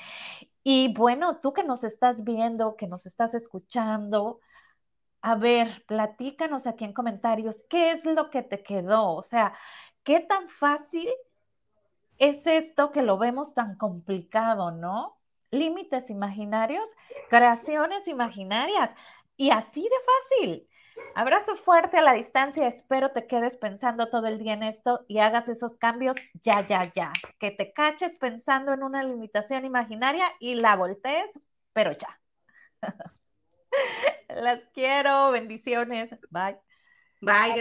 Y 0.71 0.93
bueno, 0.93 1.39
tú 1.41 1.55
que 1.55 1.65
nos 1.65 1.83
estás 1.83 2.25
viendo, 2.25 2.77
que 2.77 2.87
nos 2.87 3.07
estás 3.07 3.33
escuchando, 3.33 4.39
a 5.23 5.35
ver, 5.35 5.83
platícanos 5.87 6.67
aquí 6.67 6.85
en 6.85 6.93
comentarios, 6.93 7.65
¿qué 7.71 7.91
es 7.91 8.05
lo 8.05 8.29
que 8.29 8.43
te 8.43 8.63
quedó? 8.63 9.15
O 9.15 9.23
sea, 9.23 9.55
¿qué 10.05 10.21
tan 10.21 10.51
fácil 10.51 11.09
es 12.19 12.47
esto 12.47 12.93
que 12.93 13.01
lo 13.01 13.17
vemos 13.17 13.55
tan 13.55 13.79
complicado, 13.79 14.71
no? 14.71 15.17
Límites 15.51 16.11
imaginarios, 16.11 16.95
creaciones 17.31 18.07
imaginarias 18.07 18.91
y 19.39 19.49
así 19.49 19.81
de 19.81 19.89
fácil. 19.89 20.69
Abrazo 21.15 21.57
fuerte 21.57 21.99
a 21.99 22.03
la 22.03 22.13
distancia. 22.13 22.67
Espero 22.67 23.11
te 23.11 23.27
quedes 23.27 23.57
pensando 23.57 24.09
todo 24.09 24.27
el 24.27 24.39
día 24.39 24.53
en 24.55 24.63
esto 24.63 25.05
y 25.09 25.19
hagas 25.19 25.49
esos 25.49 25.77
cambios 25.77 26.17
ya, 26.43 26.67
ya, 26.67 26.83
ya. 26.95 27.13
Que 27.39 27.51
te 27.51 27.73
caches 27.73 28.17
pensando 28.19 28.73
en 28.73 28.83
una 28.83 29.03
limitación 29.03 29.65
imaginaria 29.65 30.27
y 30.39 30.55
la 30.55 30.77
voltees, 30.77 31.41
pero 31.73 31.93
ya. 31.93 32.21
Las 34.29 34.67
quiero. 34.69 35.31
Bendiciones. 35.31 36.11
Bye. 36.31 36.59
Bye. 37.21 37.55